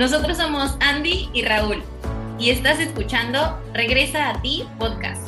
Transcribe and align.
Nosotros 0.00 0.38
somos 0.38 0.76
Andy 0.80 1.28
y 1.34 1.42
Raúl 1.42 1.82
y 2.38 2.48
estás 2.48 2.80
escuchando 2.80 3.60
Regresa 3.74 4.30
a 4.30 4.40
ti 4.40 4.64
podcast. 4.78 5.20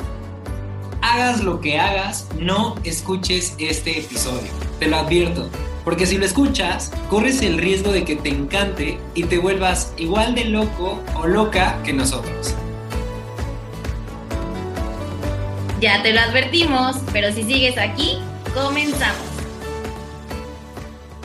Hagas 1.03 1.43
lo 1.43 1.61
que 1.61 1.77
hagas, 1.77 2.27
no 2.39 2.73
escuches 2.83 3.55
este 3.59 3.99
episodio. 3.99 4.49
Te 4.79 4.87
lo 4.87 4.97
advierto. 4.97 5.47
Porque 5.83 6.07
si 6.07 6.17
lo 6.17 6.25
escuchas, 6.25 6.91
corres 7.07 7.43
el 7.43 7.59
riesgo 7.59 7.91
de 7.91 8.03
que 8.03 8.15
te 8.15 8.29
encante 8.29 8.97
y 9.13 9.25
te 9.25 9.37
vuelvas 9.37 9.93
igual 9.97 10.33
de 10.33 10.45
loco 10.45 11.03
o 11.13 11.27
loca 11.27 11.77
que 11.83 11.93
nosotros. 11.93 12.55
Ya 15.81 16.01
te 16.01 16.13
lo 16.13 16.19
advertimos, 16.19 16.97
pero 17.11 17.31
si 17.31 17.43
sigues 17.43 17.77
aquí, 17.77 18.17
comenzamos. 18.55 19.21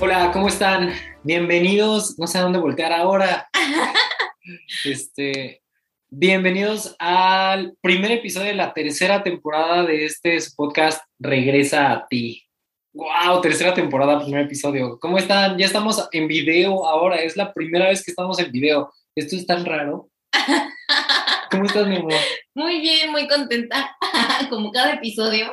Hola, 0.00 0.32
¿cómo 0.32 0.48
están? 0.48 0.92
Bienvenidos, 1.24 2.16
no 2.16 2.28
sé 2.28 2.38
a 2.38 2.42
dónde 2.42 2.60
voltear 2.60 2.92
ahora. 2.92 3.48
Este, 4.84 5.62
bienvenidos 6.08 6.96
al 6.98 7.76
primer 7.82 8.12
episodio 8.12 8.46
de 8.46 8.54
la 8.54 8.72
tercera 8.72 9.22
temporada 9.22 9.84
de 9.84 10.06
este 10.06 10.38
podcast 10.56 11.02
Regresa 11.18 11.92
a 11.92 12.06
ti. 12.06 12.44
Wow, 12.94 13.42
tercera 13.42 13.74
temporada, 13.74 14.22
primer 14.22 14.46
episodio. 14.46 14.98
¿Cómo 15.00 15.18
están? 15.18 15.58
Ya 15.58 15.66
estamos 15.66 16.08
en 16.12 16.28
video 16.28 16.86
ahora, 16.86 17.16
es 17.16 17.36
la 17.36 17.52
primera 17.52 17.88
vez 17.88 18.02
que 18.02 18.12
estamos 18.12 18.38
en 18.38 18.50
video. 18.50 18.90
Esto 19.14 19.36
es 19.36 19.46
tan 19.46 19.66
raro. 19.66 20.08
¿Cómo 21.50 21.64
estás, 21.64 21.86
mi 21.88 21.96
amor? 21.96 22.14
Muy 22.54 22.80
bien, 22.80 23.10
muy 23.10 23.26
contenta, 23.28 23.94
como 24.48 24.70
cada 24.70 24.94
episodio. 24.94 25.52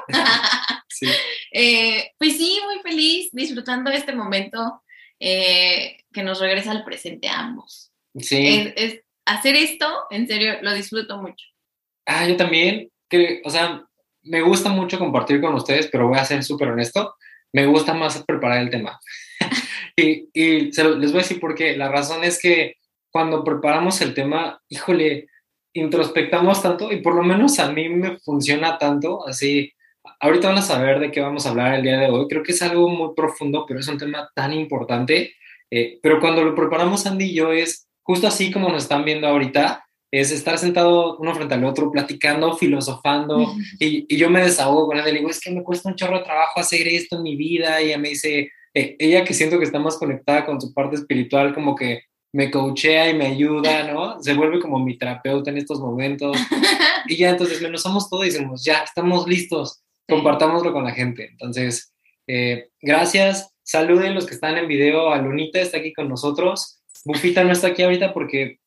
Sí. 0.89 1.07
Eh, 1.57 2.11
pues 2.17 2.35
sí, 2.35 2.59
muy 2.65 2.79
feliz, 2.81 3.29
disfrutando 3.31 3.89
este 3.89 4.13
momento 4.13 4.81
eh, 5.19 5.98
que 6.12 6.23
nos 6.23 6.40
regresa 6.40 6.71
al 6.71 6.84
presente 6.84 7.27
a 7.27 7.40
ambos. 7.40 7.91
Sí. 8.17 8.48
Es, 8.48 8.73
es- 8.93 9.01
hacer 9.26 9.55
esto, 9.55 9.87
en 10.12 10.27
serio, 10.27 10.53
lo 10.62 10.73
disfruto 10.73 11.17
mucho. 11.20 11.45
Ah, 12.05 12.27
yo 12.27 12.37
también, 12.37 12.91
que, 13.09 13.41
o 13.43 13.49
sea, 13.49 13.84
me 14.21 14.41
gusta 14.41 14.70
mucho 14.70 14.99
compartir 14.99 15.41
con 15.41 15.55
ustedes, 15.55 15.87
pero 15.91 16.07
voy 16.07 16.20
a 16.20 16.25
ser 16.25 16.43
súper 16.43 16.67
honesto, 16.70 17.15
me 17.51 17.65
gusta 17.65 17.93
más 17.95 18.23
preparar 18.23 18.59
el 18.62 18.70
tema. 18.70 18.99
y 19.95 20.29
y 20.34 20.71
se 20.73 20.84
lo- 20.84 20.95
les 20.95 21.12
voy 21.12 21.21
a 21.21 21.23
decir 21.23 21.40
por 21.40 21.55
qué. 21.55 21.75
La 21.75 21.90
razón 21.90 22.23
es 22.23 22.40
que 22.40 22.75
cuando 23.09 23.43
preparamos 23.43 23.99
el 24.01 24.13
tema, 24.13 24.62
híjole, 24.70 25.27
introspectamos 25.73 26.62
tanto 26.62 26.91
y 26.91 27.01
por 27.01 27.15
lo 27.15 27.23
menos 27.23 27.59
a 27.59 27.71
mí 27.71 27.90
me 27.90 28.20
funciona 28.20 28.77
tanto, 28.77 29.27
así, 29.27 29.71
ahorita 30.20 30.49
van 30.49 30.57
a 30.57 30.61
saber 30.61 30.99
de 30.99 31.11
qué 31.11 31.21
vamos 31.21 31.45
a 31.45 31.49
hablar 31.49 31.75
el 31.75 31.84
día 31.84 31.99
de 31.99 32.09
hoy, 32.09 32.27
creo 32.27 32.43
que 32.43 32.51
es 32.51 32.61
algo 32.61 32.89
muy 32.89 33.13
profundo, 33.15 33.65
pero 33.67 33.79
es 33.79 33.87
un 33.87 33.98
tema 33.98 34.29
tan 34.35 34.53
importante, 34.53 35.34
eh, 35.71 35.99
pero 36.01 36.20
cuando 36.20 36.43
lo 36.43 36.55
preparamos 36.55 37.05
Andy 37.05 37.25
y 37.25 37.34
yo 37.34 37.51
es 37.51 37.87
justo 38.03 38.27
así 38.27 38.51
como 38.51 38.70
nos 38.70 38.84
están 38.84 39.03
viendo 39.03 39.27
ahorita, 39.27 39.85
es 40.12 40.31
estar 40.31 40.57
sentado 40.57 41.17
uno 41.17 41.34
frente 41.35 41.55
al 41.55 41.65
otro, 41.65 41.91
platicando, 41.91 42.55
filosofando, 42.55 43.53
y, 43.79 44.05
y 44.07 44.17
yo 44.17 44.29
me 44.29 44.41
desahogo 44.41 44.87
con 44.87 44.97
él, 44.97 45.05
le 45.05 45.12
digo, 45.12 45.29
es 45.29 45.41
que 45.41 45.51
me 45.51 45.63
cuesta 45.63 45.89
un 45.89 45.95
chorro 45.95 46.19
de 46.19 46.23
trabajo 46.23 46.59
hacer 46.59 46.87
esto 46.87 47.17
en 47.17 47.23
mi 47.23 47.35
vida, 47.35 47.81
y 47.81 47.87
ella 47.87 47.97
me 47.97 48.09
dice, 48.09 48.51
eh, 48.73 48.95
ella 48.99 49.23
que 49.23 49.34
siento 49.34 49.57
que 49.57 49.65
está 49.65 49.79
más 49.79 49.97
conectada 49.97 50.45
con 50.45 50.62
su 50.62 50.73
parte 50.73 50.95
espiritual, 50.95 51.53
como 51.53 51.75
que 51.75 52.03
me 52.34 52.51
coachea 52.51 53.09
y 53.09 53.13
me 53.13 53.27
ayuda, 53.27 53.91
¿no? 53.91 54.21
Se 54.21 54.34
vuelve 54.34 54.59
como 54.59 54.79
mi 54.79 54.97
terapeuta 54.97 55.49
en 55.49 55.57
estos 55.57 55.79
momentos, 55.79 56.37
y 57.07 57.17
ya 57.17 57.31
entonces 57.31 57.62
nos 57.69 57.81
somos 57.81 58.09
todos 58.09 58.25
y 58.25 58.29
decimos, 58.29 58.63
ya, 58.63 58.79
estamos 58.79 59.27
listos, 59.27 59.81
compartámoslo 60.07 60.71
con 60.73 60.84
la 60.84 60.91
gente. 60.91 61.29
Entonces, 61.31 61.93
eh, 62.27 62.70
gracias, 62.81 63.51
saluden 63.63 64.13
los 64.16 64.25
que 64.25 64.34
están 64.35 64.57
en 64.57 64.67
video, 64.67 65.12
a 65.12 65.17
Lunita 65.22 65.59
está 65.59 65.78
aquí 65.78 65.94
con 65.94 66.09
nosotros, 66.09 66.81
Bufita 67.03 67.44
no 67.44 67.51
está 67.51 67.67
aquí 67.67 67.84
ahorita 67.84 68.13
porque 68.13 68.59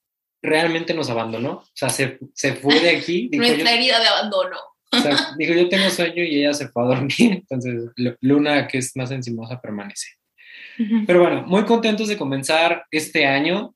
realmente 0.43 0.95
nos 0.95 1.11
abandonó, 1.11 1.51
o 1.53 1.65
sea, 1.75 1.89
se, 1.89 2.19
se 2.35 2.55
fue 2.55 2.79
de 2.81 2.91
aquí, 2.97 3.29
dijo, 3.33 3.43
yo, 3.45 3.51
Nuestra 3.51 3.73
herida 3.73 3.99
de 3.99 4.07
abandono. 4.07 4.57
o 4.93 4.99
sea, 4.99 5.35
dijo, 5.37 5.53
yo 5.55 5.69
tengo 5.69 5.91
sueño 5.91 6.23
y 6.23 6.39
ella 6.41 6.55
se 6.55 6.69
fue 6.69 6.85
a 6.85 6.87
dormir, 6.87 7.13
entonces 7.19 7.91
Lu- 7.97 8.17
Luna, 8.21 8.69
que 8.69 8.79
es 8.79 8.95
más 8.97 9.11
encimosa, 9.11 9.61
permanece. 9.61 10.07
Pero 11.09 11.21
bueno, 11.23 11.43
muy 11.43 11.65
contentos 11.65 12.07
de 12.07 12.17
comenzar 12.17 12.85
este 12.93 13.27
año 13.27 13.75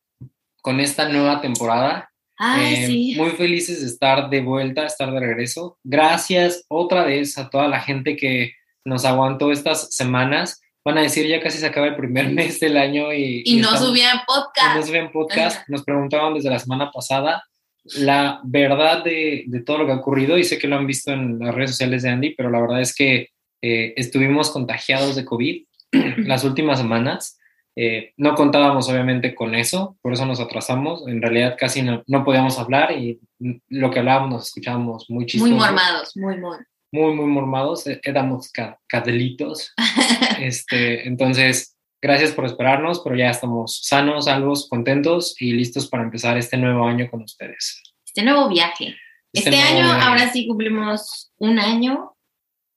con 0.60 0.78
esta 0.78 1.08
nueva 1.08 1.41
temporada. 1.41 2.12
Ay, 2.44 2.75
Eh, 2.75 2.86
sí. 2.86 3.14
Muy 3.16 3.30
felices 3.30 3.80
de 3.82 3.86
estar 3.86 4.28
de 4.28 4.41
vuelta, 4.41 4.84
estar 4.84 5.12
de 5.12 5.20
regreso. 5.20 5.78
Gracias 5.84 6.64
otra 6.69 7.04
vez 7.04 7.38
a 7.38 7.48
toda 7.50 7.69
la 7.69 7.80
gente 7.80 8.16
que 8.16 8.53
nos 8.84 9.04
aguantó 9.04 9.53
estas 9.53 9.94
semanas. 9.94 10.60
Van 10.84 10.98
a 10.98 11.02
decir, 11.02 11.26
ya 11.28 11.41
casi 11.41 11.58
se 11.58 11.66
acaba 11.66 11.86
el 11.86 11.94
primer 11.97 12.31
mes 12.32 12.58
del 12.58 12.76
año 12.76 13.12
y, 13.12 13.42
Y 13.44 13.56
no 13.58 13.69
estamos- 13.69 13.88
subían 13.88 14.16
y 14.16 14.20
podcast. 14.26 14.76
no 14.76 14.82
subían 14.86 15.12
podcast. 15.12 15.69
Nos 15.69 15.84
preguntaban 15.84 16.34
desde 16.34 16.50
la 16.50 16.58
semana 16.58 16.91
pasada 16.91 17.44
la 17.97 18.41
verdad 18.44 19.02
de, 19.02 19.42
de 19.47 19.60
todo 19.62 19.78
lo 19.78 19.86
que 19.86 19.92
ha 19.92 19.97
ocurrido 19.97 20.38
y 20.38 20.44
sé 20.44 20.56
que 20.58 20.69
lo 20.69 20.76
han 20.76 20.86
visto 20.86 21.12
en 21.12 21.41
las 21.41 21.52
redes 21.54 21.70
sociales 21.70 22.02
de 22.04 22.10
Andy, 22.10 22.34
pero 22.36 22.48
la 22.48 22.60
verdad 22.60 22.81
es 22.81 22.94
que 22.94 23.28
eh, 23.60 23.94
estuvimos 23.97 24.50
contagiados 24.50 25.16
de 25.16 25.25
COVID 25.25 25.64
las 26.19 26.44
últimas 26.44 26.78
semanas. 26.78 27.38
Eh, 27.77 28.12
no 28.19 28.34
contábamos 28.34 28.88
obviamente 28.91 29.34
con 29.34 29.55
eso, 29.55 29.97
por 30.03 30.12
eso 30.12 30.27
nos 30.27 30.41
atrasamos. 30.41 31.06
En 31.06 31.22
realidad 31.22 31.56
casi 31.59 31.83
no, 31.83 32.03
no 32.06 32.25
podíamos 32.25 32.59
hablar 32.59 32.93
y 32.93 33.19
lo 33.69 33.91
que 33.91 34.00
hablábamos 34.00 34.31
nos 34.31 34.47
escuchábamos 34.49 35.09
muy 35.09 35.25
chistosos. 35.27 35.50
Muy 35.56 35.59
mormados, 35.59 36.16
muy, 36.16 36.37
muy. 36.38 36.59
Muy, 36.94 37.15
muy 37.15 37.27
mormados. 37.27 37.87
eh, 37.87 37.99
Éramos 38.05 38.50
ca- 38.53 38.78
cadelitos. 38.87 39.72
este, 40.41 41.09
entonces, 41.09 41.77
gracias 42.03 42.32
por 42.32 42.44
esperarnos, 42.44 43.00
pero 43.00 43.16
ya 43.16 43.31
estamos 43.31 43.81
sanos, 43.82 44.27
salvos, 44.27 44.69
contentos 44.69 45.34
y 45.41 45.53
listos 45.53 45.88
para 45.88 46.03
empezar 46.03 46.37
este 46.37 46.56
nuevo 46.59 46.87
año 46.87 47.09
con 47.11 47.22
ustedes. 47.22 47.82
Este 48.06 48.22
nuevo 48.22 48.49
viaje. 48.49 48.94
Este, 49.32 49.50
nuevo 49.50 49.65
año, 49.66 49.87
viaje. 49.87 50.06
ahora 50.06 50.31
sí 50.31 50.47
cumplimos 50.47 51.32
un 51.38 51.59
año 51.59 52.12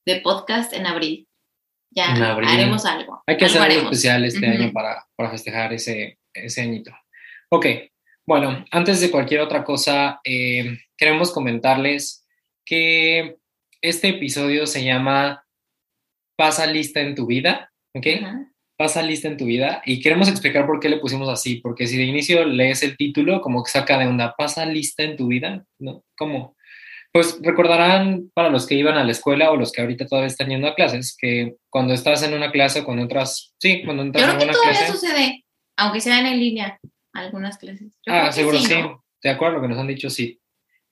de 0.06 0.20
podcast 0.22 0.72
en 0.72 0.86
abril. 0.86 1.28
Ya 1.90 2.12
haremos 2.12 2.84
algo. 2.84 3.22
Hay 3.26 3.36
que 3.36 3.46
algo 3.46 3.52
hacer 3.52 3.62
algo 3.62 3.72
haremos. 3.72 3.92
especial 3.92 4.24
este 4.24 4.46
año 4.46 4.72
para, 4.72 5.06
para 5.16 5.30
festejar 5.30 5.72
ese, 5.72 6.18
ese 6.34 6.62
añito. 6.62 6.92
Ok, 7.50 7.66
bueno, 8.26 8.64
antes 8.72 9.00
de 9.00 9.10
cualquier 9.10 9.40
otra 9.40 9.62
cosa, 9.62 10.20
eh, 10.24 10.78
queremos 10.96 11.32
comentarles 11.32 12.26
que 12.64 13.36
este 13.80 14.08
episodio 14.08 14.66
se 14.66 14.84
llama 14.84 15.44
Pasa 16.36 16.66
lista 16.66 17.00
en 17.00 17.14
tu 17.14 17.26
vida, 17.26 17.72
¿ok? 17.94 18.06
Pasa 18.76 19.00
lista 19.00 19.28
en 19.28 19.36
tu 19.36 19.46
vida 19.46 19.80
y 19.86 20.00
queremos 20.00 20.28
explicar 20.28 20.66
por 20.66 20.80
qué 20.80 20.88
le 20.88 20.98
pusimos 20.98 21.28
así, 21.28 21.60
porque 21.60 21.86
si 21.86 21.96
de 21.96 22.02
inicio 22.02 22.44
lees 22.44 22.82
el 22.82 22.96
título, 22.96 23.40
como 23.40 23.62
que 23.62 23.70
saca 23.70 23.96
de 23.96 24.06
onda, 24.06 24.34
pasa 24.36 24.66
lista 24.66 25.04
en 25.04 25.16
tu 25.16 25.28
vida, 25.28 25.64
¿no? 25.78 26.04
¿Cómo? 26.18 26.55
Pues 27.16 27.38
recordarán 27.40 28.30
para 28.34 28.50
los 28.50 28.66
que 28.66 28.74
iban 28.74 28.98
a 28.98 29.04
la 29.04 29.10
escuela 29.12 29.50
o 29.50 29.56
los 29.56 29.72
que 29.72 29.80
ahorita 29.80 30.06
todavía 30.06 30.26
están 30.26 30.50
yendo 30.50 30.68
a 30.68 30.74
clases, 30.74 31.16
que 31.18 31.54
cuando 31.70 31.94
estás 31.94 32.22
en 32.22 32.34
una 32.34 32.50
clase 32.50 32.80
o 32.80 32.84
cuando 32.84 33.02
entras, 33.02 33.54
sí, 33.58 33.82
cuando 33.84 34.02
Yo 34.02 34.06
entras 34.08 34.24
creo 34.24 34.32
en 34.34 34.38
que 34.38 34.44
una 34.44 34.52
todavía 34.52 34.78
clase. 34.80 34.92
sucede, 34.92 35.44
aunque 35.78 36.00
sean 36.02 36.26
en 36.26 36.38
línea, 36.38 36.78
algunas 37.14 37.56
clases. 37.56 37.94
Yo 38.04 38.12
Ah, 38.12 38.26
que 38.26 38.32
seguro 38.34 38.58
sí, 38.58 38.74
¿no? 38.74 39.02
de 39.22 39.30
acuerdo 39.30 39.56
lo 39.56 39.62
que 39.62 39.68
nos 39.68 39.78
han 39.78 39.86
dicho, 39.86 40.10
sí. 40.10 40.38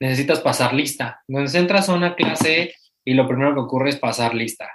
Necesitas 0.01 0.41
pasar 0.41 0.73
lista. 0.73 1.23
Cuando 1.27 1.59
entras 1.59 1.89
a 1.91 1.95
una 1.95 2.15
clase 2.15 2.75
y 3.05 3.13
lo 3.13 3.29
primero 3.29 3.53
que 3.53 3.61
ocurre 3.61 3.91
es 3.91 3.97
pasar 3.97 4.35
lista. 4.35 4.71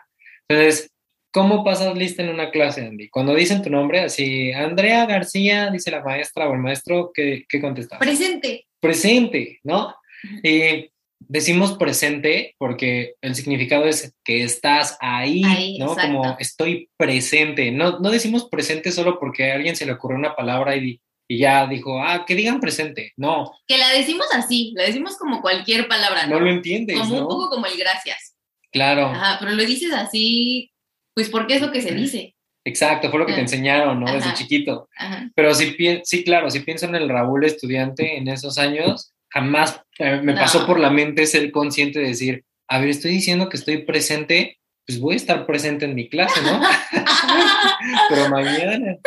Entonces, 0.47 0.91
¿cómo 1.31 1.63
pasas 1.63 1.97
lista 1.97 2.21
en 2.21 2.29
una 2.29 2.51
clase, 2.51 2.85
Andy? 2.85 3.09
Cuando 3.09 3.33
dicen 3.33 3.63
tu 3.63 3.71
nombre, 3.71 4.01
así, 4.01 4.51
Andrea 4.53 5.07
García, 5.07 5.71
dice 5.71 5.89
la 5.89 6.03
maestra 6.03 6.47
o 6.47 6.53
el 6.53 6.59
maestro, 6.59 7.11
¿qué, 7.11 7.43
qué 7.49 7.59
contestas? 7.59 7.97
Presente. 7.97 8.67
presente, 8.79 9.59
¿no? 9.63 9.95
Y 10.43 10.89
decimos 11.19 11.78
presente 11.78 12.56
porque 12.57 13.16
el 13.22 13.35
significado 13.35 13.85
es 13.85 14.13
que 14.24 14.44
estás 14.44 14.97
ahí, 15.02 15.44
Ahí, 15.46 15.78
¿no? 15.78 15.91
exacto. 15.94 16.18
Como 16.18 16.38
estoy 16.39 16.89
presente. 16.98 17.71
No, 17.71 18.00
no 18.00 18.10
decimos 18.10 18.48
presente 18.50 18.92
solo 18.92 19.19
porque 19.19 19.51
a 19.51 19.56
alguien 19.56 19.75
se 19.75 19.86
le 19.86 19.92
ocurrió 19.94 20.18
una 20.18 20.36
palabra 20.36 20.75
y, 20.77 21.01
y 21.27 21.38
ya 21.39 21.68
dijo, 21.68 22.01
ah, 22.01 22.25
que 22.25 22.36
digan 22.36 22.60
presente. 22.60 23.13
No, 23.18 23.51
Que 23.68 23.77
la 23.77 23.89
decimos 23.89 24.27
así, 24.33 24.74
la 24.75 24.83
decimos 24.83 25.18
como 25.18 25.42
cualquier 25.42 25.88
palabra, 25.88 26.25
¿no? 26.25 26.36
no 26.39 26.45
lo 26.45 26.51
entiendes, 26.51 26.98
como 27.00 27.19
un 27.19 27.27
poco 27.27 27.50
como 27.50 27.65
el 27.65 27.77
gracias. 27.77 28.36
Claro, 28.72 29.07
Ajá, 29.07 29.38
pero 29.39 29.51
lo 29.51 29.65
dices 29.65 29.92
así, 29.94 30.72
pues 31.15 31.30
porque 31.30 31.56
es 31.56 31.62
lo 31.62 31.72
que 31.72 31.81
se 31.81 31.92
dice. 31.94 32.36
exacto, 32.63 33.10
fue 33.10 33.19
lo 33.19 33.25
que 33.25 33.33
te 33.33 33.42
enseñaron, 33.42 34.00
¿no? 34.00 34.06
Desde 34.12 34.30
Ajá. 34.30 34.33
chiquito. 34.36 34.88
Ajá. 34.95 35.30
Pero 35.36 35.54
sí, 35.56 35.75
sí, 36.04 36.24
claro, 36.24 36.50
si 36.51 36.60
pienso 36.60 36.86
en 36.86 36.95
el 36.95 37.10
Raúl 37.10 37.44
estudiante 37.45 38.18
en 38.18 38.27
esos 38.27 38.57
años, 38.60 39.12
jamás 39.29 39.81
eh, 39.99 40.19
me 40.23 40.33
No. 40.33 40.39
pasó 40.39 40.65
por 40.65 40.79
la 40.79 40.89
mente 40.89 41.25
ser 41.25 41.51
consciente 41.51 41.99
de 41.99 42.07
decir, 42.07 42.45
a 42.67 42.79
ver, 42.79 42.89
estoy 42.89 43.11
diciendo 43.11 43.49
que 43.49 43.57
estoy 43.57 43.79
presente, 43.83 44.59
pues 44.85 44.99
voy 44.99 45.13
a 45.13 45.17
estar 45.17 45.45
presente 45.45 45.85
en 45.85 45.95
mi 45.95 46.09
clase, 46.09 46.41
¿no? 46.41 46.61
pero 48.09 48.29
mañana. 48.29 48.97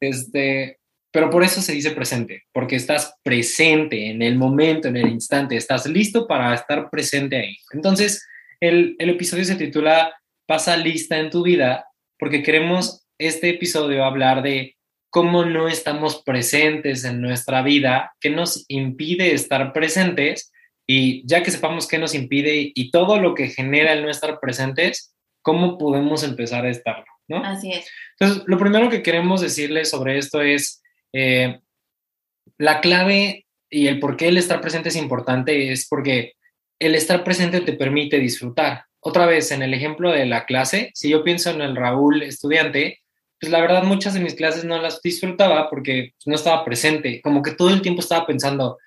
Este, 0.00 0.78
pero 1.10 1.30
por 1.30 1.42
eso 1.42 1.62
se 1.62 1.72
dice 1.72 1.92
presente, 1.92 2.44
porque 2.52 2.76
estás 2.76 3.14
presente 3.22 4.10
en 4.10 4.22
el 4.22 4.36
momento, 4.36 4.88
en 4.88 4.96
el 4.96 5.08
instante, 5.08 5.56
estás 5.56 5.86
listo 5.86 6.26
para 6.26 6.54
estar 6.54 6.90
presente 6.90 7.36
ahí. 7.36 7.56
Entonces, 7.72 8.26
el, 8.60 8.96
el 8.98 9.10
episodio 9.10 9.44
se 9.44 9.56
titula 9.56 10.14
Pasa 10.46 10.76
lista 10.76 11.18
en 11.18 11.30
tu 11.30 11.42
vida, 11.42 11.86
porque 12.18 12.42
queremos 12.42 13.06
este 13.18 13.48
episodio 13.50 14.04
hablar 14.04 14.42
de 14.42 14.75
cómo 15.10 15.44
no 15.44 15.68
estamos 15.68 16.22
presentes 16.22 17.04
en 17.04 17.20
nuestra 17.20 17.62
vida, 17.62 18.12
qué 18.20 18.30
nos 18.30 18.64
impide 18.68 19.32
estar 19.32 19.72
presentes 19.72 20.52
y 20.86 21.26
ya 21.26 21.42
que 21.42 21.50
sepamos 21.50 21.88
qué 21.88 21.98
nos 21.98 22.14
impide 22.14 22.72
y 22.74 22.90
todo 22.90 23.18
lo 23.20 23.34
que 23.34 23.48
genera 23.48 23.92
el 23.92 24.02
no 24.02 24.10
estar 24.10 24.38
presentes, 24.40 25.14
¿cómo 25.42 25.78
podemos 25.78 26.22
empezar 26.22 26.64
a 26.64 26.70
estarlo? 26.70 27.06
¿no? 27.28 27.44
Así 27.44 27.72
es. 27.72 27.90
Entonces, 28.18 28.44
lo 28.46 28.58
primero 28.58 28.88
que 28.88 29.02
queremos 29.02 29.40
decirles 29.40 29.90
sobre 29.90 30.18
esto 30.18 30.42
es 30.42 30.82
eh, 31.12 31.60
la 32.58 32.80
clave 32.80 33.46
y 33.70 33.88
el 33.88 33.98
por 33.98 34.16
qué 34.16 34.28
el 34.28 34.38
estar 34.38 34.60
presente 34.60 34.90
es 34.90 34.96
importante 34.96 35.72
es 35.72 35.86
porque 35.88 36.34
el 36.78 36.94
estar 36.94 37.24
presente 37.24 37.60
te 37.60 37.72
permite 37.72 38.18
disfrutar. 38.18 38.84
Otra 39.00 39.26
vez, 39.26 39.50
en 39.50 39.62
el 39.62 39.74
ejemplo 39.74 40.10
de 40.10 40.26
la 40.26 40.46
clase, 40.46 40.90
si 40.94 41.08
yo 41.08 41.22
pienso 41.24 41.50
en 41.50 41.60
el 41.60 41.76
Raúl 41.76 42.22
estudiante, 42.22 43.00
pues 43.40 43.52
la 43.52 43.60
verdad 43.60 43.82
muchas 43.82 44.14
de 44.14 44.20
mis 44.20 44.34
clases 44.34 44.64
no 44.64 44.80
las 44.80 45.02
disfrutaba 45.02 45.68
porque 45.68 46.14
no 46.24 46.34
estaba 46.34 46.64
presente, 46.64 47.20
como 47.22 47.42
que 47.42 47.52
todo 47.52 47.70
el 47.70 47.82
tiempo 47.82 48.00
estaba 48.00 48.26
pensando, 48.26 48.78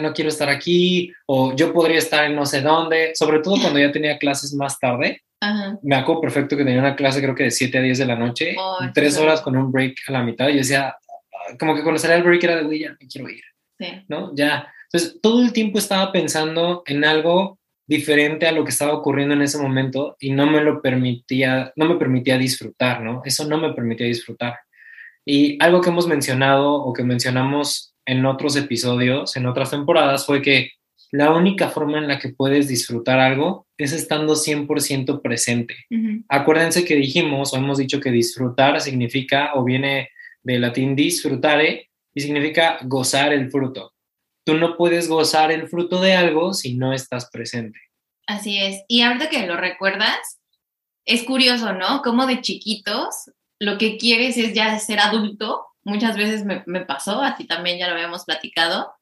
no 0.00 0.12
quiero 0.12 0.28
estar 0.28 0.48
aquí, 0.48 1.12
o 1.26 1.54
yo 1.54 1.72
podría 1.72 1.98
estar 1.98 2.24
en 2.24 2.36
no 2.36 2.46
sé 2.46 2.60
dónde, 2.60 3.12
sobre 3.14 3.40
todo 3.40 3.60
cuando 3.60 3.78
ya 3.78 3.92
tenía 3.92 4.18
clases 4.18 4.54
más 4.54 4.78
tarde. 4.78 5.22
Me 5.82 5.96
acuerdo 5.96 6.20
perfecto 6.20 6.56
que 6.56 6.64
tenía 6.64 6.80
una 6.80 6.94
clase 6.94 7.20
creo 7.20 7.34
que 7.34 7.44
de 7.44 7.50
7 7.50 7.78
a 7.78 7.82
10 7.82 7.98
de 7.98 8.06
la 8.06 8.16
noche, 8.16 8.56
tres 8.94 9.18
horas 9.18 9.40
con 9.40 9.56
un 9.56 9.72
break 9.72 9.96
a 10.06 10.12
la 10.12 10.22
mitad, 10.22 10.48
y 10.48 10.52
yo 10.52 10.58
decía, 10.58 10.96
como 11.58 11.74
que 11.74 11.82
cuando 11.82 11.98
salía 11.98 12.16
el 12.16 12.22
break 12.22 12.44
era 12.44 12.62
de, 12.62 12.78
ya 12.78 12.96
me 13.00 13.08
quiero 13.08 13.28
ir, 13.28 13.42
¿no? 14.08 14.32
Ya. 14.34 14.72
Entonces, 14.92 15.20
todo 15.20 15.42
el 15.42 15.52
tiempo 15.52 15.78
estaba 15.78 16.12
pensando 16.12 16.82
en 16.86 17.04
algo 17.04 17.58
diferente 17.86 18.46
a 18.46 18.52
lo 18.52 18.64
que 18.64 18.70
estaba 18.70 18.94
ocurriendo 18.94 19.34
en 19.34 19.42
ese 19.42 19.58
momento 19.58 20.16
y 20.20 20.30
no 20.30 20.46
me 20.46 20.62
lo 20.62 20.80
permitía, 20.80 21.72
no 21.76 21.86
me 21.86 21.96
permitía 21.96 22.38
disfrutar, 22.38 23.02
¿no? 23.02 23.22
Eso 23.24 23.46
no 23.46 23.58
me 23.58 23.72
permitía 23.72 24.06
disfrutar. 24.06 24.58
Y 25.24 25.62
algo 25.62 25.80
que 25.80 25.90
hemos 25.90 26.06
mencionado 26.06 26.74
o 26.74 26.92
que 26.92 27.04
mencionamos 27.04 27.94
en 28.06 28.24
otros 28.26 28.56
episodios, 28.56 29.36
en 29.36 29.46
otras 29.46 29.70
temporadas, 29.70 30.26
fue 30.26 30.42
que 30.42 30.70
la 31.12 31.30
única 31.30 31.68
forma 31.68 31.98
en 31.98 32.08
la 32.08 32.18
que 32.18 32.30
puedes 32.30 32.68
disfrutar 32.68 33.20
algo 33.20 33.66
es 33.76 33.92
estando 33.92 34.34
100% 34.34 35.20
presente. 35.20 35.76
Acuérdense 36.28 36.84
que 36.84 36.96
dijimos 36.96 37.52
o 37.52 37.58
hemos 37.58 37.78
dicho 37.78 38.00
que 38.00 38.10
disfrutar 38.10 38.80
significa 38.80 39.50
o 39.54 39.62
viene 39.62 40.08
del 40.42 40.62
latín 40.62 40.96
disfrutare 40.96 41.90
y 42.14 42.20
significa 42.20 42.78
gozar 42.84 43.32
el 43.32 43.50
fruto. 43.50 43.91
Tú 44.44 44.54
no 44.54 44.76
puedes 44.76 45.08
gozar 45.08 45.52
el 45.52 45.68
fruto 45.68 46.00
de 46.00 46.14
algo 46.14 46.52
si 46.52 46.74
no 46.74 46.92
estás 46.92 47.30
presente. 47.30 47.78
Así 48.26 48.58
es. 48.58 48.82
Y 48.88 49.02
ahorita 49.02 49.28
que 49.28 49.46
lo 49.46 49.56
recuerdas, 49.56 50.40
es 51.04 51.24
curioso, 51.24 51.72
¿no? 51.72 52.02
Como 52.02 52.26
de 52.26 52.40
chiquitos 52.40 53.30
lo 53.58 53.78
que 53.78 53.96
quieres 53.96 54.36
es 54.36 54.54
ya 54.54 54.76
ser 54.78 54.98
adulto. 54.98 55.66
Muchas 55.84 56.16
veces 56.16 56.44
me, 56.44 56.62
me 56.66 56.80
pasó, 56.80 57.22
a 57.22 57.36
ti 57.36 57.46
también 57.46 57.78
ya 57.78 57.86
lo 57.86 57.94
habíamos 57.94 58.24
platicado, 58.24 58.92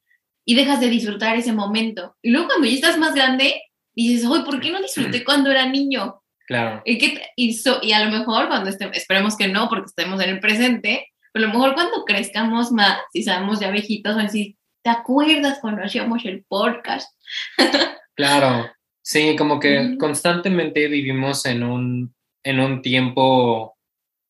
y 0.44 0.54
dejas 0.54 0.80
de 0.80 0.88
disfrutar 0.88 1.36
ese 1.36 1.52
momento. 1.52 2.16
Y 2.22 2.30
luego 2.30 2.48
cuando 2.48 2.66
ya 2.66 2.74
estás 2.74 2.98
más 2.98 3.14
grande, 3.14 3.62
dices, 3.94 4.26
oye, 4.26 4.44
¿por 4.44 4.60
qué 4.60 4.70
no 4.70 4.80
disfruté 4.80 5.24
cuando 5.24 5.50
era 5.50 5.66
niño? 5.66 6.22
Claro. 6.46 6.82
Y, 6.84 6.98
que, 6.98 7.22
y, 7.36 7.56
y 7.82 7.92
a 7.92 8.04
lo 8.04 8.10
mejor 8.10 8.48
cuando 8.48 8.68
estemos, 8.68 8.96
esperemos 8.96 9.36
que 9.36 9.48
no, 9.48 9.68
porque 9.68 9.86
estemos 9.86 10.20
en 10.20 10.30
el 10.30 10.40
presente, 10.40 11.08
pero 11.32 11.44
a 11.44 11.48
lo 11.48 11.54
mejor 11.54 11.74
cuando 11.74 12.04
crezcamos 12.04 12.72
más, 12.72 12.98
si 13.12 13.22
sabemos 13.22 13.60
ya 13.60 13.70
viejitos, 13.70 14.16
van 14.16 14.24
a 14.24 14.28
decir, 14.28 14.56
¿te 14.82 14.90
acuerdas 14.90 15.58
cuando 15.60 15.82
hacíamos 15.82 16.24
el 16.24 16.44
podcast? 16.44 17.12
claro, 18.14 18.70
sí, 19.02 19.36
como 19.36 19.60
que 19.60 19.96
constantemente 19.98 20.88
vivimos 20.88 21.44
en 21.46 21.62
un, 21.62 22.14
en 22.42 22.60
un 22.60 22.82
tiempo, 22.82 23.76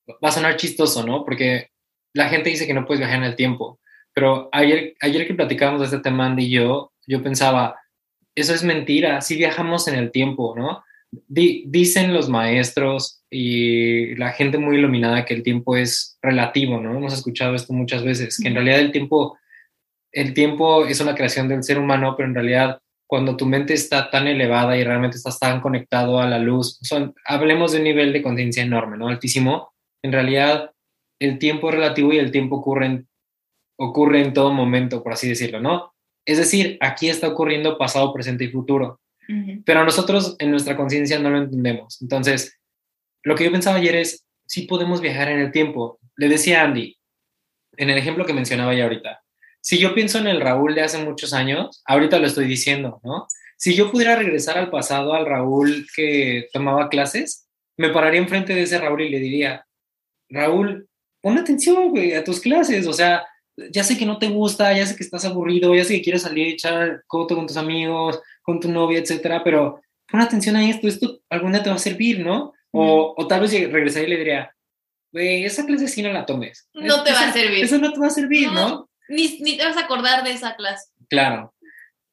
va 0.08 0.28
a 0.28 0.32
sonar 0.32 0.56
chistoso, 0.56 1.04
¿no? 1.06 1.24
Porque 1.24 1.70
la 2.12 2.28
gente 2.28 2.50
dice 2.50 2.66
que 2.66 2.74
no 2.74 2.86
puedes 2.86 3.00
viajar 3.00 3.18
en 3.18 3.24
el 3.24 3.36
tiempo, 3.36 3.80
pero 4.12 4.48
ayer, 4.52 4.94
ayer 5.00 5.26
que 5.26 5.34
platicábamos 5.34 5.80
de 5.80 5.86
este 5.86 6.00
tema, 6.00 6.26
Andy 6.26 6.46
y 6.46 6.50
yo, 6.50 6.92
yo 7.06 7.22
pensaba, 7.22 7.76
eso 8.34 8.54
es 8.54 8.64
mentira, 8.64 9.20
sí 9.20 9.36
viajamos 9.36 9.88
en 9.88 9.94
el 9.94 10.10
tiempo, 10.10 10.54
¿no? 10.56 10.82
dicen 11.12 12.14
los 12.14 12.28
maestros 12.28 13.24
y 13.30 14.14
la 14.16 14.30
gente 14.32 14.58
muy 14.58 14.76
iluminada 14.76 15.24
que 15.24 15.34
el 15.34 15.42
tiempo 15.42 15.76
es 15.76 16.18
relativo, 16.22 16.80
¿no? 16.80 16.96
Hemos 16.96 17.12
escuchado 17.14 17.54
esto 17.54 17.72
muchas 17.72 18.04
veces, 18.04 18.38
que 18.40 18.48
en 18.48 18.54
realidad 18.54 18.80
el 18.80 18.92
tiempo, 18.92 19.38
el 20.12 20.34
tiempo 20.34 20.86
es 20.86 21.00
una 21.00 21.14
creación 21.14 21.48
del 21.48 21.62
ser 21.62 21.78
humano, 21.78 22.14
pero 22.16 22.28
en 22.28 22.34
realidad 22.34 22.80
cuando 23.06 23.36
tu 23.36 23.44
mente 23.44 23.74
está 23.74 24.08
tan 24.08 24.28
elevada 24.28 24.76
y 24.76 24.84
realmente 24.84 25.16
estás 25.16 25.38
tan 25.38 25.60
conectado 25.60 26.20
a 26.20 26.28
la 26.28 26.38
luz, 26.38 26.78
son, 26.82 27.14
hablemos 27.24 27.72
de 27.72 27.78
un 27.78 27.84
nivel 27.84 28.12
de 28.12 28.22
conciencia 28.22 28.62
enorme, 28.62 28.96
¿no? 28.96 29.08
Altísimo, 29.08 29.72
en 30.02 30.12
realidad 30.12 30.70
el 31.20 31.38
tiempo 31.38 31.68
es 31.68 31.74
relativo 31.74 32.12
y 32.12 32.18
el 32.18 32.30
tiempo 32.30 32.56
ocurre 32.56 32.86
en, 32.86 33.08
ocurre 33.78 34.22
en 34.22 34.32
todo 34.32 34.52
momento, 34.52 35.02
por 35.02 35.12
así 35.12 35.28
decirlo, 35.28 35.60
¿no? 35.60 35.92
Es 36.24 36.38
decir, 36.38 36.78
aquí 36.80 37.08
está 37.08 37.26
ocurriendo 37.28 37.78
pasado, 37.78 38.12
presente 38.12 38.44
y 38.44 38.48
futuro. 38.48 39.00
Pero 39.64 39.84
nosotros 39.84 40.34
en 40.40 40.50
nuestra 40.50 40.76
conciencia 40.76 41.20
no 41.20 41.30
lo 41.30 41.38
entendemos. 41.38 42.02
Entonces, 42.02 42.58
lo 43.22 43.36
que 43.36 43.44
yo 43.44 43.52
pensaba 43.52 43.76
ayer 43.76 43.94
es, 43.94 44.26
si 44.46 44.62
podemos 44.62 45.00
viajar 45.00 45.28
en 45.28 45.38
el 45.38 45.52
tiempo. 45.52 46.00
Le 46.16 46.28
decía 46.28 46.60
a 46.60 46.64
Andy, 46.64 46.96
en 47.76 47.90
el 47.90 47.96
ejemplo 47.96 48.24
que 48.24 48.32
mencionaba 48.32 48.74
ya 48.74 48.84
ahorita, 48.84 49.22
si 49.60 49.78
yo 49.78 49.94
pienso 49.94 50.18
en 50.18 50.26
el 50.26 50.40
Raúl 50.40 50.74
de 50.74 50.82
hace 50.82 50.98
muchos 50.98 51.32
años, 51.32 51.82
ahorita 51.84 52.18
lo 52.18 52.26
estoy 52.26 52.46
diciendo, 52.46 53.00
¿no? 53.04 53.26
Si 53.56 53.74
yo 53.74 53.90
pudiera 53.90 54.16
regresar 54.16 54.56
al 54.56 54.70
pasado, 54.70 55.12
al 55.12 55.26
Raúl 55.26 55.86
que 55.94 56.48
tomaba 56.52 56.88
clases, 56.88 57.46
me 57.76 57.90
pararía 57.90 58.20
enfrente 58.20 58.54
de 58.54 58.62
ese 58.62 58.78
Raúl 58.78 59.02
y 59.02 59.10
le 59.10 59.18
diría, 59.18 59.66
Raúl, 60.30 60.88
pon 61.20 61.38
atención, 61.38 61.90
güey, 61.90 62.14
a 62.14 62.24
tus 62.24 62.40
clases, 62.40 62.86
o 62.86 62.92
sea, 62.92 63.26
ya 63.70 63.84
sé 63.84 63.98
que 63.98 64.06
no 64.06 64.18
te 64.18 64.28
gusta, 64.28 64.72
ya 64.72 64.86
sé 64.86 64.96
que 64.96 65.04
estás 65.04 65.24
aburrido, 65.24 65.74
ya 65.74 65.84
sé 65.84 65.96
que 65.96 66.02
quieres 66.02 66.22
salir 66.22 66.46
a 66.46 66.50
echar 66.50 67.02
coto 67.06 67.36
con 67.36 67.46
tus 67.46 67.58
amigos, 67.58 68.20
con 68.42 68.60
tu 68.60 68.70
novia, 68.70 68.98
etcétera, 68.98 69.44
pero 69.44 69.80
pon 70.10 70.20
atención 70.20 70.56
a 70.56 70.68
esto, 70.68 70.88
esto 70.88 71.20
algún 71.28 71.52
día 71.52 71.62
te 71.62 71.70
va 71.70 71.76
a 71.76 71.80
servir, 71.80 72.20
¿no? 72.20 72.52
O, 72.72 73.14
o 73.16 73.26
tal 73.26 73.40
vez 73.40 73.52
regresaría 73.52 74.06
y 74.06 74.10
le 74.10 74.16
diría, 74.16 74.56
güey, 75.12 75.44
esa 75.44 75.66
clase 75.66 75.88
sí 75.88 76.02
no 76.02 76.12
la 76.12 76.24
tomes. 76.24 76.68
No 76.72 77.02
te 77.02 77.12
va 77.12 77.28
a 77.28 77.32
servir. 77.32 77.64
Eso 77.64 77.78
no 77.78 77.92
te 77.92 77.98
va 77.98 78.06
a 78.06 78.10
servir, 78.10 78.50
¿no? 78.52 78.89
Ni, 79.10 79.38
ni, 79.40 79.56
te 79.56 79.64
vas 79.64 79.76
a 79.76 79.84
acordar 79.84 80.24
de 80.24 80.32
esa 80.32 80.56
clase. 80.56 80.90
Claro. 81.08 81.54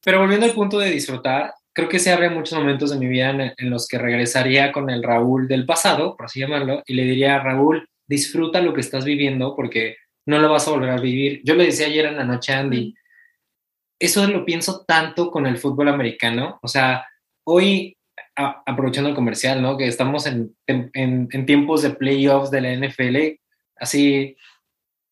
Pero 0.04 0.20
volviendo 0.20 0.46
al 0.46 0.54
punto 0.54 0.80
de 0.80 0.92
disfrutar, 0.92 1.54
creo 1.74 1.90
que 1.90 2.00
se 2.00 2.12
abren 2.12 2.34
muchos 2.34 2.58
momentos 2.58 2.92
de 2.92 2.98
mi 2.98 3.08
vida 3.08 3.30
en, 3.30 3.54
en, 3.56 3.70
los 3.70 3.88
que 3.88 3.98
regresaría 3.98 4.72
con 4.72 4.90
el 4.90 5.04
Raúl 5.04 5.48
del 5.48 5.66
pasado, 5.66 6.16
por 6.16 6.26
así 6.26 6.40
llamarlo, 6.40 6.84
y 6.86 6.94
le 6.94 7.04
diría, 7.04 7.40
Raúl, 7.40 7.88
disfruta 8.08 8.62
lo 8.62 8.74
que 8.74 8.82
estás 8.82 9.06
viviendo 9.06 9.56
porque 9.56 9.98
no 10.26 10.40
lo 10.40 10.52
vas 10.52 10.68
a 10.68 10.72
volver 10.72 10.90
a 10.90 11.00
vivir. 11.00 11.42
Yo 11.44 11.56
le 11.56 11.66
decía 11.66 11.88
ayer 11.88 12.06
en 12.06 12.18
la 12.18 12.26
noche 12.26 12.54
a 12.54 12.60
Andy, 12.60 12.94
eso 14.00 14.28
lo 14.28 14.46
pienso 14.46 14.86
tanto 14.86 15.32
con 15.32 15.48
el 15.48 15.58
fútbol 15.58 15.90
americano, 15.90 16.60
o 16.62 16.68
sea, 16.68 17.06
hoy, 17.46 17.98
aprovechando 18.36 19.10
el 19.10 19.16
comercial, 19.16 19.62
¿no? 19.62 19.78
Que 19.78 19.88
estamos 19.88 20.28
en, 20.28 20.56
en, 20.68 21.46
tiempos 21.46 21.82
de 21.82 21.92
playoffs 21.92 22.52
de 22.52 22.62
la 22.62 22.76
NFL, 22.76 23.40
así, 23.78 24.36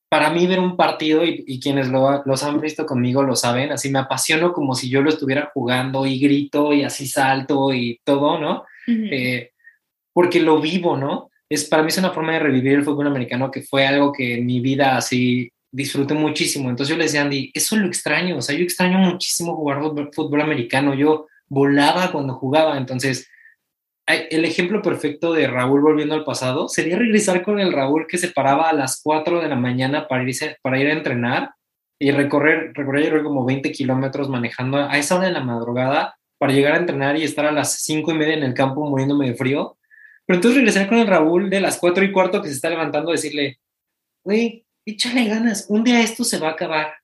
para 0.09 0.29
mí 0.29 0.47
ver 0.47 0.59
un 0.59 0.77
partido, 0.77 1.23
y, 1.25 1.59
quienes 1.59 1.89
lo, 1.89 2.23
los 2.25 2.43
han 2.43 2.61
visto 2.61 2.85
conmigo 2.85 3.23
lo 3.23 3.35
saben, 3.35 3.71
así 3.71 3.89
me 3.89 3.99
apasiono 3.99 4.53
como 4.53 4.75
si 4.75 4.89
yo 4.89 5.01
lo 5.01 5.09
estuviera 5.09 5.51
jugando 5.53 6.05
y 6.05 6.19
grito 6.19 6.73
y 6.73 6.83
así 6.83 7.07
salto 7.07 7.73
y 7.73 7.99
todo, 8.03 8.39
¿no? 8.39 8.63
Eh, 8.87 9.51
porque 10.13 10.39
lo 10.39 10.61
vivo, 10.61 10.95
¿no? 10.95 11.29
es, 11.49 11.65
para 11.65 11.83
mí 11.83 11.89
es 11.89 11.97
una 11.97 12.11
forma 12.11 12.33
de 12.33 12.39
revivir 12.39 12.73
el 12.73 12.83
fútbol 12.83 13.07
americano 13.07 13.51
que 13.51 13.61
fue 13.61 13.85
algo 13.85 14.11
que 14.11 14.35
en 14.35 14.45
mi 14.45 14.59
vida 14.59 14.97
así 14.97 15.51
disfruté 15.71 16.13
muchísimo. 16.13 16.69
Entonces 16.69 16.93
yo 16.93 16.97
le 16.97 17.05
decía 17.05 17.21
a 17.21 17.23
Andy, 17.25 17.51
eso 17.53 17.75
lo 17.75 17.87
extraño, 17.87 18.37
o 18.37 18.41
sea, 18.41 18.55
yo 18.55 18.63
extraño 18.63 18.97
muchísimo 18.97 19.55
jugar 19.55 19.81
fútbol 20.13 20.41
americano, 20.41 20.93
yo 20.93 21.27
volaba 21.47 22.11
cuando 22.11 22.33
jugaba, 22.35 22.77
entonces 22.77 23.29
el 24.07 24.45
ejemplo 24.45 24.81
perfecto 24.81 25.33
de 25.33 25.47
Raúl 25.47 25.81
volviendo 25.81 26.13
al 26.13 26.23
pasado 26.23 26.67
sería 26.67 26.97
regresar 26.97 27.41
con 27.41 27.59
el 27.59 27.73
Raúl 27.73 28.05
que 28.07 28.17
se 28.17 28.29
paraba 28.29 28.69
a 28.69 28.73
las 28.73 29.01
4 29.01 29.41
de 29.41 29.49
la 29.49 29.55
mañana 29.55 30.07
para, 30.07 30.23
irse, 30.23 30.57
para 30.61 30.79
ir 30.79 30.87
a 30.87 30.93
entrenar 30.93 31.51
y 31.99 32.11
recorrer, 32.11 32.71
recorrer 32.73 33.23
como 33.23 33.45
20 33.45 33.71
kilómetros 33.71 34.29
manejando 34.29 34.77
a 34.77 34.97
esa 34.97 35.15
hora 35.15 35.27
de 35.27 35.33
la 35.33 35.43
madrugada 35.43 36.15
para 36.37 36.53
llegar 36.53 36.73
a 36.73 36.77
entrenar 36.77 37.17
y 37.17 37.23
estar 37.23 37.45
a 37.45 37.51
las 37.51 37.81
5 37.81 38.11
y 38.11 38.13
media 38.15 38.33
en 38.35 38.43
el 38.43 38.53
campo 38.53 38.85
muriéndome 38.87 39.27
de 39.27 39.35
frío 39.35 39.77
pero 40.25 40.37
entonces 40.37 40.57
regresar 40.57 40.87
con 40.87 40.97
el 40.97 41.07
Raúl 41.07 41.49
de 41.49 41.61
las 41.61 41.77
cuatro 41.77 42.03
y 42.03 42.11
cuarto 42.11 42.41
que 42.41 42.47
se 42.47 42.55
está 42.55 42.69
levantando, 42.69 43.11
decirle, 43.11 43.59
güey, 44.23 44.65
échale 44.85 45.25
ganas, 45.25 45.67
un 45.69 45.83
día 45.83 46.01
esto 46.01 46.23
se 46.23 46.39
va 46.39 46.49
a 46.49 46.51
acabar. 46.51 46.95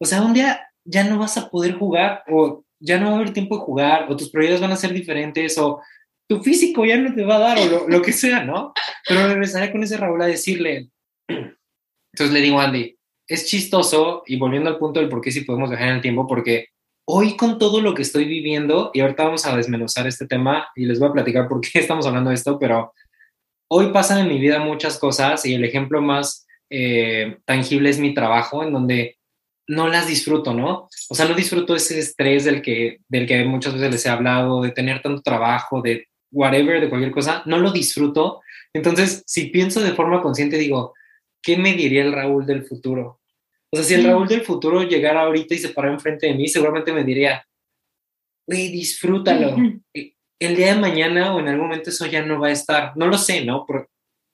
O 0.00 0.04
sea, 0.04 0.22
un 0.22 0.32
día 0.32 0.68
ya 0.84 1.04
no 1.04 1.18
vas 1.18 1.36
a 1.36 1.50
poder 1.50 1.74
jugar 1.74 2.22
o 2.28 2.64
ya 2.80 2.98
no 2.98 3.06
va 3.06 3.12
a 3.12 3.16
haber 3.16 3.32
tiempo 3.32 3.56
de 3.56 3.64
jugar 3.64 4.06
o 4.08 4.16
tus 4.16 4.30
prioridades 4.30 4.60
van 4.60 4.70
a 4.70 4.76
ser 4.76 4.92
diferentes 4.92 5.58
o 5.58 5.82
tu 6.28 6.42
físico 6.42 6.84
ya 6.84 6.98
no 6.98 7.14
te 7.14 7.24
va 7.24 7.36
a 7.36 7.40
dar 7.40 7.58
o 7.58 7.88
lo, 7.88 8.02
que 8.02 8.12
sea, 8.12 8.44
¿no? 8.44 8.72
Pero 9.06 9.26
regresaré 9.26 9.72
con 9.72 9.82
ese 9.82 9.96
Raúl 9.96 10.20
a 10.20 10.26
decirle, 10.26 10.90
entonces 11.26 12.32
le 12.32 12.40
digo 12.40 12.60
Andy, 12.60 12.96
es 13.26 13.46
chistoso 13.46 14.22
y 14.26 14.38
volviendo 14.38 14.68
al 14.68 14.78
punto 14.78 15.00
del 15.00 15.08
por 15.08 15.20
qué 15.20 15.30
si 15.30 15.40
podemos 15.40 15.70
dejar 15.70 15.88
en 15.88 15.94
el 15.96 16.00
tiempo, 16.02 16.26
porque 16.26 16.68
hoy 17.06 17.36
con 17.36 17.58
todo 17.58 17.80
lo 17.80 17.94
que 17.94 18.02
estoy 18.02 18.26
viviendo, 18.26 18.90
y 18.92 19.00
ahorita 19.00 19.24
vamos 19.24 19.46
a 19.46 19.56
desmenuzar 19.56 20.06
este 20.06 20.26
tema 20.26 20.68
y 20.76 20.84
les 20.84 20.98
voy 20.98 21.08
a 21.08 21.12
platicar 21.12 21.48
por 21.48 21.60
qué 21.62 21.70
estamos 21.78 22.06
hablando 22.06 22.28
de 22.28 22.36
esto, 22.36 22.58
pero 22.58 22.92
hoy 23.70 23.90
pasan 23.92 24.18
en 24.20 24.28
mi 24.28 24.38
vida 24.38 24.60
muchas 24.60 24.98
cosas 24.98 25.44
y 25.46 25.54
el 25.54 25.64
ejemplo 25.64 26.02
más 26.02 26.46
eh, 26.70 27.38
tangible 27.46 27.88
es 27.88 27.98
mi 27.98 28.12
trabajo, 28.12 28.62
en 28.62 28.72
donde 28.74 29.16
no 29.66 29.88
las 29.88 30.06
disfruto, 30.06 30.52
¿no? 30.52 30.88
O 31.08 31.14
sea, 31.14 31.26
no 31.26 31.34
disfruto 31.34 31.74
ese 31.74 31.98
estrés 31.98 32.44
del 32.44 32.62
que, 32.62 33.00
del 33.08 33.26
que 33.26 33.44
muchas 33.44 33.74
veces 33.74 33.90
les 33.90 34.06
he 34.06 34.08
hablado, 34.08 34.62
de 34.62 34.70
tener 34.70 35.02
tanto 35.02 35.22
trabajo, 35.22 35.82
de 35.82 36.08
whatever, 36.30 36.80
de 36.80 36.88
cualquier 36.88 37.12
cosa, 37.12 37.42
no 37.46 37.58
lo 37.58 37.72
disfruto. 37.72 38.40
Entonces, 38.72 39.22
si 39.26 39.46
pienso 39.46 39.80
de 39.80 39.92
forma 39.92 40.22
consciente, 40.22 40.58
digo, 40.58 40.94
¿qué 41.42 41.56
me 41.56 41.74
diría 41.74 42.02
el 42.02 42.12
Raúl 42.12 42.46
del 42.46 42.64
futuro? 42.64 43.20
O 43.70 43.76
sea, 43.76 43.84
si 43.84 43.94
el 43.94 44.04
Raúl 44.04 44.28
del 44.28 44.42
futuro 44.42 44.82
llegara 44.82 45.22
ahorita 45.22 45.54
y 45.54 45.58
se 45.58 45.70
parara 45.70 45.94
enfrente 45.94 46.26
de 46.26 46.34
mí, 46.34 46.48
seguramente 46.48 46.92
me 46.92 47.04
diría, 47.04 47.46
güey, 48.46 48.70
disfrútalo. 48.70 49.56
El 50.40 50.56
día 50.56 50.74
de 50.74 50.80
mañana 50.80 51.34
o 51.34 51.40
en 51.40 51.48
algún 51.48 51.66
momento 51.66 51.90
eso 51.90 52.06
ya 52.06 52.24
no 52.24 52.40
va 52.40 52.48
a 52.48 52.52
estar. 52.52 52.96
No 52.96 53.06
lo 53.06 53.18
sé, 53.18 53.44
¿no? 53.44 53.66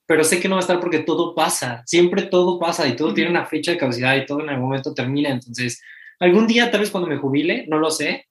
pero 0.07 0.23
sé 0.23 0.41
que 0.41 0.49
no 0.49 0.57
va 0.57 0.61
a 0.61 0.67
estar 0.67 0.81
porque 0.81 1.01
todo 1.01 1.35
pasa. 1.35 1.83
Siempre 1.87 2.25
todo 2.25 2.59
pasa 2.59 2.87
y 2.87 2.95
todo 2.95 3.15
tiene 3.15 3.31
una 3.31 3.47
fecha 3.47 3.73
de 3.73 3.79
caducidad 3.79 4.17
y 4.17 4.27
todo 4.27 4.41
en 4.41 4.51
algún 4.51 4.67
momento 4.67 4.95
termina. 4.95 5.31
Entonces, 5.31 5.83
algún 6.21 6.47
día, 6.47 6.71
tal 6.71 6.81
vez 6.81 6.91
cuando 6.91 7.09
me 7.09 7.17
jubile, 7.17 7.65
no 7.69 7.79
lo 7.79 7.91
sé, 7.91 8.27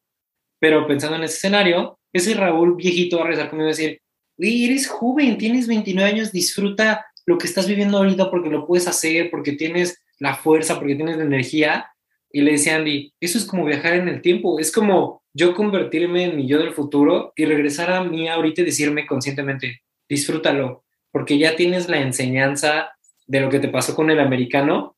pero 0.60 0.88
pensando 0.88 1.18
en 1.18 1.24
ese 1.24 1.38
escenario, 1.38 2.00
ese 2.14 2.36
Raúl 2.36 2.76
viejito 2.76 3.18
va 3.18 3.24
a 3.24 3.28
regresar 3.28 3.50
conmigo 3.50 3.70
y 3.70 3.72
decir, 3.72 4.02
güey, 4.38 4.66
eres 4.66 4.88
joven, 4.88 5.38
tienes 5.38 5.68
29 5.68 6.10
años, 6.10 6.32
disfruta 6.32 7.06
lo 7.26 7.38
que 7.38 7.48
estás 7.48 7.68
viviendo 7.68 7.98
ahorita 7.98 8.30
porque 8.30 8.50
lo 8.50 8.66
puedes 8.66 8.88
hacer, 8.88 9.30
porque 9.30 9.54
tienes 9.54 10.02
la 10.20 10.36
fuerza, 10.36 10.76
porque 10.76 10.96
tienes 10.96 11.18
la 11.18 11.24
energía. 11.24 11.88
Y 12.32 12.42
le 12.42 12.54
decía 12.54 12.78
Andy, 12.78 13.14
eso 13.20 13.38
es 13.38 13.46
como 13.46 13.66
viajar 13.66 13.94
en 13.94 14.08
el 14.08 14.22
tiempo, 14.22 14.60
es 14.60 14.72
como 14.72 15.24
yo 15.34 15.56
convertirme 15.56 16.26
en 16.26 16.38
mi 16.38 16.48
yo 16.48 16.60
del 16.60 16.74
futuro 16.74 17.34
y 17.36 17.46
regresar 17.46 17.92
a 17.92 18.04
mí 18.04 18.28
ahorita 18.28 18.62
y 18.62 18.66
decirme 18.66 19.06
conscientemente, 19.06 19.82
disfrútalo, 20.08 20.84
porque 21.12 21.38
ya 21.38 21.56
tienes 21.56 21.90
la 21.90 22.00
enseñanza 22.00 22.92
de 23.28 23.40
lo 23.40 23.50
que 23.50 23.60
te 23.60 23.68
pasó 23.68 23.96
con 23.96 24.10
el 24.10 24.20
americano, 24.20 24.96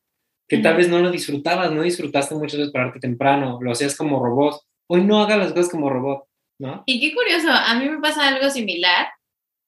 que 0.47 0.57
tal 0.59 0.77
vez 0.77 0.89
no 0.89 0.99
lo 0.99 1.11
disfrutabas, 1.11 1.71
no 1.71 1.81
disfrutaste 1.81 2.35
muchas 2.35 2.59
veces 2.59 2.73
pararte 2.73 2.99
temprano, 2.99 3.59
lo 3.61 3.71
hacías 3.71 3.95
como 3.95 4.23
robot. 4.23 4.61
Hoy 4.87 5.03
no 5.03 5.21
hagas 5.21 5.39
las 5.39 5.53
cosas 5.53 5.69
como 5.69 5.89
robot, 5.89 6.25
¿no? 6.59 6.83
Y 6.85 6.99
qué 6.99 7.13
curioso, 7.13 7.49
a 7.51 7.73
mí 7.75 7.89
me 7.89 7.99
pasa 7.99 8.27
algo 8.27 8.49
similar, 8.49 9.07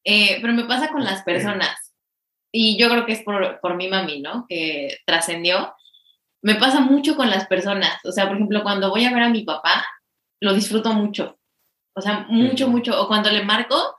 eh, 0.04 0.40
pero 0.42 0.54
me 0.54 0.66
pasa 0.66 0.90
con 0.90 1.04
las 1.04 1.24
personas. 1.24 1.94
Y 2.52 2.78
yo 2.78 2.90
creo 2.90 3.06
que 3.06 3.14
es 3.14 3.24
por, 3.24 3.60
por 3.60 3.76
mi 3.76 3.88
mami, 3.88 4.22
¿no? 4.22 4.46
Que 4.48 4.98
trascendió. 5.06 5.76
Me 6.42 6.56
pasa 6.56 6.80
mucho 6.80 7.16
con 7.16 7.30
las 7.30 7.46
personas. 7.48 8.00
O 8.06 8.12
sea, 8.12 8.28
por 8.28 8.36
ejemplo, 8.36 8.64
cuando 8.64 8.90
voy 8.90 9.06
a 9.06 9.14
ver 9.14 9.24
a 9.24 9.30
mi 9.30 9.44
papá, 9.44 9.86
lo 10.40 10.54
disfruto 10.54 10.94
mucho. 10.94 11.38
O 11.94 12.02
sea, 12.02 12.26
mucho, 12.30 12.70
mucho. 12.70 13.02
O 13.02 13.08
cuando 13.08 13.30
le 13.32 13.44
marco, 13.44 13.96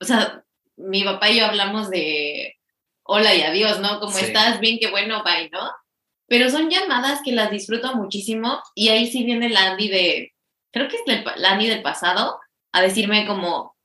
o 0.00 0.04
sea, 0.04 0.42
mi 0.76 1.04
papá 1.04 1.30
y 1.30 1.38
yo 1.38 1.46
hablamos 1.46 1.90
de 1.90 2.56
hola 3.02 3.34
y 3.34 3.42
adiós, 3.42 3.80
¿no? 3.80 4.00
¿Cómo 4.00 4.16
estás? 4.16 4.60
Bien, 4.60 4.78
qué 4.78 4.88
bueno, 4.88 5.22
bye, 5.24 5.50
¿no? 5.50 5.70
Pero 6.26 6.48
son 6.48 6.70
llamadas 6.70 7.20
que 7.24 7.32
las 7.32 7.50
disfruto 7.50 7.94
muchísimo 7.96 8.62
y 8.74 8.88
ahí 8.88 9.10
sí 9.10 9.24
viene 9.24 9.48
la 9.48 9.72
Andy 9.72 9.88
de, 9.88 10.32
creo 10.72 10.88
que 10.88 10.96
es 10.96 11.02
la 11.06 11.50
Andy 11.50 11.68
del 11.68 11.82
pasado, 11.82 12.40
a 12.72 12.82
decirme 12.82 13.26
como, 13.26 13.76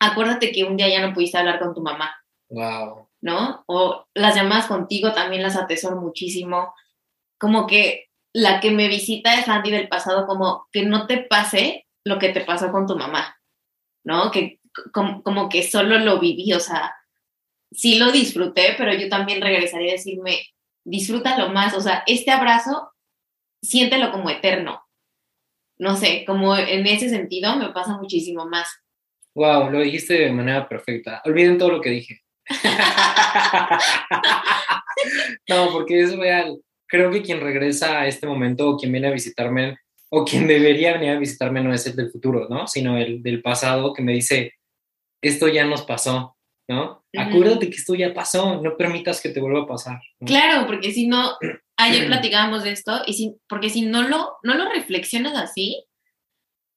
acuérdate 0.00 0.52
que 0.52 0.64
un 0.64 0.76
día 0.76 0.88
ya 0.88 1.06
no 1.06 1.14
pudiste 1.14 1.38
hablar 1.38 1.58
con 1.58 1.74
tu 1.74 1.82
mamá. 1.82 2.16
Wow. 2.48 3.08
¿No? 3.22 3.64
O 3.66 4.06
las 4.14 4.34
llamadas 4.34 4.66
contigo 4.66 5.12
también 5.12 5.42
las 5.42 5.56
atesoro 5.56 6.00
muchísimo. 6.00 6.74
Como 7.38 7.66
que 7.66 8.08
la 8.32 8.60
que 8.60 8.70
me 8.70 8.88
visita 8.88 9.34
es 9.34 9.48
Andy 9.48 9.70
del 9.70 9.88
pasado, 9.88 10.26
como 10.26 10.66
que 10.72 10.84
no 10.84 11.06
te 11.06 11.18
pase 11.18 11.86
lo 12.04 12.18
que 12.18 12.30
te 12.30 12.40
pasó 12.42 12.70
con 12.70 12.86
tu 12.86 12.96
mamá, 12.96 13.36
¿no? 14.04 14.30
Que 14.30 14.60
como, 14.92 15.48
que 15.48 15.62
solo 15.62 15.98
lo 15.98 16.20
viví, 16.20 16.52
o 16.52 16.60
sea, 16.60 16.94
sí 17.72 17.98
lo 17.98 18.12
disfruté, 18.12 18.74
pero 18.78 18.94
yo 18.94 19.08
también 19.08 19.42
regresaría 19.42 19.90
a 19.90 19.96
decirme, 19.96 20.46
disfrútalo 20.84 21.50
más, 21.50 21.74
o 21.74 21.80
sea, 21.80 22.04
este 22.06 22.30
abrazo, 22.30 22.92
siéntelo 23.62 24.12
como 24.12 24.30
eterno. 24.30 24.82
No 25.80 25.96
sé, 25.96 26.24
como 26.26 26.56
en 26.56 26.86
ese 26.86 27.08
sentido 27.08 27.56
me 27.56 27.70
pasa 27.70 27.96
muchísimo 27.96 28.46
más. 28.46 28.68
Wow, 29.34 29.70
lo 29.70 29.80
dijiste 29.80 30.14
de 30.14 30.32
manera 30.32 30.68
perfecta. 30.68 31.22
Olviden 31.24 31.58
todo 31.58 31.70
lo 31.70 31.80
que 31.80 31.90
dije. 31.90 32.20
no, 35.48 35.70
porque 35.72 36.00
es 36.00 36.16
real 36.16 36.60
creo 36.90 37.10
que 37.10 37.22
quien 37.22 37.40
regresa 37.40 38.00
a 38.00 38.06
este 38.06 38.26
momento 38.26 38.68
o 38.68 38.76
quien 38.76 38.92
viene 38.92 39.08
a 39.08 39.12
visitarme 39.12 39.78
o 40.10 40.24
quien 40.24 40.46
debería 40.48 40.94
venir 40.94 41.10
a 41.10 41.18
visitarme 41.18 41.62
no 41.62 41.72
es 41.72 41.86
el 41.86 41.94
del 41.94 42.10
futuro, 42.10 42.48
¿no? 42.50 42.66
Sino 42.66 42.98
el 42.98 43.22
del 43.22 43.40
pasado 43.40 43.94
que 43.94 44.02
me 44.02 44.12
dice, 44.12 44.54
esto 45.22 45.46
ya 45.46 45.64
nos 45.64 45.82
pasó, 45.82 46.36
¿no? 46.68 47.04
Acuérdate 47.16 47.70
que 47.70 47.76
esto 47.76 47.94
ya 47.94 48.12
pasó, 48.12 48.60
no 48.60 48.76
permitas 48.76 49.20
que 49.20 49.28
te 49.28 49.40
vuelva 49.40 49.62
a 49.62 49.66
pasar. 49.66 50.00
Claro, 50.26 50.66
porque 50.66 50.90
si 50.90 51.06
no, 51.06 51.36
ayer 51.84 52.06
platicábamos 52.06 52.64
de 52.64 52.72
esto, 52.72 53.02
y 53.06 53.14
si, 53.14 53.36
porque 53.48 53.70
si 53.70 53.82
no 53.82 54.02
lo, 54.02 54.36
no 54.42 54.54
lo 54.54 54.70
reflexionas 54.70 55.36
así, 55.36 55.84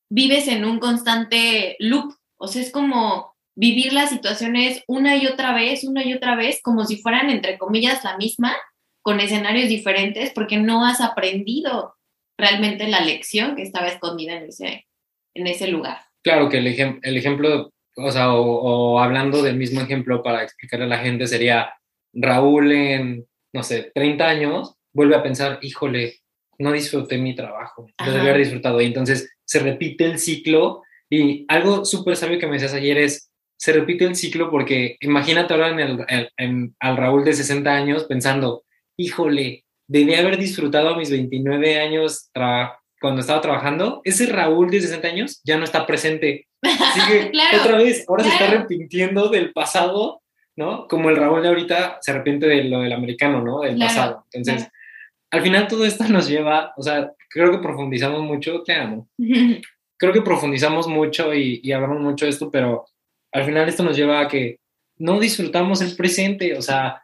vives 0.10 0.48
en 0.48 0.66
un 0.66 0.80
constante 0.80 1.76
loop, 1.80 2.14
o 2.38 2.48
sea, 2.48 2.62
es 2.62 2.72
como 2.72 3.34
vivir 3.56 3.94
las 3.94 4.10
situaciones 4.10 4.84
una 4.88 5.16
y 5.16 5.28
otra 5.28 5.54
vez, 5.54 5.84
una 5.84 6.04
y 6.04 6.14
otra 6.14 6.36
vez, 6.36 6.60
como 6.62 6.86
si 6.86 6.98
fueran, 6.98 7.30
entre 7.30 7.58
comillas, 7.58 8.04
la 8.04 8.18
misma, 8.18 8.56
con 9.04 9.20
escenarios 9.20 9.70
diferentes 9.70 10.32
porque 10.34 10.58
no 10.58 10.86
has 10.86 11.02
aprendido 11.02 11.96
realmente 12.38 12.88
la 12.88 13.02
lección 13.02 13.56
que 13.56 13.62
estaba 13.62 13.88
escondida 13.88 14.34
en 14.34 14.46
ese, 14.46 14.88
en 15.36 15.48
ese 15.48 15.68
lugar. 15.68 16.00
Claro 16.24 16.50
que 16.50 16.58
el, 16.58 16.68
el 16.68 17.18
ejemplo, 17.18 17.72
o 17.98 18.12
sea, 18.12 18.34
o, 18.34 19.00
hablando 19.00 19.44
del 19.44 19.58
mismo 19.58 19.82
ejemplo 19.82 20.24
para 20.24 20.42
explicarle 20.42 20.86
a 20.86 20.90
la 20.90 21.00
gente 21.00 21.28
sería 21.28 21.74
Raúl 22.14 22.72
en, 22.72 23.28
no 23.54 23.62
sé, 23.62 23.92
30 23.94 24.26
años, 24.26 24.76
vuelve 24.94 25.16
a 25.16 25.24
pensar, 25.24 25.60
híjole, 25.62 26.20
no 26.60 26.72
disfruté 26.72 27.18
mi 27.18 27.36
trabajo, 27.36 27.88
lo 28.00 28.12
debía 28.12 28.30
haber 28.30 28.44
disfrutado. 28.44 28.80
Y 28.82 28.86
entonces 28.86 29.36
se 29.44 29.60
repite 29.60 30.06
el 30.06 30.20
ciclo 30.20 30.84
y 31.10 31.46
algo 31.48 31.86
súper 31.86 32.16
sabio 32.16 32.40
que 32.40 32.48
me 32.48 32.54
decías 32.54 32.74
ayer 32.74 32.98
es, 32.98 33.32
se 33.58 33.74
repite 33.74 34.06
el 34.06 34.16
ciclo 34.16 34.50
porque 34.50 34.98
imagínate 35.02 35.54
ahora 35.54 35.70
en 35.70 35.80
el, 35.80 36.06
en, 36.38 36.76
al 36.80 36.98
Raúl 36.98 37.24
de 37.24 37.34
60 37.34 37.70
años 37.70 38.06
pensando, 38.06 38.64
híjole, 38.98 39.66
debí 39.88 40.16
haber 40.16 40.38
disfrutado 40.38 40.90
a 40.90 40.98
mis 40.98 41.12
29 41.12 41.80
años 41.80 42.30
cuando 43.00 43.22
estaba 43.22 43.42
trabajando, 43.42 44.02
ese 44.06 44.28
Raúl 44.28 44.70
de 44.72 44.82
60 44.82 45.08
años 45.08 45.42
ya 45.44 45.58
no 45.58 45.66
está 45.66 45.86
presente. 45.86 46.48
Así 46.62 47.02
otra 47.60 47.78
vez, 47.78 48.06
ahora 48.08 48.24
se 48.24 48.30
está 48.30 48.48
arrepintiendo 48.48 49.30
del 49.30 49.52
pasado, 49.52 50.22
¿no? 50.56 50.88
Como 50.88 51.10
el 51.10 51.18
Raúl 51.18 51.42
de 51.42 51.50
ahorita 51.50 51.98
se 52.02 52.12
arrepiente 52.12 52.48
de 52.48 52.64
lo 52.64 52.82
del 52.82 52.94
americano, 52.94 53.42
¿no? 53.42 53.62
Del 53.62 53.78
pasado. 53.78 54.26
Entonces, 54.32 54.70
al 55.34 55.42
final 55.42 55.68
todo 55.68 55.84
esto 55.84 56.08
nos 56.08 56.28
lleva, 56.30 56.74
o 56.78 56.84
sea, 56.84 57.12
creo 57.28 57.52
que 57.52 57.58
profundizamos 57.58 58.22
mucho, 58.22 58.62
te 58.62 58.76
amo. 58.76 59.10
creo 59.98 60.14
que 60.14 60.22
profundizamos 60.22 60.88
mucho 60.88 61.34
y, 61.34 61.60
y 61.64 61.72
hablamos 61.72 62.00
mucho 62.00 62.26
de 62.26 62.32
esto, 62.32 62.52
pero 62.52 62.86
al 63.32 63.44
final 63.44 63.68
esto 63.68 63.82
nos 63.82 63.98
lleva 63.98 64.22
a 64.22 64.28
que 64.28 64.60
no 65.00 65.20
disfrutamos 65.20 65.82
el 65.82 65.96
presente, 65.96 66.56
o 66.56 66.62
sea, 66.62 67.02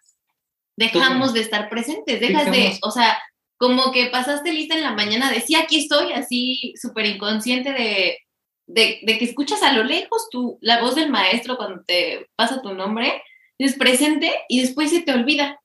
dejamos 0.77 1.33
de 1.33 1.41
estar 1.41 1.69
presentes, 1.69 2.19
dejas 2.19 2.51
de, 2.51 2.77
o 2.83 2.91
sea, 2.91 3.17
como 3.57 3.91
que 3.91 4.12
pasaste 4.12 4.53
lista 4.53 4.75
en 4.75 4.83
la 4.83 4.93
mañana 4.93 5.31
de 5.31 5.41
sí, 5.41 5.55
aquí 5.55 5.79
estoy, 5.79 6.13
así 6.13 6.75
súper 6.79 7.07
inconsciente 7.07 7.74
de, 7.74 8.19
de, 8.67 9.17
que 9.17 9.25
escuchas 9.25 9.63
a 9.63 9.74
lo 9.74 9.83
lejos 9.83 10.29
tu, 10.29 10.59
la 10.62 10.81
voz 10.81 10.93
del 10.93 11.09
maestro 11.09 11.57
cuando 11.57 11.83
te 11.83 12.27
pasa 12.36 12.62
tu 12.62 12.75
nombre, 12.75 13.24
es 13.57 13.75
presente 13.75 14.31
y 14.48 14.62
después 14.62 14.91
se 14.91 15.01
te 15.01 15.13
olvida. 15.13 15.59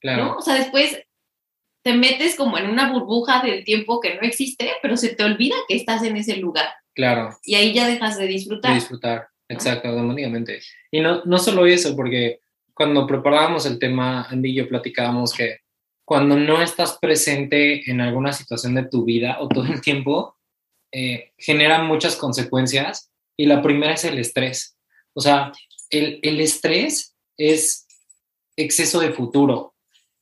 Claro. 0.00 0.24
¿no? 0.24 0.36
O 0.38 0.40
sea, 0.40 0.54
después 0.54 1.03
te 1.84 1.92
metes 1.94 2.34
como 2.34 2.56
en 2.56 2.70
una 2.70 2.90
burbuja 2.90 3.42
del 3.42 3.62
tiempo 3.62 4.00
que 4.00 4.14
no 4.14 4.22
existe, 4.22 4.72
pero 4.80 4.96
se 4.96 5.14
te 5.14 5.22
olvida 5.22 5.54
que 5.68 5.76
estás 5.76 6.02
en 6.02 6.16
ese 6.16 6.36
lugar. 6.36 6.66
Claro. 6.94 7.36
Y 7.44 7.56
ahí 7.56 7.74
ya 7.74 7.86
dejas 7.86 8.16
de 8.18 8.26
disfrutar. 8.26 8.70
De 8.70 8.76
disfrutar, 8.76 9.28
exacto, 9.48 9.88
automáticamente. 9.88 10.60
Y 10.90 11.00
no, 11.00 11.22
no 11.26 11.38
solo 11.38 11.66
eso, 11.66 11.94
porque 11.94 12.40
cuando 12.72 13.06
preparábamos 13.06 13.66
el 13.66 13.78
tema, 13.78 14.22
Andy 14.30 14.50
y 14.50 14.54
yo 14.54 14.68
platicábamos 14.68 15.34
que 15.34 15.58
cuando 16.06 16.36
no 16.36 16.62
estás 16.62 16.98
presente 16.98 17.88
en 17.90 18.00
alguna 18.00 18.32
situación 18.32 18.74
de 18.74 18.88
tu 18.88 19.04
vida 19.04 19.36
o 19.40 19.48
todo 19.48 19.66
el 19.66 19.82
tiempo, 19.82 20.38
eh, 20.90 21.32
generan 21.36 21.86
muchas 21.86 22.16
consecuencias 22.16 23.10
y 23.36 23.44
la 23.44 23.60
primera 23.60 23.92
es 23.92 24.04
el 24.04 24.18
estrés. 24.18 24.78
O 25.12 25.20
sea, 25.20 25.52
el, 25.90 26.18
el 26.22 26.40
estrés 26.40 27.14
es 27.36 27.86
exceso 28.56 29.00
de 29.00 29.12
futuro. 29.12 29.73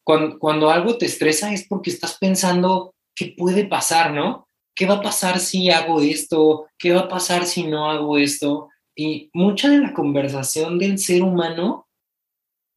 Cuando, 0.05 0.39
cuando 0.39 0.71
algo 0.71 0.99
te 0.99 1.07
estresa 1.07 1.53
es 1.53 1.67
porque 1.67 1.91
estás 1.91 2.19
pensando 2.19 2.95
qué 3.15 3.35
puede 3.37 3.65
pasar, 3.65 4.13
¿no? 4.13 4.49
¿Qué 4.75 4.87
va 4.87 4.95
a 4.95 5.03
pasar 5.03 5.39
si 5.39 5.71
hago 5.71 6.01
esto? 6.01 6.67
¿Qué 6.79 6.93
va 6.93 7.03
a 7.03 7.09
pasar 7.09 7.47
si 7.47 7.65
no 7.65 7.91
hago 7.91 8.19
esto? 8.19 8.71
Y 8.97 9.31
mucha 9.33 9.69
de 9.69 9.79
la 9.79 9.93
conversación 9.93 10.79
del 10.79 10.99
ser 10.99 11.23
humano 11.23 11.87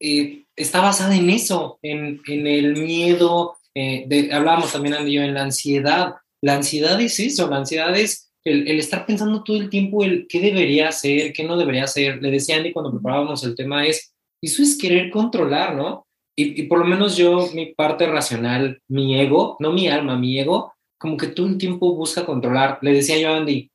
eh, 0.00 0.44
está 0.54 0.80
basada 0.80 1.16
en 1.16 1.30
eso, 1.30 1.78
en, 1.82 2.20
el 2.26 2.76
miedo. 2.76 3.56
Eh, 3.74 4.30
hablábamos 4.32 4.72
también, 4.72 4.94
Andy 4.94 5.12
yo, 5.12 5.22
en 5.22 5.34
la 5.34 5.42
ansiedad. 5.42 6.16
La 6.42 6.56
ansiedad 6.56 7.00
es 7.00 7.18
eso, 7.18 7.48
la 7.48 7.56
ansiedad 7.56 7.96
es 7.96 8.30
el, 8.44 8.68
estar 8.78 9.06
pensando 9.06 9.42
todo 9.42 9.56
el 9.56 9.68
tiempo 9.68 10.04
el 10.04 10.26
qué 10.28 10.40
debería 10.40 10.88
hacer, 10.88 11.32
qué 11.32 11.44
no 11.44 11.56
debería 11.56 11.84
hacer. 11.84 12.22
Le 12.22 12.30
decía 12.30 12.56
Andy 12.56 12.72
cuando 12.72 12.92
preparábamos 12.92 13.42
el 13.44 13.54
tema 13.54 13.86
es, 13.86 14.14
eso 14.40 14.62
es 14.62 14.78
querer 14.78 15.10
controlar, 15.10 15.74
¿no? 15.74 16.05
Y, 16.38 16.64
por 16.64 16.78
lo 16.78 16.84
menos 16.84 17.16
yo, 17.16 17.48
mi 17.54 17.74
parte 17.74 18.06
racional, 18.06 18.82
mi 18.88 19.18
ego, 19.18 19.56
no 19.58 19.72
mi 19.72 19.88
alma, 19.88 20.18
mi 20.18 20.38
ego, 20.38 20.74
como 20.98 21.16
que 21.16 21.28
todo 21.28 21.46
el 21.46 21.56
tiempo 21.56 21.94
busca 21.94 22.26
controlar. 22.26 22.78
Le 22.82 22.92
decía 22.92 23.18
yo 23.18 23.30
a 23.30 23.38
Andy, 23.38 23.70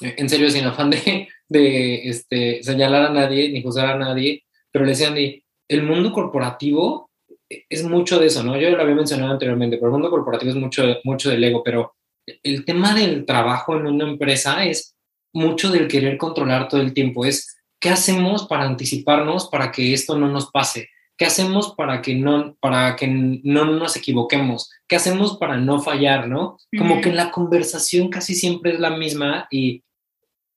en 0.00 0.28
serio, 0.28 0.48
sin 0.48 0.64
afán 0.64 0.90
de, 0.90 1.28
de 1.48 2.08
este, 2.08 2.62
señalar 2.62 3.04
a 3.04 3.12
nadie 3.12 3.50
ni 3.50 3.62
juzgar 3.62 3.90
a 3.90 3.98
nadie, 3.98 4.44
pero 4.72 4.86
le 4.86 4.92
decía 4.92 5.08
a 5.08 5.10
Andy, 5.10 5.44
el 5.68 5.82
mundo 5.82 6.10
corporativo 6.12 7.10
es 7.48 7.84
mucho 7.84 8.18
de 8.18 8.26
eso, 8.26 8.42
¿no? 8.42 8.58
Yo 8.58 8.70
lo 8.70 8.82
había 8.82 8.94
mencionado 8.94 9.32
anteriormente, 9.32 9.76
pero 9.76 9.88
el 9.88 9.92
mundo 9.92 10.10
corporativo 10.10 10.50
es 10.50 10.56
mucho, 10.56 10.84
mucho 11.04 11.30
del 11.30 11.44
ego, 11.44 11.62
pero 11.62 11.94
el 12.42 12.64
tema 12.64 12.94
del 12.94 13.26
trabajo 13.26 13.76
en 13.76 13.86
una 13.86 14.08
empresa 14.08 14.64
es 14.64 14.96
mucho 15.32 15.70
del 15.70 15.88
querer 15.88 16.16
controlar 16.16 16.68
todo 16.68 16.80
el 16.80 16.94
tiempo. 16.94 17.24
Es, 17.24 17.56
¿qué 17.78 17.90
hacemos 17.90 18.46
para 18.46 18.64
anticiparnos 18.64 19.48
para 19.48 19.70
que 19.70 19.92
esto 19.92 20.16
no 20.16 20.28
nos 20.28 20.50
pase? 20.50 20.88
¿Qué 21.16 21.26
hacemos 21.26 21.74
para 21.76 22.02
que 22.02 22.14
no, 22.14 22.56
para 22.60 22.96
que 22.96 23.06
no 23.06 23.64
nos 23.66 23.96
equivoquemos? 23.96 24.70
¿Qué 24.88 24.96
hacemos 24.96 25.36
para 25.38 25.56
no 25.56 25.80
fallar, 25.80 26.28
no? 26.28 26.58
Como 26.76 27.00
que 27.00 27.12
la 27.12 27.30
conversación 27.30 28.08
casi 28.08 28.34
siempre 28.34 28.72
es 28.72 28.80
la 28.80 28.90
misma 28.90 29.46
y 29.50 29.84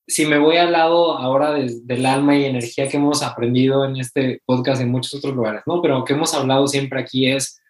si 0.08 0.26
me 0.26 0.40
voy 0.40 0.58
al 0.58 0.72
lado 0.72 1.18
ahora 1.18 1.54
del 1.54 2.06
alma 2.06 2.38
y 2.38 2.46
energía 2.46 2.88
que 2.88 2.98
hemos 2.98 3.22
aprendido 3.22 3.86
en 3.86 3.98
este 3.98 4.42
podcast 4.46 4.82
en 4.82 4.90
muchos 4.90 5.14
otros 5.16 5.36
lugares, 5.36 5.62
¿no? 5.66 5.82
Pero 5.82 6.06
que 6.06 6.14
hemos 6.14 6.34
hablado 6.34 6.68
siempre 6.68 7.02
aquí 7.02 7.30
es, 7.30 7.62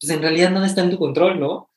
pues 0.00 0.10
en 0.10 0.22
realidad 0.22 0.50
nada 0.50 0.66
está 0.66 0.82
en 0.82 0.90
tu 0.90 0.98
control, 0.98 1.40
¿no? 1.40 1.68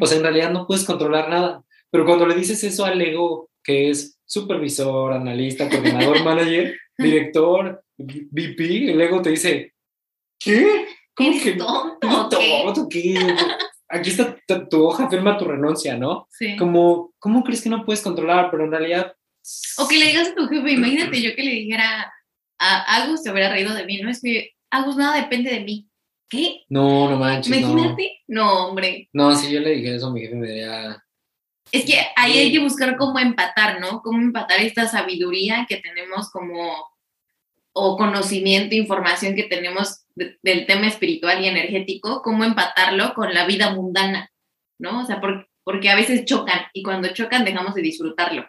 O 0.00 0.06
sea, 0.06 0.18
en 0.18 0.22
realidad 0.22 0.52
no 0.52 0.66
puedes 0.66 0.84
controlar 0.84 1.28
nada. 1.28 1.64
Pero 1.90 2.04
cuando 2.04 2.26
le 2.26 2.34
dices 2.34 2.62
eso 2.62 2.84
al 2.84 3.00
ego, 3.00 3.50
que 3.62 3.90
es 3.90 4.18
supervisor, 4.26 5.12
analista, 5.12 5.68
coordinador, 5.68 6.22
manager, 6.24 6.76
director, 6.98 7.82
VP, 7.96 8.92
el 8.92 9.00
ego 9.00 9.22
te 9.22 9.30
dice, 9.30 9.73
¿qué? 10.44 10.86
¿Cómo 11.14 11.40
que 11.40 11.52
tonto? 11.52 12.88
¿qué? 12.88 13.36
Aquí 13.88 14.10
está 14.10 14.36
tu, 14.68 14.84
hoja, 14.84 15.08
firma 15.08 15.38
tu 15.38 15.44
renuncia, 15.44 15.96
¿no? 15.96 16.26
Sí. 16.30 16.56
Como, 16.56 17.12
¿cómo 17.18 17.44
crees 17.44 17.62
que 17.62 17.68
no 17.68 17.84
puedes 17.84 18.02
controlar? 18.02 18.50
Pero 18.50 18.64
en 18.64 18.70
realidad... 18.70 19.14
O 19.78 19.86
que 19.86 19.98
le 19.98 20.06
digas 20.06 20.30
a 20.30 20.34
tu 20.34 20.48
jefe, 20.48 20.70
imagínate 20.72 21.22
yo 21.22 21.34
que 21.34 21.42
le 21.42 21.50
dijera 21.50 22.12
a 22.58 22.96
Agus, 22.96 23.22
se 23.22 23.30
hubiera 23.30 23.50
reído 23.50 23.74
de 23.74 23.84
mí, 23.84 24.00
¿no? 24.00 24.10
Es 24.10 24.20
que 24.20 24.52
Agus, 24.70 24.96
nada 24.96 25.20
depende 25.20 25.50
de 25.50 25.60
mí. 25.60 25.88
¿Qué? 26.28 26.64
No, 26.68 27.08
no 27.08 27.16
manches, 27.16 27.56
Imagínate. 27.56 28.22
No, 28.26 28.68
hombre. 28.68 29.08
No, 29.12 29.36
si 29.36 29.52
yo 29.52 29.60
le 29.60 29.70
dijera 29.70 29.96
eso 29.96 30.08
a 30.08 30.12
mi 30.12 30.20
jefe 30.20 30.34
me 30.34 30.48
diría... 30.48 31.00
Es 31.70 31.84
que 31.84 31.94
ahí 32.16 32.38
hay 32.38 32.52
que 32.52 32.60
buscar 32.60 32.96
cómo 32.96 33.18
empatar, 33.18 33.80
¿no? 33.80 34.00
Cómo 34.02 34.20
empatar 34.20 34.60
esta 34.60 34.86
sabiduría 34.86 35.66
que 35.68 35.76
tenemos 35.76 36.30
como, 36.30 36.88
o 37.72 37.96
conocimiento, 37.96 38.74
información 38.74 39.34
que 39.34 39.44
tenemos 39.44 40.03
del 40.14 40.66
tema 40.66 40.86
espiritual 40.86 41.42
y 41.42 41.48
energético, 41.48 42.22
cómo 42.22 42.44
empatarlo 42.44 43.14
con 43.14 43.34
la 43.34 43.46
vida 43.46 43.72
mundana, 43.74 44.30
¿no? 44.78 45.02
O 45.02 45.06
sea, 45.06 45.20
porque 45.64 45.90
a 45.90 45.96
veces 45.96 46.24
chocan 46.24 46.66
y 46.72 46.82
cuando 46.82 47.08
chocan 47.08 47.44
dejamos 47.44 47.74
de 47.74 47.82
disfrutarlo. 47.82 48.48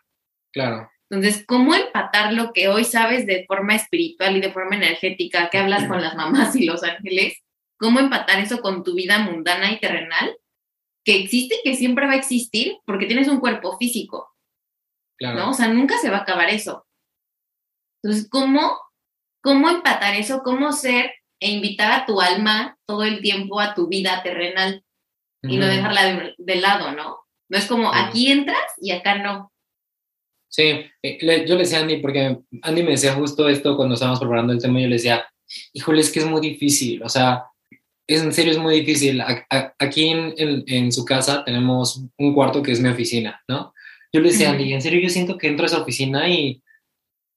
Claro. 0.53 0.89
Entonces, 1.09 1.43
¿cómo 1.45 1.75
empatar 1.75 2.33
lo 2.33 2.51
que 2.53 2.67
hoy 2.67 2.83
sabes 2.83 3.25
de 3.25 3.45
forma 3.47 3.75
espiritual 3.75 4.37
y 4.37 4.41
de 4.41 4.51
forma 4.51 4.75
energética, 4.75 5.49
que 5.49 5.57
hablas 5.57 5.87
con 5.87 6.01
las 6.01 6.15
mamás 6.15 6.55
y 6.55 6.65
los 6.65 6.83
ángeles? 6.83 7.41
¿Cómo 7.77 7.99
empatar 7.99 8.39
eso 8.39 8.61
con 8.61 8.83
tu 8.83 8.95
vida 8.95 9.19
mundana 9.19 9.71
y 9.71 9.79
terrenal? 9.79 10.35
que 11.05 11.15
existe 11.15 11.55
y 11.55 11.69
que 11.69 11.77
siempre 11.77 12.07
va 12.07 12.13
a 12.13 12.17
existir 12.17 12.79
porque 12.85 13.05
tienes 13.05 13.27
un 13.27 13.39
cuerpo 13.39 13.77
físico. 13.77 14.35
¿no? 15.19 15.51
O 15.51 15.53
sea, 15.53 15.67
nunca 15.67 15.97
se 15.99 16.09
va 16.09 16.17
a 16.17 16.21
acabar 16.21 16.49
eso. 16.49 16.85
Entonces, 18.03 18.27
¿cómo, 18.29 18.77
cómo 19.41 19.69
empatar 19.69 20.15
eso? 20.15 20.41
¿Cómo 20.43 20.73
ser 20.73 21.13
e 21.39 21.51
invitar 21.51 21.91
a 21.91 22.05
tu 22.05 22.21
alma 22.21 22.77
todo 22.85 23.03
el 23.03 23.21
tiempo 23.21 23.59
a 23.59 23.73
tu 23.73 23.87
vida 23.87 24.21
terrenal 24.23 24.83
y 25.43 25.57
no 25.57 25.67
dejarla 25.67 26.33
de, 26.37 26.55
lado, 26.55 26.91
¿no? 26.91 27.19
No 27.49 27.57
es 27.57 27.65
como 27.65 27.93
aquí 27.93 28.31
entras 28.31 28.63
y 28.81 28.91
acá 28.91 29.19
no. 29.19 29.51
Sí, 30.49 30.85
eh, 31.03 31.45
yo 31.47 31.55
le 31.55 31.61
decía 31.61 31.79
a 31.79 31.81
Andy, 31.81 31.97
porque 31.97 32.39
Andy 32.61 32.83
me 32.83 32.91
decía 32.91 33.13
justo 33.13 33.47
esto 33.47 33.75
cuando 33.75 33.93
estábamos 33.93 34.19
preparando 34.19 34.53
el 34.53 34.61
tema, 34.61 34.79
yo 34.79 34.87
le 34.87 34.95
decía, 34.95 35.27
híjole, 35.73 36.01
es 36.01 36.11
que 36.11 36.19
es 36.19 36.25
muy 36.25 36.41
difícil, 36.41 37.03
o 37.03 37.09
sea, 37.09 37.43
es 38.07 38.21
en 38.21 38.33
serio, 38.33 38.51
es 38.51 38.57
muy 38.57 38.79
difícil. 38.79 39.21
aquí 39.79 40.09
en, 40.09 40.33
en, 40.37 40.91
su 40.91 41.03
casa 41.05 41.43
tenemos 41.43 42.03
un 42.17 42.33
cuarto 42.33 42.61
que 42.61 42.71
es 42.71 42.79
mi 42.79 42.89
oficina, 42.89 43.41
¿no? 43.47 43.73
Yo 44.13 44.21
le 44.21 44.29
decía, 44.29 44.51
Andy, 44.51 44.73
en 44.73 44.81
serio, 44.81 45.01
yo 45.01 45.09
siento 45.09 45.37
que 45.37 45.47
entro 45.47 45.65
a 45.65 45.67
esa 45.67 45.81
oficina 45.81 46.29
y 46.29 46.63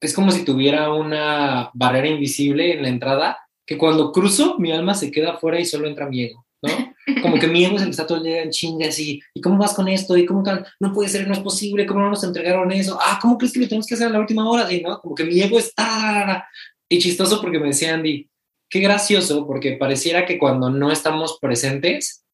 es 0.01 0.15
como 0.15 0.31
si 0.31 0.45
tuviera 0.45 0.93
una 0.93 1.71
barrera 1.75 2.09
invisible 2.09 2.73
en 2.73 2.83
la 2.83 2.89
entrada, 2.89 3.39
que 3.69 3.77
cuando 3.77 4.13
cruzo, 4.13 4.57
mi 4.59 4.73
alma 4.73 4.95
se 4.95 5.11
queda 5.11 5.33
afuera 5.33 5.61
y 5.61 5.67
solo 5.67 5.87
entra 5.87 6.09
mi 6.09 6.23
ego, 6.23 6.47
¿no? 6.63 6.95
Como 7.21 7.39
que 7.39 7.47
mi 7.49 7.67
ego 7.67 7.79
se 7.79 7.87
está 7.91 8.07
todo 8.07 8.17
el 8.17 8.25
día 8.25 8.43
en 8.43 8.49
chingas 8.51 8.99
y, 8.99 9.21
¿y 9.35 9.43
cómo 9.43 9.59
vas 9.59 9.75
con 9.75 9.89
esto? 9.89 10.17
¿Y 10.17 10.25
cómo 10.25 10.43
tal? 10.43 10.67
No 10.81 10.95
puede 10.95 11.11
ser, 11.11 11.27
no 11.27 11.35
es 11.35 11.41
posible, 11.41 11.85
¿cómo 11.85 12.01
no 12.01 12.09
nos 12.09 12.25
entregaron 12.25 12.73
eso? 12.73 12.99
Ah, 12.99 13.19
¿cómo 13.21 13.37
crees 13.37 13.53
que 13.53 13.61
lo 13.61 13.69
tenemos 13.69 13.87
que 13.87 13.93
hacer 13.93 14.07
a 14.07 14.11
la 14.11 14.21
última 14.21 14.49
hora? 14.49 14.73
Y, 14.73 14.81
¿no? 14.81 14.99
Como 15.03 15.15
que 15.15 15.25
mi 15.25 15.39
ego 15.43 15.59
está... 15.59 16.49
Y 16.89 16.99
chistoso 16.99 17.43
porque 17.43 17.59
me 17.59 17.67
decía 17.67 17.93
Andy, 17.93 18.31
qué 18.71 18.81
gracioso, 18.81 19.47
porque 19.47 19.73
pareciera 19.73 20.25
que 20.25 20.39
cuando 20.39 20.71
no 20.71 20.91
estamos 20.91 21.39
presentes, 21.39 22.25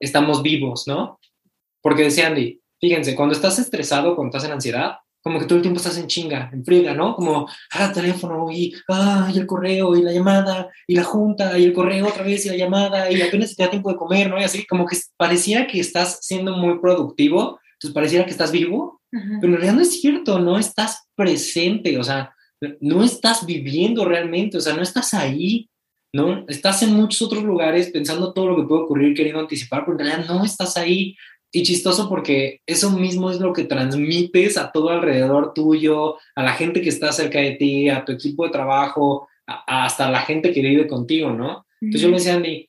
estamos 0.00 0.42
vivos, 0.42 0.84
¿no? 0.86 1.20
Porque 1.82 2.04
decía 2.04 2.28
Andy, 2.28 2.58
fíjense, 2.80 3.14
cuando 3.14 3.34
estás 3.34 3.58
estresado, 3.58 4.16
cuando 4.16 4.34
estás 4.34 4.48
en 4.48 4.54
ansiedad, 4.54 4.94
como 5.22 5.38
que 5.38 5.46
todo 5.46 5.56
el 5.56 5.62
tiempo 5.62 5.78
estás 5.78 5.98
en 5.98 6.06
chinga, 6.06 6.50
en 6.52 6.64
friega, 6.64 6.94
¿no? 6.94 7.14
Como, 7.14 7.48
ah, 7.72 7.92
teléfono, 7.92 8.50
y, 8.50 8.74
ah, 8.88 9.30
y 9.34 9.38
el 9.38 9.46
correo, 9.46 9.96
y 9.96 10.02
la 10.02 10.12
llamada, 10.12 10.70
y 10.86 10.94
la 10.94 11.04
junta, 11.04 11.58
y 11.58 11.64
el 11.64 11.72
correo 11.72 12.08
otra 12.08 12.22
vez, 12.22 12.46
y 12.46 12.50
la 12.50 12.56
llamada, 12.56 13.10
y 13.10 13.20
apenas 13.20 13.54
te 13.54 13.62
da 13.62 13.70
tiempo 13.70 13.90
de 13.90 13.96
comer, 13.96 14.30
¿no? 14.30 14.40
Y 14.40 14.44
así, 14.44 14.66
como 14.66 14.86
que 14.86 14.96
pareciera 15.16 15.66
que 15.66 15.80
estás 15.80 16.18
siendo 16.22 16.56
muy 16.56 16.78
productivo, 16.78 17.60
entonces 17.74 17.94
pareciera 17.94 18.24
que 18.24 18.30
estás 18.30 18.52
vivo, 18.52 19.00
pero 19.10 19.46
en 19.46 19.52
realidad 19.52 19.74
no 19.74 19.80
es 19.80 20.00
cierto, 20.00 20.38
no 20.38 20.58
estás 20.58 21.08
presente, 21.16 21.98
o 21.98 22.04
sea, 22.04 22.32
no 22.80 23.02
estás 23.02 23.44
viviendo 23.44 24.04
realmente, 24.04 24.58
o 24.58 24.60
sea, 24.60 24.74
no 24.74 24.82
estás 24.82 25.14
ahí, 25.14 25.68
¿no? 26.12 26.44
Estás 26.48 26.82
en 26.82 26.94
muchos 26.94 27.22
otros 27.22 27.42
lugares 27.42 27.90
pensando 27.90 28.32
todo 28.32 28.48
lo 28.48 28.56
que 28.56 28.68
puede 28.68 28.82
ocurrir, 28.82 29.14
queriendo 29.14 29.40
anticipar, 29.40 29.84
pero 29.84 29.98
en 29.98 30.06
realidad 30.06 30.26
no 30.28 30.44
estás 30.44 30.76
ahí. 30.76 31.16
Y 31.52 31.64
chistoso 31.64 32.08
porque 32.08 32.60
eso 32.66 32.90
mismo 32.90 33.30
es 33.30 33.40
lo 33.40 33.52
que 33.52 33.64
transmites 33.64 34.56
a 34.56 34.70
todo 34.70 34.90
alrededor 34.90 35.52
tuyo, 35.52 36.16
a 36.36 36.42
la 36.42 36.52
gente 36.52 36.80
que 36.80 36.88
está 36.88 37.10
cerca 37.12 37.40
de 37.40 37.52
ti, 37.52 37.88
a 37.88 38.04
tu 38.04 38.12
equipo 38.12 38.44
de 38.44 38.52
trabajo, 38.52 39.28
hasta 39.46 40.06
a 40.06 40.10
la 40.10 40.20
gente 40.20 40.52
que 40.52 40.62
vive 40.62 40.86
contigo, 40.86 41.30
¿no? 41.32 41.66
Entonces 41.80 42.02
yo 42.02 42.08
me 42.08 42.18
decía, 42.18 42.34
Andy, 42.34 42.68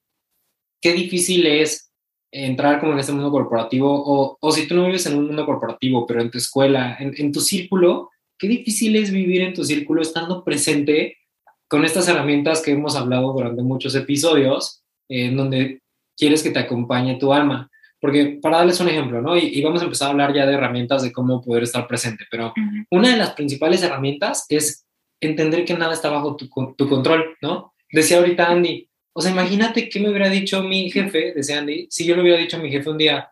qué 0.82 0.94
difícil 0.94 1.46
es 1.46 1.91
entrar 2.32 2.80
como 2.80 2.94
en 2.94 3.00
este 3.00 3.12
mundo 3.12 3.30
corporativo, 3.30 3.91
o, 3.91 4.38
o 4.39 4.52
si 4.52 4.67
tú 4.67 4.76
no 4.76 4.86
vives 4.86 5.06
en 5.06 5.17
un 5.17 5.28
mundo 5.28 5.46
corporativo, 5.46 6.08
pero 6.08 6.22
en 6.22 6.32
tu 6.32 6.38
escuela, 6.38 6.98
en, 7.00 7.13
en 7.17 7.32
tu 7.32 7.41
círculo, 7.41 8.10
qué 8.39 8.48
difícil 8.48 8.96
es 8.96 9.12
vivir 9.12 9.41
en 9.41 9.54
tu 9.54 9.63
círculo 9.63 10.02
estando 10.02 10.44
presente 10.44 11.17
con 11.67 11.86
estas 11.86 12.08
herramientas 12.08 12.62
que 12.62 12.72
hemos 12.72 12.96
hablado 12.96 13.32
durante 13.34 13.62
muchos 13.62 13.96
episodios, 13.96 14.82
en 15.10 15.38
donde 15.38 15.82
quieres 16.17 16.41
que 16.41 16.52
te 16.52 16.60
acompañe 16.60 17.20
tu 17.20 17.34
alma. 17.34 17.70
Porque 18.02 18.40
para 18.42 18.58
darles 18.58 18.80
un 18.80 18.90
ejemplo, 18.90 19.22
¿no? 19.22 19.38
Y, 19.38 19.62
vamos 19.62 19.82
a 19.82 19.84
empezar 19.86 20.08
a 20.08 20.12
hablar 20.12 20.34
ya 20.34 20.48
de 20.48 20.56
herramientas 20.56 21.04
de 21.04 21.12
cómo 21.12 21.42
poder 21.42 21.64
estar 21.64 21.88
presente, 21.88 22.26
pero 22.32 22.52
una 22.90 23.10
de 23.10 23.18
las 23.18 23.34
principales 23.34 23.84
herramientas 23.84 24.48
es 24.50 24.88
entender 25.22 25.64
que 25.66 25.76
nada 25.76 25.94
está 25.94 26.10
bajo 26.10 26.36
tu, 26.36 26.50
tu, 26.76 26.90
control, 26.90 27.38
¿no? 27.42 27.74
Decía 27.92 28.18
ahorita 28.18 28.50
Andy, 28.50 28.90
o 29.14 29.22
sea, 29.22 29.32
imagínate 29.32 29.88
qué 29.88 30.00
me 30.00 30.10
hubiera 30.10 30.30
dicho 30.30 30.64
mi 30.64 30.90
jefe, 30.90 31.34
decía 31.36 31.60
Andy, 31.60 31.88
si 31.92 32.06
yo 32.06 32.16
le 32.16 32.24
hubiera 32.24 32.40
dicho 32.40 32.58
a 32.58 32.60
mi 32.60 32.72
jefe 32.72 32.90
un 32.90 32.98
día, 32.98 33.32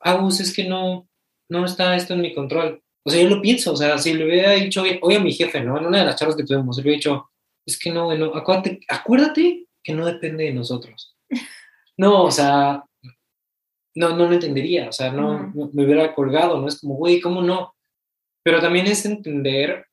Agus, 0.00 0.40
es 0.40 0.52
que 0.52 0.64
no, 0.64 1.08
no 1.48 1.64
está 1.64 1.94
esto 1.94 2.14
en 2.14 2.22
mi 2.22 2.34
control. 2.34 2.82
O 3.04 3.10
sea, 3.10 3.22
yo 3.22 3.28
lo 3.28 3.40
pienso, 3.40 3.72
o 3.72 3.76
sea, 3.76 3.98
si 3.98 4.14
le 4.14 4.24
hubiera 4.24 4.52
dicho 4.52 4.82
hoy, 5.00 5.14
a 5.14 5.20
mi 5.20 5.32
jefe, 5.32 5.60
¿no? 5.60 5.78
En 5.78 5.86
una 5.86 6.00
de 6.00 6.04
las 6.06 6.16
charlas 6.16 6.36
que 6.36 6.44
tuvimos, 6.44 6.76
le 6.76 6.82
hubiera 6.82 6.96
dicho, 6.96 7.30
es 7.64 7.78
que 7.78 7.90
no, 7.90 8.10
acuérdate, 8.34 8.80
acuérdate 8.88 9.66
que 9.82 9.94
no 9.94 10.06
depende 10.06 10.44
de 10.44 10.52
nosotros. 10.52 11.16
No, 11.96 12.24
o 12.24 12.30
sea, 12.30 12.84
no, 13.98 14.16
no 14.16 14.28
lo 14.28 14.32
entendería, 14.32 14.88
o 14.88 14.92
sea, 14.92 15.10
no, 15.10 15.52
me 15.72 15.84
hubiera 15.84 16.14
colgado, 16.14 16.60
¿no? 16.60 16.68
Es 16.68 16.80
como, 16.80 16.94
güey, 16.94 17.20
¿cómo 17.20 17.42
no? 17.42 17.74
Pero 18.44 18.60
también 18.60 18.86
es 18.86 19.04
entender, 19.04 19.86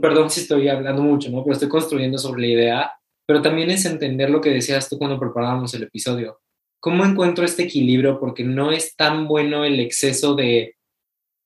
perdón 0.00 0.30
si 0.30 0.40
estoy 0.40 0.68
hablando 0.68 1.02
mucho, 1.02 1.30
¿no? 1.30 1.44
Pero 1.44 1.52
estoy 1.52 1.68
construyendo 1.68 2.16
sobre 2.16 2.40
la 2.40 2.46
idea, 2.46 2.92
pero 3.26 3.42
también 3.42 3.70
es 3.70 3.84
entender 3.84 4.30
lo 4.30 4.40
que 4.40 4.50
decías 4.50 4.88
tú 4.88 4.96
cuando 4.96 5.20
preparábamos 5.20 5.74
el 5.74 5.82
episodio. 5.82 6.40
¿Cómo 6.80 7.04
encuentro 7.04 7.44
este 7.44 7.64
equilibrio? 7.64 8.18
Porque 8.18 8.42
no 8.42 8.72
es 8.72 8.96
tan 8.96 9.28
bueno 9.28 9.64
el 9.66 9.80
exceso 9.80 10.34
de, 10.34 10.76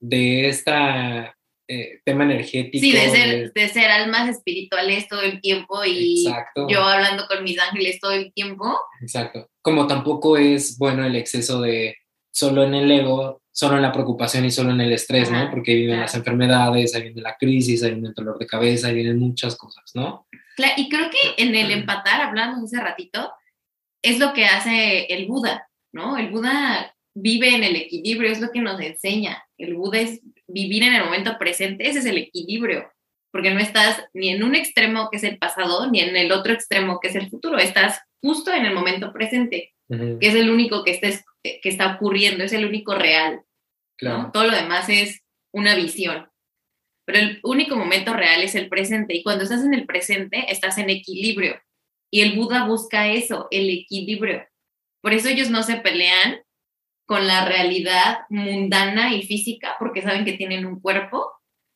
de 0.00 0.48
esta 0.48 1.36
eh, 1.72 2.00
tema 2.04 2.24
energético. 2.24 2.84
Sí, 2.84 2.90
de 2.90 3.10
ser, 3.10 3.52
de... 3.52 3.68
ser, 3.68 3.90
almas 3.92 4.28
espirituales 4.28 5.06
todo 5.06 5.22
el 5.22 5.40
tiempo 5.40 5.84
y 5.86 6.26
yo 6.68 6.82
hablando 6.82 7.26
con 7.28 7.44
mis 7.44 7.60
ángeles 7.60 8.00
todo 8.00 8.10
el 8.10 8.32
tiempo. 8.32 8.76
Exacto. 9.00 9.48
Como 9.62 9.86
tampoco 9.86 10.36
es 10.36 10.76
bueno 10.78 11.06
el 11.06 11.14
exceso 11.14 11.60
de 11.60 11.96
solo 12.32 12.64
en 12.64 12.74
el 12.74 12.90
ego, 12.90 13.42
solo 13.52 13.76
en 13.76 13.82
la 13.82 13.92
preocupación 13.92 14.44
y 14.44 14.50
solo 14.50 14.72
en 14.72 14.80
el 14.80 14.92
estrés, 14.92 15.30
¿no? 15.30 15.48
Porque 15.48 15.76
viven 15.76 16.00
las 16.00 16.16
enfermedades, 16.16 16.92
ahí 16.94 17.02
viene 17.02 17.20
la 17.20 17.36
crisis, 17.36 17.84
ahí 17.84 17.92
viene 17.92 18.08
el 18.08 18.14
dolor 18.14 18.36
de 18.38 18.48
cabeza, 18.48 18.88
ahí 18.88 18.94
vienen 18.94 19.20
muchas 19.20 19.54
cosas, 19.56 19.92
¿no? 19.94 20.26
Claro, 20.56 20.72
y 20.76 20.88
creo 20.88 21.08
que 21.08 21.40
en 21.40 21.54
el 21.54 21.70
empatar, 21.70 22.20
hablando 22.20 22.64
hace 22.64 22.80
ratito, 22.80 23.30
es 24.02 24.18
lo 24.18 24.32
que 24.32 24.46
hace 24.46 25.04
el 25.04 25.26
Buda, 25.26 25.68
¿no? 25.92 26.16
El 26.16 26.30
Buda 26.30 26.96
vive 27.14 27.54
en 27.54 27.62
el 27.62 27.76
equilibrio, 27.76 28.30
es 28.30 28.40
lo 28.40 28.50
que 28.50 28.60
nos 28.60 28.80
enseña. 28.80 29.44
El 29.56 29.74
Buda 29.74 30.00
es 30.00 30.20
vivir 30.52 30.82
en 30.82 30.94
el 30.94 31.04
momento 31.04 31.38
presente, 31.38 31.88
ese 31.88 32.00
es 32.00 32.06
el 32.06 32.18
equilibrio, 32.18 32.90
porque 33.32 33.50
no 33.50 33.60
estás 33.60 34.04
ni 34.12 34.30
en 34.30 34.42
un 34.42 34.54
extremo 34.54 35.08
que 35.10 35.18
es 35.18 35.24
el 35.24 35.38
pasado, 35.38 35.90
ni 35.90 36.00
en 36.00 36.16
el 36.16 36.32
otro 36.32 36.52
extremo 36.52 36.98
que 37.00 37.08
es 37.08 37.14
el 37.14 37.30
futuro, 37.30 37.58
estás 37.58 38.00
justo 38.22 38.52
en 38.52 38.66
el 38.66 38.74
momento 38.74 39.12
presente, 39.12 39.72
que 39.88 40.18
es 40.20 40.34
el 40.34 40.50
único 40.50 40.84
que, 40.84 40.92
estés, 40.92 41.24
que 41.42 41.60
está 41.64 41.94
ocurriendo, 41.96 42.44
es 42.44 42.52
el 42.52 42.64
único 42.64 42.94
real. 42.94 43.42
¿no? 44.00 44.30
Todo 44.32 44.46
lo 44.46 44.54
demás 44.54 44.88
es 44.88 45.20
una 45.52 45.74
visión. 45.74 46.28
Pero 47.06 47.18
el 47.18 47.40
único 47.42 47.76
momento 47.76 48.12
real 48.12 48.42
es 48.42 48.54
el 48.54 48.68
presente 48.68 49.14
y 49.14 49.22
cuando 49.24 49.42
estás 49.42 49.64
en 49.64 49.74
el 49.74 49.86
presente 49.86 50.44
estás 50.48 50.78
en 50.78 50.90
equilibrio. 50.90 51.60
Y 52.12 52.20
el 52.20 52.36
Buda 52.36 52.66
busca 52.66 53.08
eso, 53.08 53.48
el 53.50 53.68
equilibrio. 53.68 54.46
Por 55.02 55.12
eso 55.12 55.28
ellos 55.28 55.50
no 55.50 55.62
se 55.62 55.76
pelean 55.76 56.40
con 57.10 57.26
la 57.26 57.44
realidad 57.44 58.18
mundana 58.28 59.12
y 59.12 59.22
física 59.22 59.74
porque 59.80 60.00
saben 60.00 60.24
que 60.24 60.34
tienen 60.34 60.64
un 60.64 60.78
cuerpo, 60.78 61.28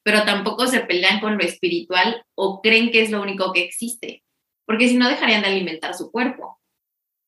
pero 0.05 0.25
tampoco 0.25 0.69
se 0.69 0.79
pelean 0.79 1.19
con 1.19 1.37
lo 1.37 1.43
espiritual 1.43 2.25
o 2.37 2.63
creen 2.63 2.93
que 2.93 3.03
es 3.03 3.11
lo 3.11 3.21
único 3.21 3.53
que 3.53 3.65
existe, 3.65 4.23
porque 4.65 4.89
si 4.89 4.97
no 4.97 5.09
dejarían 5.09 5.43
de 5.43 5.49
alimentar 5.49 5.93
su 5.93 6.13
cuerpo. 6.13 6.61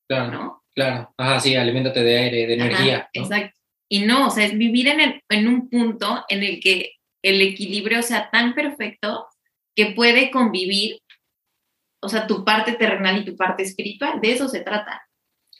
Claro, 0.08 0.30
¿no? 0.30 0.62
claro. 0.72 1.12
Ajá, 1.18 1.40
sí, 1.40 1.56
aliméntate 1.56 2.04
de 2.04 2.16
aire, 2.16 2.46
de 2.46 2.54
energía. 2.54 3.10
Exacto. 3.12 3.58
Y 3.90 4.04
no, 4.04 4.28
o 4.28 4.30
sea, 4.30 4.44
es 4.44 4.56
vivir 4.56 4.86
en, 4.86 5.20
en 5.28 5.48
un 5.48 5.68
punto 5.68 6.24
en 6.28 6.44
el 6.44 6.60
que 6.60 6.92
el 7.24 7.42
equilibrio 7.42 8.04
sea 8.04 8.30
tan 8.30 8.54
perfecto 8.54 9.26
que 9.74 9.86
puede 9.86 10.30
convivir, 10.30 11.00
o 12.00 12.08
sea, 12.08 12.28
tu 12.28 12.44
parte 12.44 12.74
terrenal 12.74 13.18
y 13.18 13.24
tu 13.24 13.36
parte 13.36 13.64
espiritual. 13.64 14.20
De 14.20 14.30
eso 14.30 14.46
se 14.46 14.60
trata. 14.60 15.08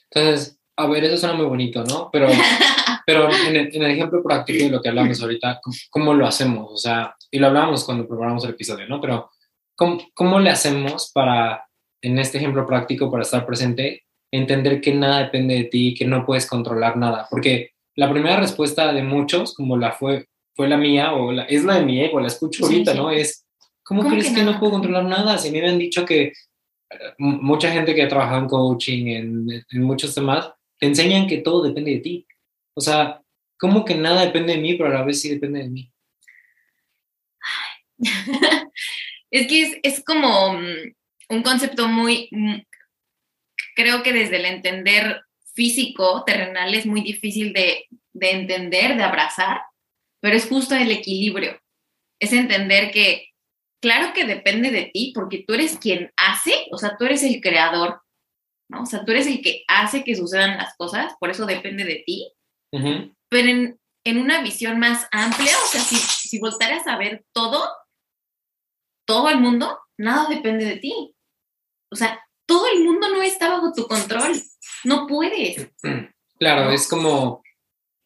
Entonces, 0.09 0.56
a 0.77 0.87
ver, 0.87 1.03
eso 1.03 1.17
suena 1.17 1.35
muy 1.35 1.45
bonito, 1.45 1.83
¿no? 1.83 2.09
Pero, 2.11 2.27
pero 3.05 3.29
en, 3.47 3.55
el, 3.55 3.91
ejemplo 3.91 4.21
práctico 4.23 4.63
de 4.63 4.69
lo 4.69 4.81
que 4.81 4.89
hablamos 4.89 5.21
ahorita, 5.21 5.59
¿cómo, 5.89 6.13
lo 6.13 6.27
hacemos? 6.27 6.71
O 6.71 6.77
sea, 6.77 7.15
y 7.31 7.39
lo 7.39 7.47
hablábamos 7.47 7.83
cuando 7.83 8.07
preparamos 8.07 8.43
el 8.43 8.51
episodio, 8.51 8.87
¿no? 8.87 9.01
Pero, 9.01 9.31
¿cómo, 9.75 9.97
¿cómo 10.13 10.39
le 10.39 10.51
hacemos 10.51 11.11
para, 11.11 11.67
en 12.01 12.19
este 12.19 12.37
ejemplo 12.37 12.65
práctico, 12.65 13.09
para 13.09 13.23
estar 13.23 13.45
presente, 13.45 14.03
entender 14.31 14.79
que 14.79 14.93
nada 14.93 15.23
depende 15.23 15.55
de 15.55 15.63
ti, 15.63 15.95
que 15.95 16.05
no 16.05 16.25
puedes 16.25 16.45
controlar 16.45 16.95
nada? 16.95 17.27
Porque 17.29 17.71
la 17.95 18.11
primera 18.11 18.37
respuesta 18.37 18.93
de 18.93 19.01
muchos, 19.01 19.55
como 19.55 19.77
la 19.77 19.93
fue, 19.93 20.27
fue 20.55 20.67
la 20.67 20.77
mía, 20.77 21.13
o 21.13 21.31
la, 21.31 21.43
es 21.43 21.63
la 21.63 21.79
de 21.79 21.85
mi 21.85 21.99
ego, 21.99 22.19
la 22.19 22.27
escucho 22.27 22.65
ahorita, 22.65 22.93
¿no? 22.93 23.09
Es, 23.09 23.47
¿cómo, 23.83 24.07
crees 24.07 24.29
que, 24.29 24.43
no 24.43 24.59
puedo 24.59 24.73
controlar 24.73 25.05
nada? 25.05 25.39
Si 25.39 25.49
me 25.49 25.57
habían 25.57 25.79
dicho 25.79 26.05
que 26.05 26.21
eh, 26.21 26.33
mucha 27.17 27.71
gente 27.71 27.95
que 27.95 28.03
ha 28.03 28.07
trabajado 28.07 28.41
en 28.41 28.47
coaching, 28.47 29.07
en, 29.07 29.65
en 29.71 29.81
muchos 29.81 30.13
temas, 30.13 30.51
te 30.79 30.87
enseñan 30.87 31.27
que 31.27 31.39
todo 31.39 31.63
depende 31.63 31.91
de 31.91 31.99
ti. 31.99 32.27
O 32.73 32.81
sea, 32.81 33.21
¿cómo 33.57 33.85
que 33.85 33.95
nada 33.95 34.25
depende 34.25 34.53
de 34.53 34.61
mí, 34.61 34.75
pero 34.75 34.89
a 34.89 34.93
la 34.93 35.03
vez 35.03 35.21
sí 35.21 35.29
depende 35.29 35.59
de 35.59 35.69
mí? 35.69 35.91
es 39.31 39.47
que 39.47 39.79
es, 39.81 40.03
como 40.03 40.53
mm, 40.53 40.93
un 41.29 41.43
concepto 41.43 41.87
muy, 41.87 42.29
mm, 42.31 42.57
creo 43.75 44.03
que 44.03 44.13
desde 44.13 44.37
el 44.37 44.45
entender 44.45 45.21
físico, 45.53 46.23
terrenal, 46.25 46.73
es 46.75 46.85
muy 46.85 47.01
difícil 47.01 47.53
de, 47.53 47.85
de 48.13 48.31
entender, 48.31 48.95
de 48.95 49.03
abrazar, 49.03 49.61
pero 50.19 50.35
es 50.35 50.47
justo 50.47 50.75
el 50.75 50.91
equilibrio. 50.91 51.59
Es 52.19 52.33
entender 52.33 52.91
que, 52.91 53.29
claro 53.81 54.13
que 54.13 54.25
depende 54.25 54.69
de 54.69 54.91
ti, 54.93 55.11
porque 55.15 55.43
tú 55.47 55.53
eres 55.53 55.77
quien 55.77 56.11
hace, 56.15 56.53
o 56.71 56.77
sea, 56.77 56.95
tú 56.97 57.05
eres 57.05 57.23
el 57.23 57.41
creador, 57.41 58.01
¿no? 58.69 58.83
O 58.83 58.85
sea, 58.85 59.05
tú 59.05 59.11
eres 59.11 59.27
el 59.27 59.41
que 59.41 59.63
hace 59.67 60.03
que 60.03 60.15
sucedan 60.15 60.57
las 60.57 60.75
cosas, 60.77 61.13
por 61.19 61.29
eso 61.29 61.45
depende 61.45 61.83
de 61.83 62.03
ti. 62.05 62.31
Pero 63.29 63.47
en, 63.47 63.79
en, 64.05 64.17
una 64.17 64.41
visión 64.41 64.79
más 64.79 65.07
amplia, 65.11 65.51
o 65.63 65.67
sea, 65.67 65.81
si, 65.81 65.95
si 65.95 66.39
voltaras 66.39 66.85
a 66.87 66.97
ver 66.97 67.25
todo, 67.33 67.67
todo 69.07 69.29
el 69.29 69.39
mundo, 69.39 69.79
nada 69.97 70.29
depende 70.29 70.65
de 70.65 70.77
ti. 70.77 71.15
O 71.91 71.95
sea, 71.95 72.21
todo 72.45 72.67
el 72.67 72.83
mundo 72.83 73.07
no 73.09 73.21
está 73.21 73.49
bajo 73.49 73.71
tu 73.73 73.87
control. 73.87 74.35
No 74.83 75.07
puedes. 75.07 75.69
Claro, 76.37 76.71
es 76.71 76.87
como, 76.87 77.41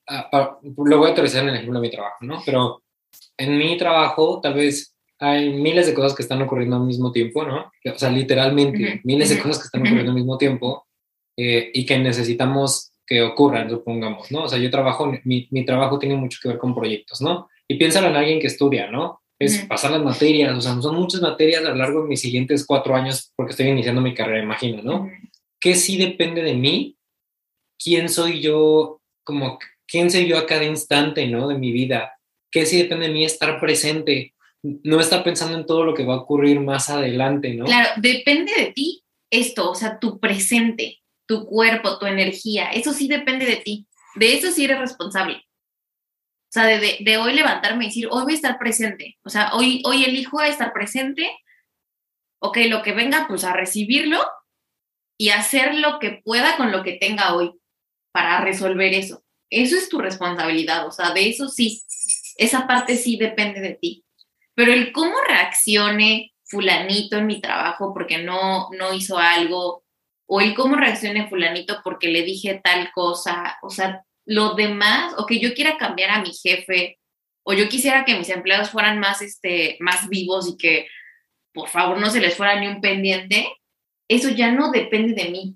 ah, 0.07 0.59
lo 0.61 0.97
voy 0.97 1.09
a 1.09 1.13
utilizar 1.13 1.43
en 1.43 1.49
el 1.49 1.55
ejemplo 1.55 1.79
de 1.79 1.87
mi 1.87 1.91
trabajo, 1.91 2.17
¿no? 2.21 2.41
Pero 2.45 2.83
en 3.37 3.57
mi 3.57 3.77
trabajo, 3.77 4.39
tal 4.41 4.53
vez 4.53 4.90
hay 5.21 5.53
miles 5.53 5.85
de 5.85 5.93
cosas 5.93 6.15
que 6.15 6.23
están 6.23 6.41
ocurriendo 6.41 6.77
al 6.77 6.81
mismo 6.81 7.11
tiempo, 7.11 7.45
¿no? 7.45 7.71
O 7.93 7.97
sea, 7.97 8.09
literalmente, 8.09 9.01
miles 9.03 9.29
de 9.29 9.37
cosas 9.37 9.59
que 9.59 9.65
están 9.65 9.81
ocurriendo 9.81 10.11
al 10.11 10.17
mismo 10.17 10.35
tiempo 10.35 10.87
eh, 11.37 11.69
y 11.75 11.85
que 11.85 11.99
necesitamos 11.99 12.91
que 13.05 13.21
ocurran, 13.21 13.69
supongamos, 13.69 14.31
¿no? 14.31 14.45
O 14.45 14.49
sea, 14.49 14.57
yo 14.57 14.71
trabajo, 14.71 15.13
mi, 15.23 15.47
mi, 15.51 15.63
trabajo 15.63 15.99
tiene 15.99 16.15
mucho 16.15 16.39
que 16.41 16.47
ver 16.47 16.57
con 16.57 16.73
proyectos, 16.73 17.21
¿no? 17.21 17.49
Y 17.67 17.75
piénsalo 17.75 18.07
en 18.07 18.15
alguien 18.15 18.39
que 18.39 18.47
estudia, 18.47 18.89
¿no? 18.89 19.21
Es 19.37 19.59
pasar 19.65 19.91
las 19.91 20.03
materias, 20.03 20.57
o 20.57 20.61
sea, 20.61 20.79
son 20.81 20.95
muchas 20.95 21.21
materias 21.21 21.63
a 21.63 21.69
lo 21.69 21.75
largo 21.75 22.01
de 22.01 22.09
mis 22.09 22.21
siguientes 22.21 22.65
cuatro 22.65 22.95
años 22.95 23.31
porque 23.35 23.51
estoy 23.51 23.67
iniciando 23.67 24.01
mi 24.01 24.15
carrera, 24.15 24.43
imagino, 24.43 24.81
¿no? 24.81 25.07
¿Qué 25.59 25.75
sí 25.75 25.97
depende 25.97 26.41
de 26.41 26.55
mí? 26.55 26.97
¿Quién 27.77 28.09
soy 28.09 28.41
yo? 28.41 29.01
Como, 29.23 29.59
¿quién 29.87 30.09
soy 30.09 30.25
yo 30.25 30.39
a 30.39 30.47
cada 30.47 30.63
instante, 30.63 31.27
¿no? 31.27 31.47
De 31.47 31.57
mi 31.59 31.71
vida. 31.71 32.17
¿Qué 32.51 32.65
sí 32.65 32.77
depende 32.77 33.07
de 33.07 33.13
mí 33.13 33.23
estar 33.23 33.59
presente? 33.59 34.33
No 34.63 34.99
está 34.99 35.23
pensando 35.23 35.57
en 35.57 35.65
todo 35.65 35.83
lo 35.83 35.93
que 35.93 36.05
va 36.05 36.15
a 36.15 36.21
ocurrir 36.21 36.59
más 36.59 36.89
adelante, 36.89 37.53
¿no? 37.53 37.65
Claro, 37.65 37.89
depende 37.97 38.53
de 38.55 38.71
ti 38.73 39.03
esto, 39.31 39.71
o 39.71 39.75
sea, 39.75 39.97
tu 39.97 40.19
presente, 40.19 41.01
tu 41.25 41.45
cuerpo, 41.45 41.97
tu 41.97 42.05
energía, 42.05 42.71
eso 42.71 42.93
sí 42.93 43.07
depende 43.07 43.45
de 43.45 43.57
ti, 43.57 43.87
de 44.15 44.33
eso 44.33 44.51
sí 44.51 44.65
eres 44.65 44.79
responsable. 44.79 45.35
O 45.35 46.53
sea, 46.53 46.65
de, 46.65 46.97
de, 46.99 47.17
hoy 47.17 47.33
levantarme 47.33 47.85
y 47.85 47.87
decir, 47.87 48.07
hoy 48.11 48.23
voy 48.23 48.33
a 48.33 48.35
estar 48.35 48.59
presente, 48.59 49.17
o 49.23 49.29
sea, 49.29 49.53
hoy, 49.53 49.81
hoy 49.85 50.03
elijo 50.03 50.41
estar 50.41 50.73
presente, 50.73 51.31
ok, 52.39 52.57
lo 52.67 52.81
que 52.81 52.91
venga, 52.91 53.25
pues 53.27 53.45
a 53.45 53.53
recibirlo 53.53 54.19
y 55.17 55.29
hacer 55.29 55.75
lo 55.75 55.99
que 55.99 56.21
pueda 56.23 56.57
con 56.57 56.71
lo 56.71 56.83
que 56.83 56.93
tenga 56.93 57.35
hoy 57.35 57.53
para 58.11 58.41
resolver 58.41 58.93
eso. 58.93 59.23
Eso 59.49 59.77
es 59.77 59.87
tu 59.87 59.99
responsabilidad, 59.99 60.87
o 60.87 60.91
sea, 60.91 61.11
de 61.11 61.29
eso 61.29 61.47
sí, 61.47 61.83
esa 62.37 62.67
parte 62.67 62.97
sí 62.97 63.17
depende 63.17 63.61
de 63.61 63.75
ti. 63.75 64.03
Pero 64.61 64.73
el 64.73 64.91
cómo 64.91 65.15
reaccione 65.27 66.33
fulanito 66.43 67.17
en 67.17 67.25
mi 67.25 67.41
trabajo 67.41 67.95
porque 67.95 68.19
no, 68.19 68.69
no 68.69 68.93
hizo 68.93 69.17
algo, 69.17 69.83
o 70.27 70.39
el 70.39 70.53
cómo 70.53 70.75
reaccione 70.75 71.27
fulanito 71.27 71.79
porque 71.83 72.09
le 72.09 72.21
dije 72.21 72.61
tal 72.63 72.91
cosa, 72.91 73.57
o 73.63 73.71
sea, 73.71 74.03
lo 74.23 74.53
demás, 74.53 75.15
o 75.17 75.25
que 75.25 75.39
yo 75.39 75.55
quiera 75.55 75.79
cambiar 75.79 76.11
a 76.11 76.21
mi 76.21 76.31
jefe, 76.31 76.99
o 77.41 77.53
yo 77.53 77.69
quisiera 77.69 78.05
que 78.05 78.15
mis 78.15 78.29
empleados 78.29 78.69
fueran 78.69 78.99
más, 78.99 79.23
este, 79.23 79.77
más 79.79 80.07
vivos 80.09 80.47
y 80.47 80.57
que 80.57 80.87
por 81.55 81.67
favor 81.67 81.99
no 81.99 82.11
se 82.11 82.21
les 82.21 82.35
fuera 82.35 82.59
ni 82.59 82.67
un 82.67 82.81
pendiente, 82.81 83.47
eso 84.07 84.29
ya 84.29 84.51
no 84.51 84.69
depende 84.69 85.19
de 85.19 85.31
mí. 85.31 85.55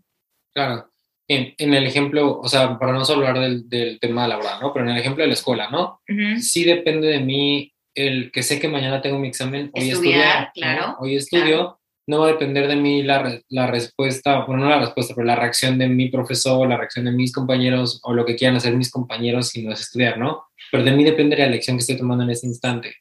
Claro. 0.51 0.89
En, 1.27 1.53
en 1.59 1.75
el 1.75 1.85
ejemplo, 1.85 2.39
o 2.39 2.49
sea, 2.49 2.79
para 2.79 2.91
no 2.91 3.05
solo 3.05 3.27
hablar 3.27 3.43
del, 3.43 3.69
del 3.69 3.99
tema 3.99 4.27
laboral, 4.27 4.59
¿no? 4.61 4.73
Pero 4.73 4.85
en 4.85 4.93
el 4.93 4.99
ejemplo 4.99 5.21
de 5.21 5.27
la 5.27 5.35
escuela, 5.35 5.69
¿no? 5.69 6.01
Sí 6.39 6.63
depende 6.63 7.05
de 7.05 7.19
mí 7.19 7.71
el 7.95 8.31
que 8.31 8.43
sé 8.43 8.59
que 8.59 8.67
mañana 8.67 9.01
tengo 9.01 9.17
mi 9.17 9.29
examen, 9.29 9.71
hoy 9.73 9.89
estudiar, 9.89 10.51
claro, 10.53 10.97
hoy 10.99 11.15
estudio, 11.15 11.79
no 12.07 12.19
va 12.19 12.27
a 12.27 12.31
depender 12.33 12.67
de 12.67 12.75
mí 12.75 13.01
la, 13.01 13.41
la, 13.49 13.67
respuesta, 13.67 14.45
bueno, 14.45 14.63
no 14.63 14.69
la 14.69 14.79
respuesta, 14.79 15.15
pero 15.15 15.25
la 15.25 15.35
reacción 15.35 15.79
de 15.79 15.87
mi 15.87 16.09
profesor, 16.09 16.67
la 16.67 16.77
reacción 16.77 17.05
de 17.05 17.11
mis 17.11 17.31
compañeros 17.31 17.99
o 18.03 18.13
lo 18.13 18.25
que 18.25 18.35
quieran 18.35 18.57
hacer 18.57 18.75
mis 18.75 18.91
compañeros 18.91 19.49
si 19.49 19.63
no 19.63 19.73
es 19.73 19.81
estudiar, 19.81 20.17
¿no? 20.19 20.45
Pero 20.71 20.83
de 20.83 20.91
mí 20.91 21.03
depende 21.03 21.37
la 21.37 21.45
elección 21.45 21.77
que 21.77 21.81
estoy 21.81 21.97
tomando 21.97 22.23
en 22.23 22.29
ese 22.29 22.45
instante. 22.45 22.95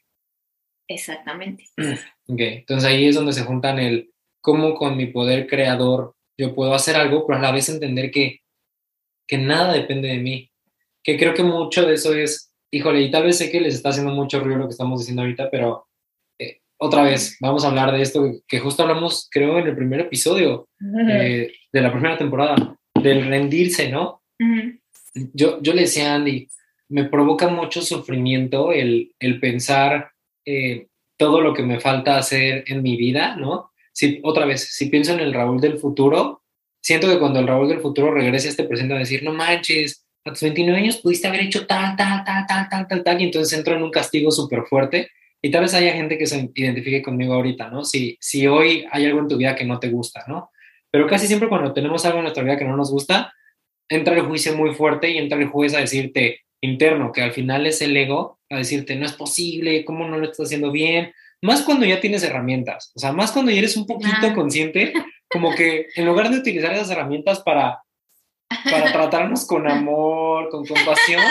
Exactamente. 0.87 1.65
Ok, 2.27 2.39
entonces 2.39 2.89
ahí 2.89 3.05
es 3.05 3.13
donde 3.13 3.33
se 3.33 3.43
juntan 3.43 3.77
el 3.77 4.09
cómo 4.41 4.73
con 4.73 4.97
mi 4.97 5.05
poder 5.05 5.45
creador 5.45 6.15
yo 6.39 6.55
puedo 6.55 6.73
hacer 6.73 6.95
algo, 6.95 7.27
pero 7.27 7.37
a 7.37 7.41
la 7.41 7.51
vez 7.51 7.69
entender 7.69 8.09
que, 8.09 8.39
que 9.27 9.37
nada 9.37 9.73
depende 9.73 10.07
de 10.07 10.17
mí. 10.17 10.51
Que 11.03 11.19
creo 11.19 11.35
que 11.35 11.43
mucho 11.43 11.85
de 11.85 11.93
eso 11.93 12.15
es 12.15 12.51
híjole, 12.75 13.01
y 13.01 13.09
tal 13.09 13.23
vez 13.23 13.37
sé 13.37 13.49
que 13.49 13.61
les 13.61 13.75
está 13.75 13.89
haciendo 13.89 14.11
mucho 14.11 14.41
ruido 14.41 14.59
lo 14.59 14.65
que 14.65 14.71
estamos 14.71 14.99
diciendo 14.99 15.21
ahorita, 15.21 15.49
pero 15.49 15.87
eh, 16.37 16.59
otra 16.77 17.03
vez, 17.03 17.37
vamos 17.39 17.63
a 17.63 17.69
hablar 17.69 17.93
de 17.93 18.01
esto 18.01 18.33
que 18.45 18.59
justo 18.59 18.83
hablamos, 18.83 19.29
creo, 19.31 19.57
en 19.59 19.67
el 19.67 19.75
primer 19.75 20.01
episodio 20.01 20.67
eh, 21.09 21.53
de 21.71 21.81
la 21.81 21.91
primera 21.91 22.17
temporada, 22.17 22.77
del 22.93 23.25
rendirse, 23.27 23.89
¿no? 23.89 24.21
yo, 25.33 25.61
yo 25.61 25.73
le 25.73 25.83
decía 25.83 26.11
a 26.11 26.15
Andy, 26.15 26.49
me 26.89 27.05
provoca 27.05 27.47
mucho 27.47 27.81
sufrimiento 27.81 28.73
el, 28.73 29.13
el 29.19 29.39
pensar 29.39 30.11
eh, 30.45 30.87
todo 31.17 31.39
lo 31.39 31.53
que 31.53 31.63
me 31.63 31.79
falta 31.79 32.17
hacer 32.17 32.65
en 32.67 32.83
mi 32.83 32.97
vida, 32.97 33.37
¿no? 33.37 33.71
Si, 33.93 34.19
otra 34.23 34.45
vez, 34.45 34.75
si 34.75 34.87
pienso 34.87 35.13
en 35.13 35.21
el 35.21 35.33
Raúl 35.33 35.61
del 35.61 35.79
futuro, 35.79 36.43
siento 36.81 37.07
que 37.07 37.19
cuando 37.19 37.39
el 37.39 37.47
Raúl 37.47 37.69
del 37.69 37.79
futuro 37.79 38.11
regrese 38.11 38.47
a 38.47 38.51
este 38.51 38.65
presente 38.65 38.93
a 38.93 38.99
decir, 38.99 39.23
no 39.23 39.33
manches, 39.33 40.04
a 40.25 40.31
tus 40.31 40.41
29 40.41 40.79
años 40.79 40.97
pudiste 40.97 41.27
haber 41.27 41.41
hecho 41.41 41.67
tal, 41.67 41.95
tal, 41.95 42.23
tal, 42.25 42.45
tal, 42.47 42.67
tal, 42.67 42.87
tal, 42.87 43.03
tal, 43.03 43.21
y 43.21 43.25
entonces 43.25 43.57
entro 43.57 43.75
en 43.75 43.83
un 43.83 43.91
castigo 43.91 44.31
súper 44.31 44.63
fuerte. 44.63 45.11
Y 45.41 45.51
tal 45.51 45.61
vez 45.61 45.75
haya 45.75 45.93
gente 45.93 46.17
que 46.17 46.25
se 46.25 46.49
identifique 46.55 47.03
conmigo 47.03 47.35
ahorita, 47.35 47.69
¿no? 47.69 47.83
Si, 47.85 48.17
si 48.19 48.47
hoy 48.47 48.85
hay 48.91 49.05
algo 49.05 49.19
en 49.19 49.27
tu 49.27 49.37
vida 49.37 49.55
que 49.55 49.63
no 49.63 49.79
te 49.79 49.89
gusta, 49.89 50.25
¿no? 50.27 50.49
Pero 50.89 51.07
casi 51.07 51.27
siempre 51.27 51.47
cuando 51.47 51.71
tenemos 51.73 52.03
algo 52.05 52.17
en 52.17 52.23
nuestra 52.23 52.43
vida 52.43 52.57
que 52.57 52.65
no 52.65 52.75
nos 52.75 52.91
gusta, 52.91 53.31
entra 53.87 54.15
el 54.15 54.21
juicio 54.21 54.57
muy 54.57 54.73
fuerte 54.73 55.11
y 55.11 55.17
entra 55.19 55.37
el 55.37 55.47
juez 55.47 55.75
a 55.75 55.79
decirte 55.79 56.41
interno, 56.61 57.11
que 57.11 57.21
al 57.21 57.31
final 57.31 57.67
es 57.67 57.81
el 57.81 57.95
ego, 57.95 58.39
a 58.49 58.57
decirte, 58.57 58.95
no 58.95 59.05
es 59.05 59.13
posible, 59.13 59.85
¿cómo 59.85 60.07
no 60.07 60.17
lo 60.17 60.25
estás 60.25 60.47
haciendo 60.47 60.71
bien? 60.71 61.13
Más 61.43 61.61
cuando 61.61 61.85
ya 61.85 62.01
tienes 62.01 62.23
herramientas, 62.23 62.91
o 62.95 62.99
sea, 62.99 63.11
más 63.11 63.31
cuando 63.31 63.51
ya 63.51 63.59
eres 63.59 63.77
un 63.77 63.85
poquito 63.85 64.33
consciente, 64.33 64.93
como 65.29 65.53
que 65.53 65.87
en 65.95 66.05
lugar 66.05 66.31
de 66.31 66.39
utilizar 66.39 66.73
esas 66.73 66.89
herramientas 66.89 67.41
para 67.41 67.79
para 68.49 68.91
tratarnos 68.93 69.45
con 69.45 69.69
amor, 69.69 70.49
con 70.49 70.65
compasión, 70.65 71.23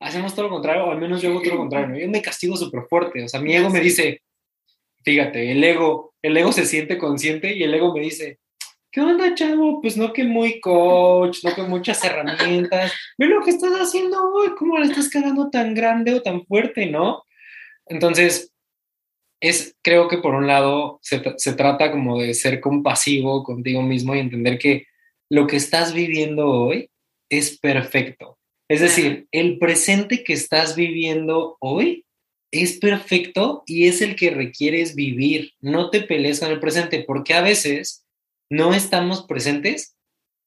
hacemos 0.00 0.34
todo 0.34 0.46
lo 0.46 0.52
contrario, 0.52 0.86
o 0.86 0.90
al 0.90 0.98
menos 0.98 1.20
yo 1.20 1.30
hago 1.30 1.40
todo 1.40 1.54
lo 1.54 1.60
contrario. 1.60 1.98
Yo 1.98 2.08
me 2.08 2.22
castigo 2.22 2.56
súper 2.56 2.82
fuerte, 2.88 3.24
o 3.24 3.28
sea, 3.28 3.40
mi 3.40 3.54
ego 3.54 3.70
me 3.70 3.80
dice, 3.80 4.22
fíjate, 5.04 5.52
el 5.52 5.62
ego, 5.62 6.14
el 6.22 6.36
ego 6.36 6.52
se 6.52 6.66
siente 6.66 6.98
consciente 6.98 7.54
y 7.54 7.62
el 7.62 7.74
ego 7.74 7.94
me 7.94 8.00
dice, 8.00 8.38
¿qué 8.90 9.00
onda, 9.00 9.34
chavo? 9.34 9.80
Pues 9.80 9.96
no 9.96 10.12
que 10.12 10.24
muy 10.24 10.60
coach, 10.60 11.44
no 11.44 11.54
que 11.54 11.62
muchas 11.62 12.02
herramientas, 12.04 12.92
ve 13.18 13.26
lo 13.26 13.42
que 13.42 13.50
estás 13.50 13.72
haciendo 13.72 14.32
hoy, 14.32 14.50
cómo 14.58 14.78
le 14.78 14.86
estás 14.86 15.10
quedando 15.10 15.50
tan 15.50 15.74
grande 15.74 16.14
o 16.14 16.22
tan 16.22 16.44
fuerte, 16.46 16.86
¿no? 16.86 17.24
Entonces, 17.86 18.52
es, 19.40 19.76
creo 19.82 20.08
que 20.08 20.18
por 20.18 20.34
un 20.34 20.46
lado 20.46 20.98
se, 21.02 21.22
se 21.36 21.54
trata 21.54 21.90
como 21.90 22.20
de 22.20 22.34
ser 22.34 22.60
compasivo 22.60 23.42
contigo 23.42 23.82
mismo 23.82 24.14
y 24.14 24.18
entender 24.18 24.58
que 24.58 24.86
lo 25.30 25.46
que 25.46 25.56
estás 25.56 25.94
viviendo 25.94 26.48
hoy 26.48 26.90
es 27.30 27.58
perfecto. 27.58 28.38
Es 28.68 28.80
decir, 28.80 29.26
el 29.32 29.58
presente 29.58 30.22
que 30.24 30.32
estás 30.32 30.76
viviendo 30.76 31.56
hoy 31.60 32.04
es 32.52 32.78
perfecto 32.78 33.62
y 33.66 33.86
es 33.86 34.00
el 34.00 34.16
que 34.16 34.30
requieres 34.30 34.94
vivir. 34.94 35.52
No 35.60 35.90
te 35.90 36.00
pelees 36.00 36.40
con 36.40 36.50
el 36.50 36.60
presente, 36.60 37.04
porque 37.06 37.34
a 37.34 37.42
veces 37.42 38.04
no 38.50 38.74
estamos 38.74 39.26
presentes 39.26 39.96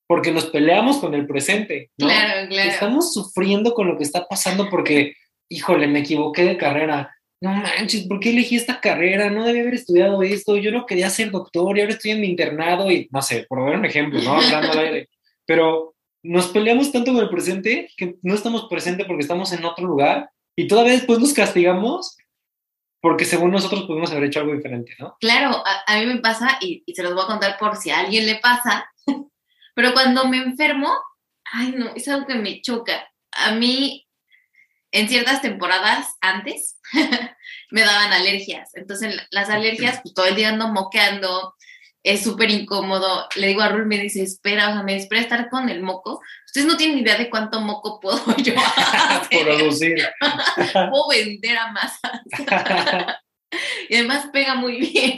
porque 0.07 0.31
nos 0.31 0.47
peleamos 0.47 0.97
con 0.97 1.13
el 1.13 1.25
presente. 1.25 1.89
Claro, 1.97 2.47
claro. 2.49 2.69
Estamos 2.69 3.13
sufriendo 3.13 3.73
con 3.73 3.87
lo 3.87 3.97
que 3.97 4.03
está 4.03 4.27
pasando 4.27 4.69
porque, 4.69 5.13
híjole, 5.49 5.87
me 5.87 5.99
equivoqué 5.99 6.43
de 6.43 6.57
carrera. 6.57 7.15
No 7.43 7.53
manches, 7.53 8.08
¿por 8.08 8.21
qué 8.21 8.29
elegí 8.29 8.56
esta 8.56 8.79
carrera? 8.79 9.29
No 9.29 9.43
debía 9.43 9.63
haber 9.63 9.73
estudiado 9.73 10.23
esto. 10.23 10.56
Yo 10.56 10.71
no 10.71 10.86
quería 10.86 11.10
ser 11.10 11.29
doctor 11.29 11.77
y 11.77 11.82
ahora 11.82 11.91
estoy 11.91 12.12
en 12.12 12.21
mi 12.21 12.27
internado 12.27 12.89
y 12.89 13.10
no 13.12 13.21
sé, 13.21 13.45
por 13.49 13.65
ver 13.65 13.75
un 13.75 13.84
ejemplo, 13.84 14.21
¿no? 14.21 14.36
Hablando 14.36 14.71
al 14.71 14.79
aire. 14.79 15.10
Pero 15.45 15.93
nos 16.23 16.47
peleamos 16.47 16.93
tanto 16.93 17.12
con 17.12 17.21
el 17.21 17.29
presente 17.29 17.89
que 17.97 18.15
no 18.21 18.34
estamos 18.34 18.69
presentes 18.69 19.06
porque 19.06 19.23
estamos 19.23 19.51
en 19.51 19.65
otro 19.65 19.86
lugar 19.86 20.29
y 20.56 20.69
todavía 20.69 20.93
después 20.93 21.19
nos 21.19 21.34
castigamos 21.34 22.15
porque 23.01 23.25
según 23.25 23.51
nosotros 23.51 23.84
pudimos 23.84 24.10
haber 24.12 24.23
hecho 24.23 24.39
algo 24.39 24.53
diferente, 24.53 24.95
¿no? 24.97 25.17
Claro, 25.19 25.62
a, 25.86 25.99
mí 25.99 26.06
me 26.06 26.21
pasa 26.21 26.58
y, 26.62 26.82
y, 26.86 26.95
se 26.95 27.03
los 27.03 27.13
voy 27.13 27.25
a 27.25 27.27
contar 27.27 27.58
por 27.60 27.75
si 27.75 27.89
a 27.89 27.99
alguien 27.99 28.25
le 28.25 28.36
pasa, 28.36 28.89
pero 29.75 29.91
cuando 29.91 30.29
me 30.29 30.38
enfermo, 30.38 30.88
ay 31.51 31.73
no, 31.77 31.88
es 31.93 32.08
algo 32.08 32.25
que 32.25 32.36
me 32.36 32.62
choca. 32.62 33.06
A 33.34 33.51
mí, 33.51 34.08
en 34.93 35.10
ciertas 35.10 35.41
temporadas 35.41 36.15
antes, 36.21 36.79
me 37.71 37.82
daban 37.82 38.13
alergias. 38.13 38.69
Entonces, 38.75 39.15
las 39.32 39.49
alergias, 39.49 39.99
pues 40.03 40.13
todo 40.13 40.27
el 40.27 40.36
día 40.36 40.49
ando 40.49 40.67
moqueando, 40.67 41.56
es 42.03 42.23
súper 42.23 42.51
incómodo. 42.51 43.27
Le 43.36 43.47
digo 43.47 43.62
a 43.62 43.69
Rul, 43.69 43.88
me 43.88 43.97
dice, 43.97 44.21
espera, 44.21 44.69
o 44.69 44.73
sea, 44.73 44.84
me 44.84 44.95
espera 44.95 45.21
estar 45.21 45.49
con 45.49 45.69
el 45.69 45.82
moco. 45.82 46.21
Ustedes 46.45 46.67
no 46.67 46.77
tienen 46.77 46.99
idea 46.99 47.17
de 47.17 47.32
cuánto 47.32 47.60
moco 47.60 47.99
puedo 47.99 48.21
yo 48.38 48.53
producir. 49.32 50.08
puedo 50.91 51.10
vender 51.10 51.58
a 51.58 51.71
masas. 51.71 52.21
y 53.89 53.95
además 53.95 54.27
pega 54.32 54.53
muy 54.53 54.77
bien. 54.77 55.15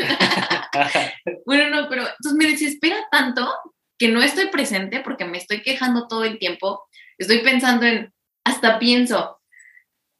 bueno, 1.45 1.69
no, 1.69 1.89
pero 1.89 2.03
entonces 2.03 2.33
me 2.33 2.47
desespera 2.47 3.05
tanto 3.11 3.53
que 3.97 4.07
no 4.07 4.23
estoy 4.23 4.47
presente 4.47 5.01
porque 5.01 5.25
me 5.25 5.37
estoy 5.37 5.61
quejando 5.63 6.07
todo 6.07 6.23
el 6.23 6.39
tiempo. 6.39 6.87
Estoy 7.17 7.39
pensando 7.39 7.85
en, 7.85 8.13
hasta 8.45 8.79
pienso, 8.79 9.41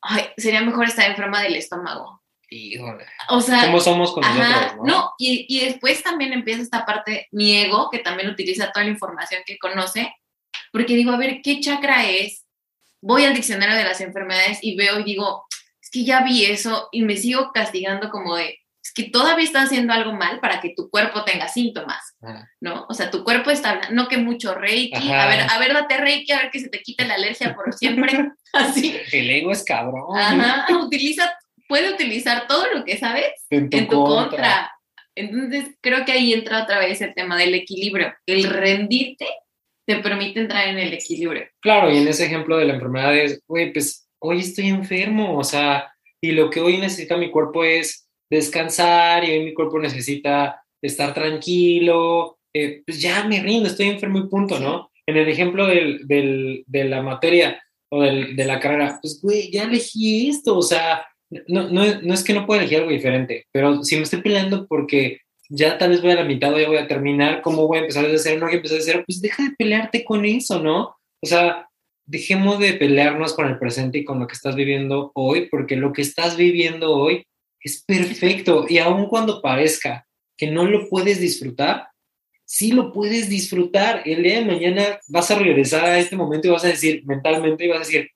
ay, 0.06 0.26
sería 0.38 0.62
mejor 0.62 0.88
estar 0.88 1.10
enferma 1.10 1.42
del 1.42 1.56
estómago. 1.56 2.22
Híjole. 2.50 3.06
O 3.30 3.42
sea, 3.42 3.66
¿cómo 3.66 3.80
somos 3.80 4.14
con 4.14 4.22
nosotros? 4.22 4.78
No, 4.78 4.84
no 4.84 5.14
y, 5.18 5.46
y, 5.50 5.66
después 5.66 6.04
también 6.04 6.32
empieza 6.32 6.62
esta 6.62 6.86
parte, 6.86 7.28
mi 7.32 7.58
ego, 7.58 7.90
que 7.90 8.00
también 8.00 8.30
utiliza 8.30 8.72
toda 8.72 8.86
la 8.86 8.92
información 8.92 9.42
que 9.46 9.58
conoce, 9.58 10.14
porque 10.72 10.96
digo, 10.96 11.12
a 11.12 11.18
ver, 11.18 11.42
¿qué 11.42 11.60
chakra 11.60 12.08
es? 12.08 12.46
Voy 13.02 13.26
al 13.26 13.34
diccionario 13.34 13.76
de 13.76 13.84
las 13.84 14.02
enfermedades 14.02 14.60
y 14.62 14.76
veo 14.76 15.00
y 15.00 15.04
digo, 15.04 15.46
es 15.82 15.90
que 15.90 16.04
ya 16.04 16.22
vi 16.22 16.46
eso 16.46 16.90
y 16.92 17.02
me 17.02 17.18
sigo 17.18 17.52
castigando 17.52 18.10
como 18.10 18.36
de, 18.36 18.60
que 18.96 19.10
todavía 19.10 19.44
estás 19.44 19.66
haciendo 19.66 19.92
algo 19.94 20.14
mal 20.14 20.40
para 20.40 20.62
que 20.62 20.74
tu 20.76 20.90
cuerpo 20.90 21.26
tenga 21.26 21.50
síntomas, 21.50 22.16
¿no? 22.62 22.86
O 22.88 22.94
sea, 22.94 23.12
tu 23.12 23.26
cuerpo 23.26 23.52
está, 23.52 23.90
no 23.92 24.08
que 24.08 24.18
mucho 24.18 24.56
reiki, 24.56 25.12
a 25.12 25.28
ver, 25.28 25.42
a 25.50 25.60
ver, 25.60 25.74
date 25.74 25.98
reiki, 25.98 26.32
a 26.32 26.44
ver 26.44 26.50
que 26.50 26.62
se 26.62 26.70
te 26.70 26.82
quite 26.82 27.06
la 27.06 27.16
alergia 27.16 27.54
por 27.54 27.74
siempre, 27.74 28.32
así. 28.54 28.98
El 29.12 29.30
ego 29.30 29.52
es 29.52 29.66
cabrón. 29.66 30.18
Ajá, 30.18 30.66
utiliza 30.78 31.30
puede 31.68 31.94
utilizar 31.94 32.48
todo 32.48 32.66
lo 32.74 32.86
que 32.86 32.98
sabes 32.98 33.32
en 33.50 33.70
tu, 33.70 34.04
contra. 34.04 34.72
Entonces, 35.16 35.76
creo 35.82 36.06
que 36.06 36.12
ahí 36.12 36.34
entra 36.34 36.64
otra 36.64 36.80
vez 36.80 37.02
el 37.02 37.14
tema 37.14 37.38
del 37.38 37.54
equilibrio. 37.54 38.14
El 38.26 38.44
rendirte 38.44 39.28
te 39.88 39.98
permite 39.98 40.42
entrar 40.42 40.68
en 40.68 40.78
el 40.78 40.94
equilibrio. 40.94 41.46
Claro, 41.62 41.92
y 41.92 41.98
en 41.98 42.08
ese 42.08 42.26
ejemplo 42.26 42.58
de 42.58 42.66
la 42.66 42.74
enfermedad 42.74 43.16
es, 43.16 43.42
güey, 43.48 43.72
pues 43.72 44.08
hoy 44.20 44.40
estoy 44.40 44.68
enfermo, 44.68 45.38
o 45.38 45.44
sea, 45.44 45.94
y 46.22 46.32
lo 46.32 46.50
que 46.50 46.60
hoy 46.60 46.78
necesita 46.78 47.18
mi 47.18 47.30
cuerpo 47.30 47.64
es 47.64 48.05
descansar 48.36 49.24
y 49.24 49.32
hoy 49.32 49.46
mi 49.46 49.54
cuerpo 49.54 49.80
necesita 49.80 50.62
estar 50.82 51.14
tranquilo, 51.14 52.38
eh, 52.54 52.84
pues 52.86 53.02
ya 53.02 53.24
me 53.26 53.42
rindo, 53.42 53.68
estoy 53.68 53.88
enfermo 53.88 54.20
y 54.20 54.28
punto, 54.28 54.60
¿no? 54.60 54.92
En 55.06 55.18
el 55.18 55.28
ejemplo 55.28 55.68
del, 55.68 56.08
del, 56.08 56.64
de 56.68 56.84
la 56.86 57.02
materia 57.02 57.62
o 57.90 58.02
del, 58.02 58.36
de 58.36 58.46
la 58.46 58.60
carrera, 58.60 59.00
pues, 59.02 59.20
güey, 59.22 59.52
ya 59.52 59.64
elegí 59.64 60.30
esto, 60.30 60.58
o 60.58 60.62
sea, 60.62 61.06
no, 61.48 61.70
no, 61.70 61.84
no 62.02 62.14
es 62.14 62.24
que 62.24 62.34
no 62.34 62.46
pueda 62.46 62.62
elegir 62.62 62.80
algo 62.80 62.92
diferente, 62.92 63.46
pero 63.52 63.84
si 63.84 63.96
me 63.96 64.04
estoy 64.04 64.22
peleando 64.22 64.68
porque 64.68 65.20
ya 65.50 65.78
tal 65.78 65.92
vez 65.92 66.02
voy 66.02 66.12
a 66.12 66.16
la 66.16 66.24
mitad 66.24 66.54
o 66.54 66.60
ya 66.60 66.68
voy 66.68 66.78
a 66.78 66.88
terminar, 66.88 67.42
¿cómo 67.42 67.68
voy 67.68 67.78
a 67.78 67.82
empezar 67.82 68.06
desde 68.06 68.20
cero? 68.20 68.40
No 68.40 68.46
voy 68.48 68.56
a 68.56 68.58
empezar 68.58 68.78
desde 68.78 68.92
cero, 68.92 69.04
pues 69.06 69.22
deja 69.22 69.44
de 69.44 69.56
pelearte 69.56 70.04
con 70.04 70.26
eso, 70.26 70.62
¿no? 70.62 70.96
O 71.22 71.28
sea, 71.28 71.68
dejemos 72.06 72.60
de 72.60 72.74
pelearnos 72.74 73.34
con 73.34 73.48
el 73.48 73.60
presente 73.60 74.00
y 74.00 74.06
con 74.06 74.20
lo 74.20 74.28
que 74.28 74.34
estás 74.34 74.56
viviendo 74.56 75.12
hoy, 75.14 75.48
porque 75.50 75.76
lo 75.76 75.94
que 75.94 76.02
estás 76.02 76.38
viviendo 76.38 76.96
hoy 76.96 77.26
es 77.66 77.84
perfecto 77.84 78.66
y 78.70 78.78
aun 78.78 79.08
cuando 79.08 79.42
parezca 79.42 80.08
que 80.38 80.52
no 80.52 80.66
lo 80.66 80.88
puedes 80.88 81.20
disfrutar, 81.20 81.88
sí 82.46 82.72
lo 82.72 82.94
puedes 82.94 83.28
disfrutar. 83.28 84.04
El 84.06 84.22
día 84.22 84.40
de 84.40 84.46
mañana 84.46 85.00
vas 85.08 85.32
a 85.32 85.40
regresar 85.40 85.84
a 85.84 85.98
este 85.98 86.16
momento 86.16 86.48
y 86.48 86.52
vas 86.52 86.64
a 86.64 86.68
decir 86.70 87.04
mentalmente 87.06 87.66
y 87.66 87.70
vas 87.70 87.78
a 87.78 87.80
decir, 87.80 88.12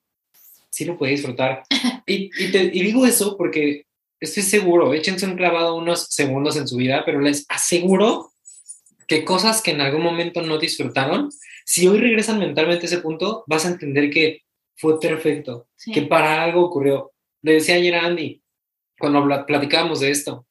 sí 0.70 0.84
lo 0.84 0.96
puede 0.96 1.12
disfrutar. 1.12 1.64
Y, 2.06 2.28
y, 2.42 2.82
digo 2.82 3.06
eso 3.06 3.36
porque 3.36 3.84
estoy 4.18 4.42
seguro, 4.42 4.94
échense 4.94 5.26
un 5.26 5.36
clavado 5.36 5.76
unos 5.76 6.08
segundos 6.10 6.56
en 6.56 6.66
su 6.66 6.76
vida, 6.76 7.04
pero 7.06 7.20
les 7.20 7.46
aseguro 7.48 8.32
que 9.06 9.24
cosas 9.24 9.62
que 9.62 9.70
en 9.70 9.80
algún 9.80 10.02
momento 10.02 10.42
no 10.42 10.58
disfrutaron, 10.58 11.30
si 11.64 11.86
hoy 11.86 12.00
regresan 12.00 12.40
mentalmente 12.40 12.86
a 12.86 12.88
ese 12.88 12.98
punto, 12.98 13.44
vas 13.46 13.64
a 13.64 13.68
entender 13.68 14.10
que 14.10 14.42
fue 14.74 14.98
perfecto, 14.98 15.68
que 15.92 16.02
para 16.02 16.42
algo 16.42 16.64
ocurrió. 16.64 17.12
Le 17.42 17.52
decía 17.52 17.76
ayer 17.76 17.94
a 17.94 18.06
Andy, 18.06 18.42
cuando 19.00 19.26
platicábamos 19.46 19.98
de 19.98 20.10
esto, 20.10 20.46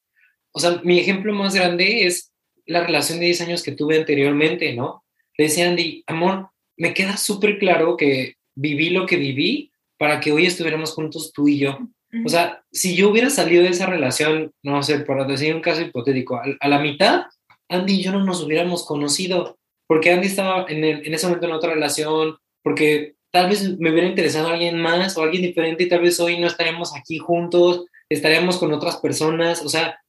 o 0.51 0.59
sea, 0.59 0.81
mi 0.83 0.99
ejemplo 0.99 1.33
más 1.33 1.53
grande 1.55 2.05
es 2.05 2.33
la 2.65 2.85
relación 2.85 3.19
de 3.19 3.27
10 3.27 3.41
años 3.41 3.63
que 3.63 3.71
tuve 3.71 3.97
anteriormente, 3.97 4.73
¿no? 4.73 5.03
Le 5.38 5.45
decía 5.45 5.67
a 5.67 5.69
Andy, 5.69 6.03
amor, 6.07 6.49
me 6.75 6.93
queda 6.93 7.17
súper 7.17 7.57
claro 7.57 7.95
que 7.95 8.35
viví 8.55 8.89
lo 8.89 9.05
que 9.05 9.17
viví 9.17 9.71
para 9.97 10.19
que 10.19 10.31
hoy 10.31 10.45
estuviéramos 10.45 10.91
juntos 10.91 11.31
tú 11.33 11.47
y 11.47 11.59
yo. 11.59 11.79
O 12.25 12.29
sea, 12.29 12.63
si 12.71 12.95
yo 12.95 13.09
hubiera 13.09 13.29
salido 13.29 13.63
de 13.63 13.69
esa 13.69 13.85
relación, 13.85 14.51
no 14.63 14.81
sé, 14.81 14.99
por 14.99 15.27
decir 15.27 15.53
un 15.53 15.62
caso 15.62 15.81
hipotético, 15.81 16.41
a, 16.59 16.67
la 16.67 16.79
mitad, 16.79 17.25
Andy 17.69 17.93
y 17.93 18.01
yo 18.01 18.12
no 18.12 18.23
nos 18.23 18.43
hubiéramos 18.43 18.85
conocido, 18.85 19.59
porque 19.85 20.12
Andy 20.12 20.27
estaba 20.27 20.65
en, 20.69 20.83
en 20.83 21.13
ese 21.13 21.27
momento 21.27 21.45
en 21.45 21.53
otra 21.53 21.73
relación, 21.73 22.38
porque 22.63 23.13
tal 23.31 23.49
vez 23.49 23.77
me 23.77 23.91
hubiera 23.91 24.07
interesado 24.07 24.47
alguien 24.47 24.81
más 24.81 25.17
o 25.17 25.23
alguien 25.23 25.43
diferente 25.43 25.83
y 25.83 25.89
tal 25.89 26.01
vez 26.01 26.19
hoy 26.19 26.39
no 26.39 26.47
estaríamos 26.47 26.95
aquí 26.95 27.19
juntos, 27.19 27.85
estaríamos 28.10 28.58
con 28.58 28.74
otras 28.74 28.98
personas, 28.98 29.63
o 29.63 29.69
sea, 29.69 30.00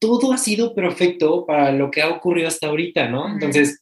todo 0.00 0.32
ha 0.32 0.38
sido 0.38 0.74
perfecto 0.74 1.44
para 1.44 1.72
lo 1.72 1.90
que 1.90 2.02
ha 2.02 2.08
ocurrido 2.08 2.48
hasta 2.48 2.68
ahorita, 2.68 3.08
¿no? 3.08 3.28
Entonces, 3.28 3.80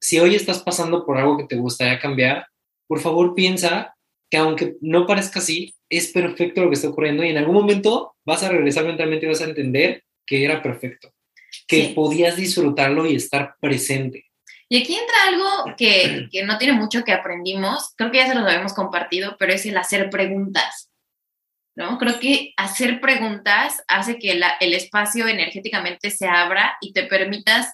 si 0.00 0.18
hoy 0.18 0.34
estás 0.34 0.62
pasando 0.62 1.04
por 1.04 1.18
algo 1.18 1.36
que 1.36 1.44
te 1.44 1.56
gustaría 1.56 1.98
cambiar, 1.98 2.46
por 2.86 3.00
favor 3.00 3.34
piensa 3.34 3.94
que 4.30 4.38
aunque 4.38 4.76
no 4.80 5.06
parezca 5.06 5.40
así, 5.40 5.74
es 5.90 6.08
perfecto 6.12 6.62
lo 6.62 6.68
que 6.68 6.74
está 6.74 6.88
ocurriendo 6.88 7.24
y 7.24 7.30
en 7.30 7.38
algún 7.38 7.54
momento 7.54 8.14
vas 8.24 8.42
a 8.42 8.50
regresar 8.50 8.84
mentalmente 8.84 9.26
y 9.26 9.28
vas 9.28 9.40
a 9.40 9.46
entender 9.46 10.04
que 10.26 10.44
era 10.44 10.62
perfecto, 10.62 11.12
que 11.66 11.92
podías 11.94 12.36
disfrutarlo 12.36 13.06
y 13.06 13.16
estar 13.16 13.54
presente. 13.60 14.26
Y 14.70 14.82
aquí 14.82 14.94
entra 14.94 15.14
algo 15.28 15.76
que, 15.78 16.28
que, 16.30 16.42
no 16.42 16.58
tiene 16.58 16.74
mucho 16.74 17.02
que 17.02 17.12
aprendimos, 17.12 17.94
creo 17.96 18.10
que 18.10 18.18
ya 18.18 18.28
se 18.28 18.34
los 18.34 18.44
habíamos 18.44 18.74
compartido, 18.74 19.36
pero 19.38 19.54
es 19.54 19.64
el 19.64 19.78
hacer 19.78 20.10
preguntas. 20.10 20.87
¿No? 21.78 21.96
Creo 21.96 22.18
que 22.18 22.54
hacer 22.56 23.00
preguntas 23.00 23.84
hace 23.86 24.18
que 24.18 24.32
el 24.32 24.74
espacio 24.74 25.28
energéticamente 25.28 26.10
se 26.10 26.26
abra 26.26 26.76
y 26.80 26.92
te 26.92 27.04
permitas 27.04 27.72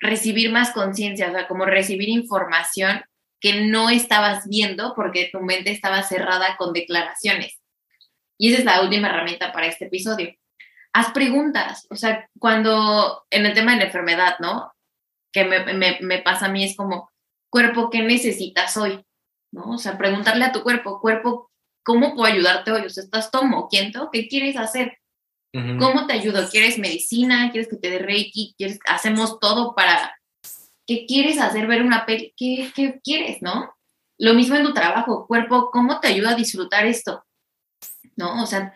recibir 0.00 0.52
más 0.52 0.72
conciencia, 0.72 1.28
o 1.28 1.32
sea, 1.32 1.48
como 1.48 1.64
recibir 1.64 2.10
información 2.10 3.00
que 3.40 3.62
no 3.62 3.88
estabas 3.88 4.46
viendo 4.46 4.92
porque 4.94 5.30
tu 5.32 5.40
mente 5.40 5.70
estaba 5.70 6.02
cerrada 6.02 6.58
con 6.58 6.74
declaraciones. 6.74 7.58
Y 8.36 8.50
esa 8.52 8.58
es 8.58 8.64
la 8.66 8.82
última 8.82 9.08
herramienta 9.08 9.50
para 9.50 9.66
este 9.66 9.86
episodio. 9.86 10.34
Haz 10.92 11.12
preguntas, 11.12 11.86
o 11.88 11.96
sea, 11.96 12.28
cuando 12.38 13.24
en 13.30 13.46
el 13.46 13.54
tema 13.54 13.72
de 13.72 13.78
la 13.78 13.84
enfermedad, 13.84 14.36
¿no? 14.40 14.74
Que 15.32 15.46
me, 15.46 15.72
me, 15.72 15.98
me 16.02 16.18
pasa 16.18 16.46
a 16.46 16.50
mí 16.50 16.64
es 16.64 16.76
como, 16.76 17.10
cuerpo, 17.48 17.88
¿qué 17.88 18.02
necesitas 18.02 18.76
hoy? 18.76 19.02
¿No? 19.52 19.70
O 19.70 19.78
sea, 19.78 19.96
preguntarle 19.96 20.44
a 20.44 20.52
tu 20.52 20.62
cuerpo, 20.62 21.00
cuerpo, 21.00 21.48
¿cómo 21.88 22.14
puedo 22.14 22.30
ayudarte 22.30 22.70
hoy? 22.70 22.82
O 22.82 22.90
sea, 22.90 23.02
¿estás 23.02 23.30
tomo, 23.30 23.66
quiento? 23.66 24.10
¿Qué 24.12 24.28
quieres 24.28 24.58
hacer? 24.58 24.98
¿Cómo 25.54 26.06
te 26.06 26.12
ayudo? 26.12 26.46
¿Quieres 26.50 26.78
medicina? 26.78 27.50
¿Quieres 27.50 27.70
que 27.70 27.76
te 27.76 27.88
dé 27.88 27.98
reiki? 27.98 28.54
¿Quieres? 28.58 28.78
Hacemos 28.86 29.40
todo 29.40 29.74
para... 29.74 30.14
¿Qué 30.86 31.06
quieres 31.06 31.40
hacer? 31.40 31.66
¿Ver 31.66 31.82
una 31.82 32.04
peli? 32.04 32.34
¿Qué, 32.36 32.70
¿Qué 32.76 33.00
quieres, 33.02 33.40
no? 33.40 33.74
Lo 34.18 34.34
mismo 34.34 34.54
en 34.56 34.64
tu 34.64 34.74
trabajo, 34.74 35.26
cuerpo, 35.26 35.70
¿cómo 35.72 35.98
te 35.98 36.08
ayuda 36.08 36.32
a 36.32 36.34
disfrutar 36.34 36.84
esto? 36.84 37.24
¿No? 38.16 38.42
O 38.42 38.46
sea, 38.46 38.74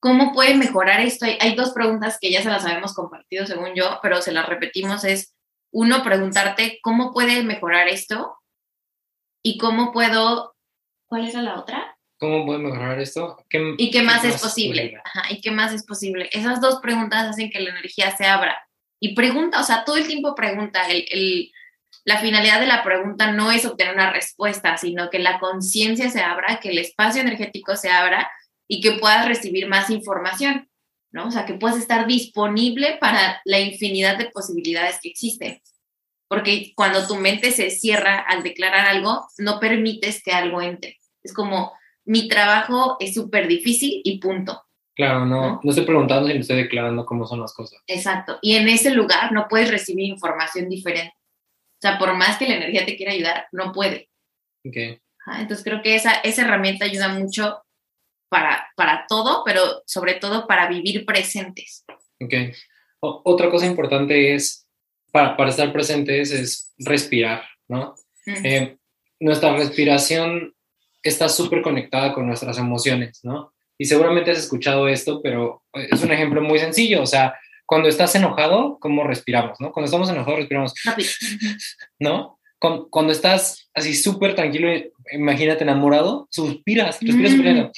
¿cómo 0.00 0.32
puede 0.32 0.56
mejorar 0.56 1.00
esto? 1.00 1.26
Hay, 1.26 1.38
hay 1.40 1.54
dos 1.54 1.70
preguntas 1.70 2.18
que 2.20 2.32
ya 2.32 2.42
se 2.42 2.50
las 2.50 2.64
habíamos 2.64 2.92
compartido 2.92 3.46
según 3.46 3.74
yo, 3.76 4.00
pero 4.02 4.20
se 4.20 4.32
las 4.32 4.48
repetimos. 4.48 5.04
Es, 5.04 5.32
uno, 5.70 6.02
preguntarte, 6.02 6.80
¿cómo 6.82 7.12
puede 7.12 7.44
mejorar 7.44 7.86
esto? 7.86 8.36
Y 9.44 9.58
cómo 9.58 9.92
puedo... 9.92 10.56
¿Cuál 11.06 11.28
era 11.28 11.40
la 11.40 11.60
otra? 11.60 11.91
¿Cómo 12.22 12.46
puedo 12.46 12.60
mejorar 12.60 13.00
esto? 13.00 13.36
¿Qué, 13.50 13.74
¿Y 13.78 13.90
qué 13.90 14.00
más, 14.00 14.22
es 14.22 14.40
posible? 14.40 14.96
Ajá, 15.04 15.24
¿Y 15.32 15.40
qué 15.40 15.50
más 15.50 15.72
es 15.72 15.84
posible? 15.84 16.30
Esas 16.30 16.60
dos 16.60 16.78
preguntas 16.80 17.24
hacen 17.24 17.50
que 17.50 17.58
la 17.58 17.70
energía 17.70 18.16
se 18.16 18.26
abra. 18.26 18.56
Y 19.00 19.16
pregunta, 19.16 19.58
o 19.58 19.64
sea, 19.64 19.82
todo 19.84 19.96
el 19.96 20.06
tiempo 20.06 20.36
pregunta. 20.36 20.86
El, 20.88 21.04
el, 21.10 21.52
la 22.04 22.18
finalidad 22.18 22.60
de 22.60 22.68
la 22.68 22.84
pregunta 22.84 23.32
no 23.32 23.50
es 23.50 23.66
obtener 23.66 23.94
una 23.94 24.12
respuesta, 24.12 24.76
sino 24.76 25.10
que 25.10 25.18
la 25.18 25.40
conciencia 25.40 26.10
se 26.10 26.20
abra, 26.20 26.60
que 26.60 26.68
el 26.68 26.78
espacio 26.78 27.22
energético 27.22 27.74
se 27.74 27.90
abra 27.90 28.30
y 28.68 28.80
que 28.80 28.92
puedas 28.92 29.26
recibir 29.26 29.66
más 29.66 29.90
información, 29.90 30.70
¿no? 31.10 31.26
O 31.26 31.30
sea, 31.32 31.44
que 31.44 31.54
puedas 31.54 31.76
estar 31.76 32.06
disponible 32.06 32.98
para 33.00 33.42
la 33.44 33.58
infinidad 33.58 34.16
de 34.16 34.30
posibilidades 34.30 35.00
que 35.02 35.08
existen. 35.08 35.60
Porque 36.28 36.72
cuando 36.76 37.04
tu 37.04 37.16
mente 37.16 37.50
se 37.50 37.70
cierra 37.70 38.20
al 38.20 38.44
declarar 38.44 38.86
algo, 38.86 39.26
no 39.38 39.58
permites 39.58 40.22
que 40.22 40.30
algo 40.30 40.62
entre. 40.62 40.98
Es 41.24 41.32
como 41.32 41.72
mi 42.04 42.28
trabajo 42.28 42.96
es 43.00 43.14
súper 43.14 43.48
difícil 43.48 44.00
y 44.04 44.18
punto. 44.18 44.62
Claro, 44.94 45.24
no, 45.24 45.60
no, 45.62 45.70
estoy 45.70 45.86
preguntando 45.86 46.28
si 46.28 46.34
me 46.34 46.40
estoy 46.40 46.56
declarando 46.56 47.06
cómo 47.06 47.26
son 47.26 47.40
las 47.40 47.54
cosas. 47.54 47.80
Exacto. 47.86 48.38
Y 48.42 48.56
en 48.56 48.68
ese 48.68 48.90
lugar 48.90 49.32
no 49.32 49.46
puedes 49.48 49.70
recibir 49.70 50.06
información 50.06 50.68
diferente. 50.68 51.14
O 51.16 51.80
sea, 51.80 51.98
por 51.98 52.14
más 52.14 52.36
que 52.36 52.46
la 52.46 52.56
energía 52.56 52.84
te 52.84 52.96
quiera 52.96 53.12
ayudar, 53.12 53.46
no 53.52 53.72
puede. 53.72 54.10
Ok. 54.64 55.00
entonces 55.38 55.64
creo 55.64 55.82
que 55.82 55.96
esa, 55.96 56.12
esa 56.16 56.42
herramienta 56.42 56.84
ayuda 56.84 57.08
mucho 57.08 57.62
para, 58.28 58.70
para 58.76 59.06
todo, 59.08 59.42
pero 59.44 59.82
sobre 59.86 60.14
todo 60.14 60.46
para 60.46 60.68
vivir 60.68 61.04
presentes. 61.04 61.84
Ok. 62.20 62.34
otra 63.00 63.50
cosa 63.50 63.66
importante 63.66 64.34
es, 64.34 64.66
para, 65.10 65.36
para 65.36 65.50
estar 65.50 65.72
presentes, 65.72 66.30
es 66.30 66.72
respirar, 66.78 67.42
¿no? 67.68 67.94
Eh, 68.26 68.76
nuestra 69.18 69.56
respiración 69.56 70.54
está 71.02 71.28
súper 71.28 71.62
conectada 71.62 72.12
con 72.12 72.26
nuestras 72.26 72.58
emociones, 72.58 73.20
¿no? 73.22 73.52
Y 73.78 73.86
seguramente 73.86 74.30
has 74.30 74.38
escuchado 74.38 74.88
esto, 74.88 75.20
pero 75.22 75.62
es 75.72 76.02
un 76.02 76.12
ejemplo 76.12 76.40
muy 76.40 76.58
sencillo, 76.58 77.02
o 77.02 77.06
sea, 77.06 77.34
cuando 77.66 77.88
estás 77.88 78.14
enojado, 78.14 78.78
¿cómo 78.80 79.04
respiramos, 79.04 79.58
no? 79.60 79.72
Cuando 79.72 79.86
estamos 79.86 80.10
enojados, 80.10 80.40
respiramos. 80.40 80.74
¿no? 81.98 82.38
Cuando, 82.58 83.12
estás 83.12 83.70
así 83.74 83.94
súper 83.94 84.34
tranquilo, 84.36 84.68
imagínate 85.10 85.64
enamorado, 85.64 86.28
suspiras, 86.30 86.98
respiras 87.00 87.34
mm. 87.34 87.70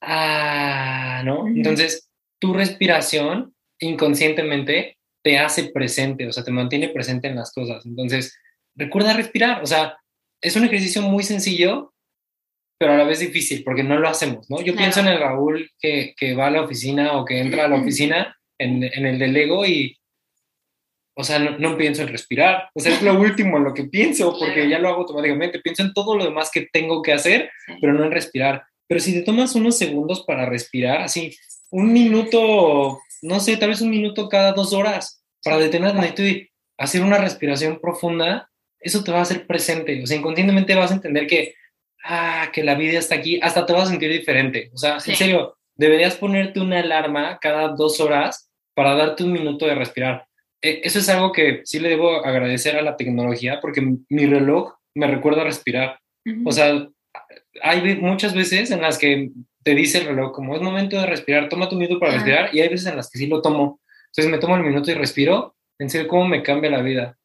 Ah, 0.00 1.22
¿no? 1.24 1.46
Entonces, 1.46 2.08
tu 2.40 2.52
respiración 2.54 3.54
inconscientemente 3.78 4.98
te 5.22 5.38
hace 5.38 5.64
presente, 5.64 6.26
o 6.26 6.32
sea, 6.32 6.44
te 6.44 6.50
mantiene 6.50 6.88
presente 6.88 7.28
en 7.28 7.36
las 7.36 7.52
cosas. 7.52 7.86
Entonces, 7.86 8.36
recuerda 8.74 9.12
respirar, 9.12 9.62
o 9.62 9.66
sea, 9.66 9.96
es 10.40 10.56
un 10.56 10.64
ejercicio 10.64 11.00
muy 11.02 11.22
sencillo, 11.22 11.93
pero 12.78 12.92
a 12.92 12.96
la 12.96 13.04
vez 13.04 13.20
difícil, 13.20 13.62
porque 13.64 13.82
no 13.82 13.98
lo 13.98 14.08
hacemos, 14.08 14.48
¿no? 14.50 14.60
Yo 14.60 14.74
pienso 14.74 15.00
en 15.00 15.08
el 15.08 15.18
Raúl 15.18 15.70
que, 15.78 16.14
que, 16.16 16.34
va 16.34 16.48
a 16.48 16.50
la 16.50 16.62
oficina 16.62 17.16
o 17.16 17.24
que 17.24 17.38
entra 17.40 17.64
a 17.64 17.68
la 17.68 17.76
oficina, 17.76 18.36
en, 18.58 18.82
en 18.84 19.06
el 19.06 19.18
del 19.18 19.36
ego 19.36 19.66
y, 19.66 19.96
o 21.16 21.24
sea, 21.24 21.38
no, 21.38 21.58
no, 21.58 21.76
pienso 21.76 22.02
en 22.02 22.08
respirar, 22.08 22.70
o 22.74 22.80
sea, 22.80 22.92
es 22.92 23.02
lo 23.02 23.18
último 23.18 23.56
en 23.58 23.64
lo 23.64 23.74
que 23.74 23.84
pienso, 23.84 24.36
porque 24.38 24.68
ya 24.68 24.78
lo 24.78 24.88
hago 24.88 25.00
automáticamente, 25.00 25.60
pienso 25.60 25.82
en 25.82 25.92
todo 25.92 26.16
lo 26.16 26.24
demás 26.24 26.50
que 26.52 26.68
tengo 26.72 27.02
que 27.02 27.12
hacer, 27.12 27.50
pero 27.80 27.92
no 27.92 28.04
en 28.04 28.12
respirar. 28.12 28.64
Pero 28.86 29.00
si 29.00 29.12
te 29.12 29.22
tomas 29.22 29.54
unos 29.54 29.78
segundos 29.78 30.24
para 30.26 30.46
respirar, 30.46 31.00
así, 31.00 31.36
un 31.70 31.92
minuto, 31.92 33.00
no 33.22 33.40
sé, 33.40 33.56
tal 33.56 33.70
vez 33.70 33.80
un 33.80 33.90
minuto 33.90 34.28
cada 34.28 34.52
dos 34.52 34.72
horas, 34.72 35.24
para 35.42 35.58
detenerte 35.58 36.28
y 36.28 36.48
hacer 36.78 37.02
una 37.02 37.18
respiración 37.18 37.78
profunda, 37.80 38.50
eso 38.80 39.02
te 39.04 39.12
va 39.12 39.20
a 39.20 39.22
hacer 39.22 39.46
presente, 39.46 40.02
o 40.02 40.06
sea, 40.06 40.16
inconscientemente 40.16 40.74
vas 40.74 40.90
a 40.90 40.94
entender 40.94 41.26
que 41.26 41.54
ah, 42.04 42.50
que 42.52 42.62
la 42.62 42.74
vida 42.74 42.98
está 42.98 43.16
aquí, 43.16 43.40
hasta 43.42 43.66
te 43.66 43.72
vas 43.72 43.84
a 43.84 43.90
sentir 43.90 44.10
diferente. 44.10 44.70
O 44.72 44.78
sea, 44.78 44.98
en 45.04 45.16
serio, 45.16 45.56
deberías 45.74 46.16
ponerte 46.16 46.60
una 46.60 46.80
alarma 46.80 47.38
cada 47.40 47.68
dos 47.68 48.00
horas 48.00 48.50
para 48.74 48.94
darte 48.94 49.24
un 49.24 49.32
minuto 49.32 49.66
de 49.66 49.74
respirar. 49.74 50.26
E, 50.62 50.80
eso 50.84 50.98
es 50.98 51.08
algo 51.08 51.32
que 51.32 51.62
sí 51.64 51.80
le 51.80 51.88
debo 51.88 52.24
agradecer 52.24 52.76
a 52.76 52.82
la 52.82 52.96
tecnología 52.96 53.60
porque 53.60 53.82
mi 54.08 54.26
reloj 54.26 54.74
me 54.94 55.06
recuerda 55.06 55.42
a 55.42 55.46
respirar. 55.46 55.98
O 56.44 56.52
sea, 56.52 56.88
hay 57.62 57.96
muchas 57.96 58.34
veces 58.34 58.70
en 58.70 58.80
las 58.80 58.98
que 58.98 59.30
te 59.62 59.74
dice 59.74 59.98
el 59.98 60.06
reloj 60.06 60.32
como 60.32 60.54
es 60.54 60.62
momento 60.62 60.98
de 60.98 61.06
respirar, 61.06 61.48
toma 61.48 61.68
tu 61.68 61.76
minuto 61.76 61.98
para 61.98 62.14
respirar 62.14 62.54
y 62.54 62.60
hay 62.60 62.68
veces 62.68 62.86
en 62.86 62.96
las 62.96 63.10
que 63.10 63.18
sí 63.18 63.26
lo 63.26 63.42
tomo. 63.42 63.80
Entonces 64.06 64.30
me 64.30 64.38
tomo 64.38 64.56
el 64.56 64.62
minuto 64.62 64.90
y 64.90 64.94
respiro. 64.94 65.56
En 65.78 65.90
serio, 65.90 66.06
cómo 66.06 66.28
me 66.28 66.42
cambia 66.42 66.70
la 66.70 66.82
vida. 66.82 67.18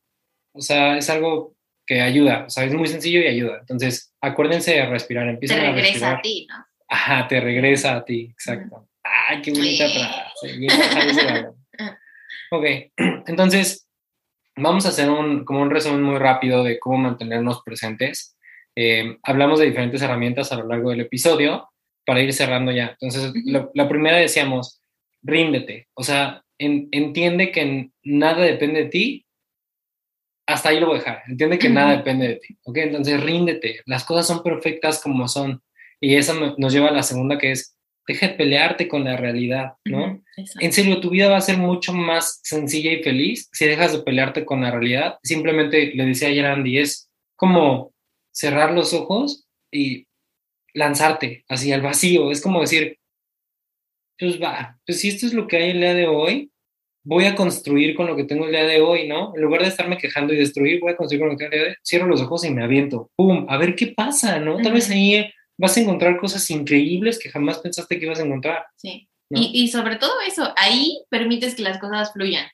O 0.53 0.61
sea, 0.61 0.97
es 0.97 1.09
algo 1.09 1.55
que 1.89 2.02
ayuda, 2.02 2.45
o 2.45 2.49
sea, 2.52 2.65
es 2.65 2.73
muy 2.75 2.88
sencillo 2.88 3.19
y 3.19 3.25
ayuda. 3.25 3.58
Entonces, 3.62 4.13
acuérdense 4.21 4.75
de 4.75 4.86
respirar, 4.86 5.28
empiecen 5.28 5.60
te 5.60 5.71
regresa 5.71 6.12
a, 6.12 6.21
ti, 6.21 6.45
¿no? 6.47 6.56
Ajá, 6.88 7.28
te 7.28 7.39
regresa 7.39 7.95
a 7.95 8.06
ti, 8.06 8.25
exacto. 8.32 8.88
Ay, 9.04 9.41
qué 9.41 9.49
bonita 9.49 9.89
frase. 9.89 10.67
ok, 12.52 12.65
entonces, 13.28 13.88
vamos 14.56 14.86
a 14.86 14.89
hacer 14.89 15.10
un, 15.10 15.43
como 15.43 15.63
un 15.63 15.71
resumen 15.71 16.04
muy 16.04 16.19
rápido 16.19 16.63
de 16.63 16.78
cómo 16.78 16.99
mantenernos 16.99 17.63
presentes. 17.63 18.38
Eh, 18.75 19.17
hablamos 19.23 19.58
de 19.58 19.65
diferentes 19.65 20.04
herramientas 20.04 20.52
a 20.52 20.58
lo 20.58 20.67
largo 20.67 20.91
del 20.91 21.02
episodio 21.02 21.71
para 22.06 22.21
ir 22.21 22.32
cerrando 22.34 22.71
ya. 22.71 22.95
Entonces, 23.02 23.34
la 23.73 23.89
primera 23.89 24.17
decíamos, 24.17 24.80
ríndete, 25.23 25.88
o 25.95 26.04
sea, 26.04 26.43
entiende 26.60 27.52
que 27.52 27.89
nada 28.04 28.43
depende 28.43 28.84
de 28.84 28.89
ti 28.89 29.25
hasta 30.49 30.69
ahí 30.69 30.79
lo 30.79 30.88
voy 30.88 30.95
a 30.95 30.99
dejar. 30.99 31.23
Entiende 31.27 31.59
que 31.59 31.69
nada 31.69 31.97
depende 31.97 32.27
de 32.27 32.35
ti, 32.35 32.57
¿ok? 32.63 32.77
Entonces 32.77 33.21
ríndete. 33.21 33.81
Las 33.85 34.03
cosas 34.03 34.27
son 34.27 34.41
perfectas 34.41 35.01
como 35.01 35.27
son. 35.27 35.62
Y 36.01 36.15
eso 36.15 36.33
nos 36.57 36.73
lleva 36.73 36.89
a 36.89 36.93
la 36.93 37.03
segunda 37.03 37.38
que 37.38 37.51
es, 37.51 37.77
deja 38.07 38.29
de 38.29 38.33
pelearte 38.33 38.88
con 38.88 39.03
la 39.03 39.17
realidad, 39.17 39.73
¿no? 39.85 40.23
en 40.59 40.73
serio, 40.73 40.99
tu 40.99 41.12
vida 41.12 41.29
va 41.29 41.38
a 41.38 41.41
ser 41.41 41.57
mucho 41.57 41.93
más 41.93 42.39
sencilla 42.43 42.91
y 42.91 43.03
feliz 43.03 43.49
si 43.51 43.65
dejas 43.67 43.91
de 43.91 44.01
pelearte 44.01 44.45
con 44.45 44.62
la 44.62 44.71
realidad. 44.71 45.19
Simplemente 45.21 45.91
le 45.93 46.05
decía 46.05 46.29
ayer 46.29 46.45
a 46.45 46.53
Andy, 46.53 46.79
es 46.79 47.09
como 47.35 47.93
cerrar 48.31 48.71
los 48.71 48.93
ojos 48.93 49.45
y 49.71 50.07
lanzarte 50.73 51.45
así 51.47 51.71
al 51.71 51.81
vacío. 51.81 52.31
Es 52.31 52.41
como 52.41 52.62
decir, 52.62 52.97
pues 54.17 54.41
va, 54.41 54.79
pues 54.85 55.00
si 55.02 55.10
esto 55.10 55.27
es 55.27 55.33
lo 55.33 55.47
que 55.47 55.58
hay 55.58 55.69
el 55.71 55.79
día 55.81 55.93
de 55.93 56.08
hoy, 56.08 56.52
voy 57.04 57.25
a 57.25 57.35
construir 57.35 57.95
con 57.95 58.08
lo 58.08 58.15
que 58.15 58.23
tengo 58.23 58.45
el 58.45 58.52
día 58.52 58.65
de 58.65 58.81
hoy, 58.81 59.08
¿no? 59.08 59.33
En 59.35 59.41
lugar 59.41 59.62
de 59.62 59.67
estarme 59.67 59.97
quejando 59.97 60.33
y 60.33 60.37
destruir, 60.37 60.79
voy 60.79 60.93
a 60.93 60.95
construir 60.95 61.21
con 61.21 61.29
lo 61.29 61.37
que 61.37 61.45
tengo 61.45 61.54
el 61.54 61.60
día 61.60 61.63
de 61.63 61.69
hoy. 61.71 61.77
Cierro 61.83 62.08
los 62.08 62.21
ojos 62.21 62.45
y 62.45 62.52
me 62.52 62.63
aviento. 62.63 63.12
¡Pum! 63.15 63.45
A 63.50 63.58
ver 63.58 63.75
qué 63.75 63.87
pasa, 63.87 64.39
¿no? 64.39 64.58
Tal 64.62 64.73
vez 64.73 64.89
ahí 64.89 65.31
vas 65.58 65.75
a 65.75 65.81
encontrar 65.81 66.17
cosas 66.17 66.50
increíbles 66.50 67.19
que 67.19 67.29
jamás 67.29 67.60
pensaste 67.60 68.00
que 68.00 68.06
ibas 68.06 68.19
a 68.19 68.23
encontrar. 68.23 68.65
Sí. 68.75 69.10
Y, 69.31 69.63
y, 69.63 69.67
sobre 69.67 69.97
todo 69.97 70.13
eso, 70.27 70.54
ahí 70.56 71.04
permites 71.10 71.54
que 71.54 71.62
las 71.62 71.77
cosas 71.77 72.12
fluyan. 72.13 72.47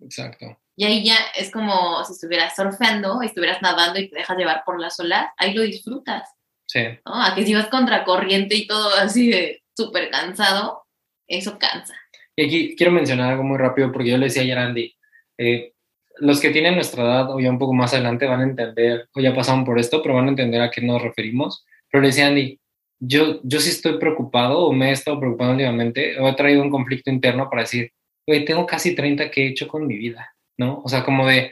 Exacto. 0.00 0.58
Y 0.76 0.84
ahí 0.84 1.04
ya 1.04 1.16
es 1.36 1.50
como 1.50 2.04
si 2.04 2.12
estuvieras 2.12 2.54
surfeando, 2.54 3.20
estuvieras 3.22 3.60
nadando 3.62 3.98
y 3.98 4.08
te 4.08 4.16
dejas 4.16 4.38
llevar 4.38 4.62
por 4.64 4.80
las 4.80 5.00
olas, 5.00 5.26
ahí 5.36 5.52
lo 5.52 5.62
disfrutas. 5.62 6.28
Sí. 6.66 6.80
¿no? 7.04 7.20
A 7.20 7.34
que 7.34 7.44
si 7.44 7.52
vas 7.52 7.66
contracorriente 7.66 8.54
y 8.54 8.66
todo 8.68 8.94
así 8.94 9.28
de 9.28 9.64
súper 9.76 10.08
cansado, 10.10 10.84
eso 11.26 11.58
cansa. 11.58 11.94
Y 12.38 12.44
aquí 12.44 12.76
quiero 12.76 12.92
mencionar 12.92 13.32
algo 13.32 13.42
muy 13.42 13.58
rápido 13.58 13.90
porque 13.90 14.10
yo 14.10 14.16
le 14.16 14.26
decía 14.26 14.42
ayer 14.42 14.56
a 14.58 14.66
Andy, 14.66 14.94
eh, 15.38 15.72
los 16.18 16.38
que 16.38 16.50
tienen 16.50 16.76
nuestra 16.76 17.02
edad 17.02 17.34
o 17.34 17.40
ya 17.40 17.50
un 17.50 17.58
poco 17.58 17.72
más 17.72 17.92
adelante 17.92 18.26
van 18.26 18.38
a 18.38 18.44
entender, 18.44 19.08
o 19.12 19.20
ya 19.20 19.34
pasaron 19.34 19.64
por 19.64 19.76
esto, 19.76 20.00
pero 20.00 20.14
van 20.14 20.26
a 20.26 20.28
entender 20.28 20.60
a 20.60 20.70
qué 20.70 20.80
nos 20.80 21.02
referimos. 21.02 21.66
Pero 21.90 22.00
le 22.00 22.08
decía 22.08 22.28
Andy, 22.28 22.60
yo, 23.00 23.40
yo 23.42 23.58
sí 23.58 23.70
estoy 23.70 23.98
preocupado 23.98 24.66
o 24.66 24.72
me 24.72 24.90
he 24.90 24.92
estado 24.92 25.18
preocupando 25.18 25.54
últimamente, 25.54 26.16
o 26.20 26.28
he 26.28 26.34
traído 26.34 26.62
un 26.62 26.70
conflicto 26.70 27.10
interno 27.10 27.50
para 27.50 27.62
decir, 27.62 27.90
oye, 28.24 28.42
tengo 28.42 28.64
casi 28.66 28.94
30 28.94 29.32
que 29.32 29.42
he 29.42 29.48
hecho 29.48 29.66
con 29.66 29.84
mi 29.84 29.96
vida, 29.96 30.32
¿no? 30.56 30.80
O 30.84 30.88
sea, 30.88 31.02
como 31.02 31.26
de, 31.26 31.50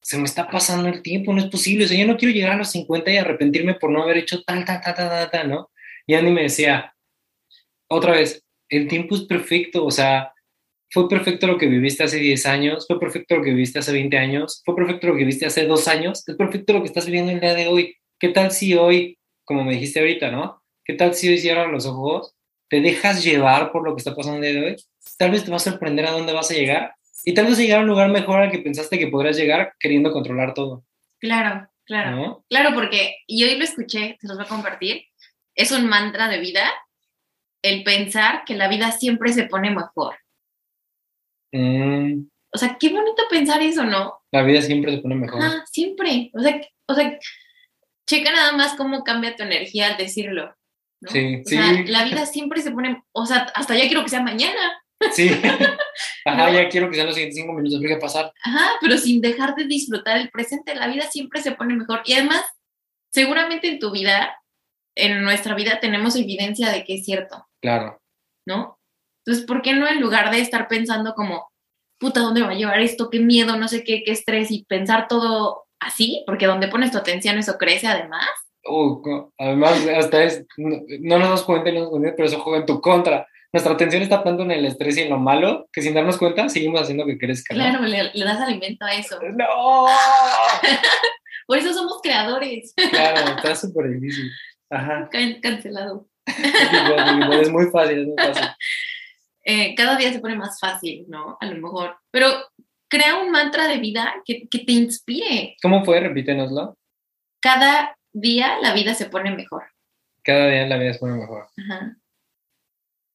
se 0.00 0.16
me 0.16 0.26
está 0.26 0.48
pasando 0.48 0.88
el 0.88 1.02
tiempo, 1.02 1.32
no 1.32 1.40
es 1.40 1.50
posible, 1.50 1.86
o 1.86 1.88
sea, 1.88 1.98
yo 1.98 2.06
no 2.06 2.16
quiero 2.16 2.32
llegar 2.32 2.52
a 2.52 2.58
los 2.58 2.70
50 2.70 3.10
y 3.10 3.16
arrepentirme 3.16 3.74
por 3.74 3.90
no 3.90 4.04
haber 4.04 4.18
hecho 4.18 4.44
tal, 4.44 4.64
tal, 4.64 4.80
tal, 4.80 4.94
tal, 4.94 5.08
tal, 5.08 5.30
tal 5.32 5.50
¿no? 5.50 5.70
Y 6.06 6.14
Andy 6.14 6.30
me 6.30 6.42
decía, 6.42 6.94
otra 7.88 8.12
vez, 8.12 8.44
el 8.68 8.88
tiempo 8.88 9.14
es 9.14 9.22
perfecto, 9.22 9.84
o 9.84 9.90
sea, 9.90 10.32
fue 10.90 11.08
perfecto 11.08 11.46
lo 11.46 11.58
que 11.58 11.66
viviste 11.66 12.04
hace 12.04 12.18
10 12.18 12.46
años, 12.46 12.86
fue 12.86 12.98
perfecto 12.98 13.36
lo 13.36 13.42
que 13.42 13.50
viviste 13.50 13.78
hace 13.78 13.92
20 13.92 14.16
años, 14.16 14.62
fue 14.64 14.74
perfecto 14.74 15.08
lo 15.08 15.12
que 15.14 15.20
viviste 15.20 15.46
hace 15.46 15.66
2 15.66 15.88
años, 15.88 16.26
es 16.26 16.36
perfecto 16.36 16.72
lo 16.72 16.80
que 16.80 16.86
estás 16.86 17.06
viviendo 17.06 17.32
el 17.32 17.40
día 17.40 17.54
de 17.54 17.66
hoy. 17.68 17.96
¿Qué 18.18 18.30
tal 18.30 18.50
si 18.50 18.74
hoy, 18.74 19.18
como 19.44 19.64
me 19.64 19.74
dijiste 19.74 20.00
ahorita, 20.00 20.30
¿no? 20.30 20.62
¿Qué 20.84 20.94
tal 20.94 21.14
si 21.14 21.28
hoy 21.28 21.38
cierras 21.38 21.70
los 21.70 21.86
ojos, 21.86 22.34
te 22.68 22.80
dejas 22.80 23.22
llevar 23.22 23.70
por 23.70 23.84
lo 23.84 23.94
que 23.94 24.00
está 24.00 24.14
pasando 24.14 24.38
el 24.38 24.52
día 24.52 24.60
de 24.60 24.66
hoy? 24.66 24.76
Tal 25.18 25.30
vez 25.30 25.44
te 25.44 25.50
va 25.50 25.56
a 25.56 25.60
sorprender 25.60 26.06
a 26.06 26.12
dónde 26.12 26.32
vas 26.32 26.50
a 26.50 26.54
llegar 26.54 26.94
y 27.24 27.34
tal 27.34 27.46
vez 27.46 27.58
llegar 27.58 27.80
a 27.80 27.82
un 27.82 27.88
lugar 27.88 28.10
mejor 28.10 28.40
al 28.40 28.50
que 28.50 28.58
pensaste 28.58 28.98
que 28.98 29.08
podrías 29.08 29.36
llegar 29.36 29.74
queriendo 29.78 30.12
controlar 30.12 30.54
todo. 30.54 30.84
Claro, 31.18 31.68
claro. 31.84 32.44
Claro, 32.48 32.74
porque, 32.74 33.16
y 33.26 33.44
hoy 33.44 33.56
lo 33.56 33.64
escuché, 33.64 34.16
se 34.20 34.28
los 34.28 34.36
voy 34.36 34.46
a 34.46 34.48
compartir, 34.48 35.04
es 35.54 35.72
un 35.72 35.88
mantra 35.88 36.28
de 36.28 36.38
vida 36.38 36.70
el 37.62 37.82
pensar 37.84 38.44
que 38.44 38.54
la 38.54 38.68
vida 38.68 38.92
siempre 38.92 39.32
se 39.32 39.44
pone 39.44 39.70
mejor. 39.70 40.16
Mm. 41.52 42.28
O 42.52 42.58
sea, 42.58 42.76
qué 42.78 42.88
bonito 42.90 43.22
pensar 43.30 43.62
eso, 43.62 43.84
¿no? 43.84 44.20
La 44.32 44.42
vida 44.42 44.62
siempre 44.62 44.92
se 44.92 44.98
pone 44.98 45.14
mejor. 45.14 45.42
Ah, 45.42 45.64
siempre. 45.70 46.30
O 46.34 46.40
sea, 46.40 46.60
o 46.86 46.94
sea, 46.94 47.18
checa 48.08 48.32
nada 48.32 48.52
más 48.52 48.74
cómo 48.74 49.04
cambia 49.04 49.36
tu 49.36 49.42
energía 49.42 49.88
al 49.88 49.96
decirlo. 49.96 50.54
Sí, 51.06 51.42
o 51.44 51.48
Sea, 51.48 51.72
la 51.86 52.04
vida 52.04 52.26
siempre 52.26 52.60
se 52.60 52.72
pone, 52.72 53.04
o 53.12 53.24
sea, 53.24 53.46
hasta 53.54 53.76
ya 53.76 53.86
quiero 53.86 54.02
que 54.02 54.08
sea 54.08 54.22
mañana. 54.22 54.82
Sí. 55.12 55.30
Ajá, 56.24 56.50
ya 56.50 56.68
quiero 56.68 56.88
que 56.88 56.96
sean 56.96 57.06
los 57.06 57.14
siguientes 57.14 57.40
cinco 57.40 57.52
minutos, 57.52 57.80
¿qué 57.80 57.96
pasar? 57.96 58.32
Ajá, 58.42 58.70
pero 58.80 58.98
sin 58.98 59.20
dejar 59.20 59.54
de 59.54 59.66
disfrutar 59.66 60.18
el 60.18 60.30
presente, 60.30 60.74
la 60.74 60.88
vida 60.88 61.08
siempre 61.08 61.40
se 61.40 61.52
pone 61.52 61.76
mejor. 61.76 62.02
Y 62.04 62.14
además, 62.14 62.42
seguramente 63.12 63.68
en 63.68 63.78
tu 63.78 63.92
vida, 63.92 64.36
en 64.96 65.22
nuestra 65.22 65.54
vida, 65.54 65.78
tenemos 65.80 66.16
evidencia 66.16 66.70
de 66.70 66.82
que 66.84 66.94
es 66.94 67.04
cierto. 67.04 67.47
Claro. 67.62 68.00
¿No? 68.46 68.78
Entonces, 69.24 69.46
¿por 69.46 69.62
qué 69.62 69.74
no 69.74 69.86
en 69.86 70.00
lugar 70.00 70.30
de 70.30 70.40
estar 70.40 70.68
pensando 70.68 71.14
como, 71.14 71.50
puta, 71.98 72.20
¿dónde 72.20 72.42
va 72.42 72.50
a 72.50 72.54
llevar 72.54 72.80
esto? 72.80 73.10
¿Qué 73.10 73.20
miedo? 73.20 73.56
No 73.56 73.68
sé 73.68 73.84
qué, 73.84 74.02
qué 74.04 74.12
estrés 74.12 74.50
y 74.50 74.64
pensar 74.64 75.06
todo 75.08 75.64
así? 75.80 76.22
Porque 76.26 76.46
donde 76.46 76.68
pones 76.68 76.92
tu 76.92 76.98
atención 76.98 77.38
eso 77.38 77.58
crece 77.58 77.86
además. 77.86 78.28
además, 79.38 79.86
hasta 79.96 80.24
es, 80.24 80.46
no, 80.56 81.18
nos 81.18 81.30
das 81.30 81.42
cuenta, 81.42 81.70
no 81.72 81.80
nos 81.80 81.90
cuenta, 81.90 82.14
pero 82.16 82.28
eso 82.28 82.40
juega 82.40 82.60
en 82.60 82.66
tu 82.66 82.80
contra. 82.80 83.26
Nuestra 83.52 83.72
atención 83.72 84.02
está 84.02 84.22
tanto 84.22 84.42
en 84.42 84.50
el 84.50 84.66
estrés 84.66 84.98
y 84.98 85.02
en 85.02 85.10
lo 85.10 85.18
malo 85.18 85.68
que 85.72 85.80
sin 85.80 85.94
darnos 85.94 86.18
cuenta 86.18 86.48
seguimos 86.48 86.82
haciendo 86.82 87.06
que 87.06 87.18
crezca. 87.18 87.54
Claro, 87.54 87.82
le, 87.82 88.10
das 88.24 88.40
alimento 88.40 88.84
a 88.84 88.94
eso. 88.94 89.18
¡No! 89.22 89.86
Por 91.46 91.56
eso 91.56 91.72
somos 91.72 92.00
creadores. 92.02 92.74
Claro, 92.90 93.36
está 93.36 93.54
súper 93.54 93.90
difícil. 93.90 94.30
Ajá. 94.70 95.08
cancelado. 95.40 96.06
Es 96.28 97.50
muy 97.50 97.66
fácil, 97.66 98.00
es 98.00 98.06
muy 98.06 98.16
fácil. 98.16 98.48
Eh, 99.50 99.74
cada 99.74 99.96
día 99.96 100.12
se 100.12 100.20
pone 100.20 100.36
más 100.36 100.60
fácil, 100.60 101.06
¿no? 101.08 101.38
A 101.40 101.46
lo 101.46 101.56
mejor. 101.56 101.96
Pero 102.10 102.28
crea 102.86 103.14
un 103.14 103.30
mantra 103.30 103.66
de 103.66 103.78
vida 103.78 104.16
que, 104.22 104.46
que 104.46 104.58
te 104.58 104.72
inspire. 104.72 105.56
¿Cómo 105.62 105.86
fue? 105.86 106.00
Repítenoslo. 106.00 106.76
Cada 107.40 107.96
día 108.12 108.58
la 108.60 108.74
vida 108.74 108.92
se 108.92 109.06
pone 109.06 109.30
mejor. 109.30 109.62
Cada 110.22 110.48
día 110.50 110.66
la 110.66 110.76
vida 110.76 110.92
se 110.92 110.98
pone 110.98 111.16
mejor. 111.16 111.46
Ajá. 111.56 111.96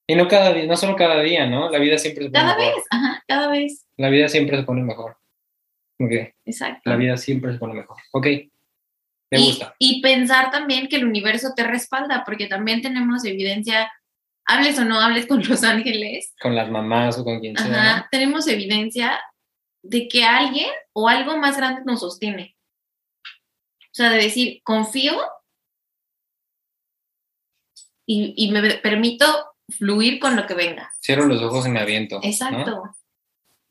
Y 0.07 0.15
no 0.15 0.27
cada 0.27 0.53
día, 0.53 0.65
no 0.65 0.75
solo 0.75 0.95
cada 0.95 1.21
día, 1.21 1.45
¿no? 1.45 1.69
La 1.69 1.77
vida 1.77 1.99
siempre 1.99 2.25
se 2.25 2.31
pone 2.31 2.43
cada 2.43 2.57
mejor. 2.57 2.73
Cada 2.73 2.75
vez, 2.75 2.87
ajá, 2.89 3.23
cada 3.27 3.47
vez. 3.49 3.85
La 3.97 4.09
vida 4.09 4.27
siempre 4.27 4.57
se 4.57 4.63
pone 4.63 4.81
mejor. 4.81 5.17
Ok. 5.99 6.11
Exacto. 6.45 6.89
La 6.89 6.95
vida 6.95 7.15
siempre 7.17 7.53
se 7.53 7.59
pone 7.59 7.75
mejor. 7.75 7.97
Ok. 8.11 8.27
Me 9.37 9.45
gusta. 9.45 9.75
Y 9.79 10.01
pensar 10.01 10.51
también 10.51 10.87
que 10.87 10.97
el 10.97 11.05
universo 11.05 11.53
te 11.55 11.63
respalda, 11.63 12.23
porque 12.25 12.47
también 12.47 12.81
tenemos 12.81 13.25
evidencia, 13.25 13.91
hables 14.45 14.77
o 14.79 14.85
no 14.85 14.99
hables 14.99 15.27
con 15.27 15.43
los 15.47 15.63
ángeles. 15.63 16.33
Con 16.41 16.55
las 16.55 16.69
mamás 16.69 17.17
o 17.17 17.23
con 17.23 17.39
quien 17.39 17.57
sea. 17.57 17.65
Ajá, 17.65 18.07
tenemos 18.11 18.47
evidencia 18.47 19.19
de 19.81 20.07
que 20.07 20.23
alguien 20.23 20.69
o 20.93 21.09
algo 21.09 21.37
más 21.37 21.57
grande 21.57 21.81
nos 21.85 22.01
sostiene. 22.01 22.55
O 23.81 23.95
sea, 23.95 24.09
de 24.09 24.17
decir, 24.17 24.61
confío 24.63 25.13
y, 28.05 28.33
y 28.35 28.51
me 28.51 28.75
permito 28.75 29.25
fluir 29.69 30.19
con 30.19 30.35
lo 30.35 30.45
que 30.45 30.53
venga. 30.53 30.91
Cierro 31.01 31.25
los 31.25 31.41
ojos 31.41 31.67
y 31.67 31.69
me 31.69 31.79
aviento. 31.79 32.19
Exacto. 32.23 32.83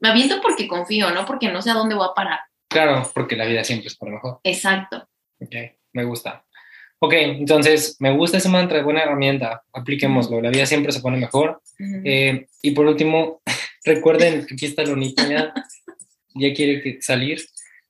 Me 0.01 0.09
aviento 0.09 0.41
porque 0.41 0.67
confío, 0.67 1.11
no 1.11 1.25
porque 1.25 1.51
no 1.51 1.63
sé 1.63 1.71
a 1.71 1.75
dónde 1.75 1.95
voy 1.95 2.07
a 2.11 2.15
parar. 2.15 2.41
Claro, 2.69 3.09
porque 3.15 3.37
la 3.37 3.45
vida 3.45 3.63
siempre 3.63 3.89
es 3.89 3.97
por 3.97 4.11
mejor. 4.11 4.41
Exacto. 4.43 5.09
Ok, 5.43 5.55
me 5.93 6.05
gusta. 6.05 6.45
Ok, 7.05 7.15
entonces 7.15 7.97
me 7.99 8.17
gusta 8.17 8.39
ese 8.39 8.49
mantra, 8.49 8.83
buena 8.83 9.03
herramienta, 9.03 9.65
apliquémoslo, 9.73 10.41
la 10.41 10.51
vida 10.51 10.67
siempre 10.67 10.93
se 10.93 11.01
pone 11.01 11.17
mejor. 11.19 11.61
Eh, 12.05 12.47
y 12.63 12.71
por 12.71 12.87
último, 12.87 13.43
recuerden 13.85 14.47
que 14.47 14.55
aquí 14.55 14.67
está 14.67 14.85
Lonita 14.85 15.29
ya, 15.29 15.53
ya 16.35 16.55
quiere 16.55 17.03
salir, 17.03 17.41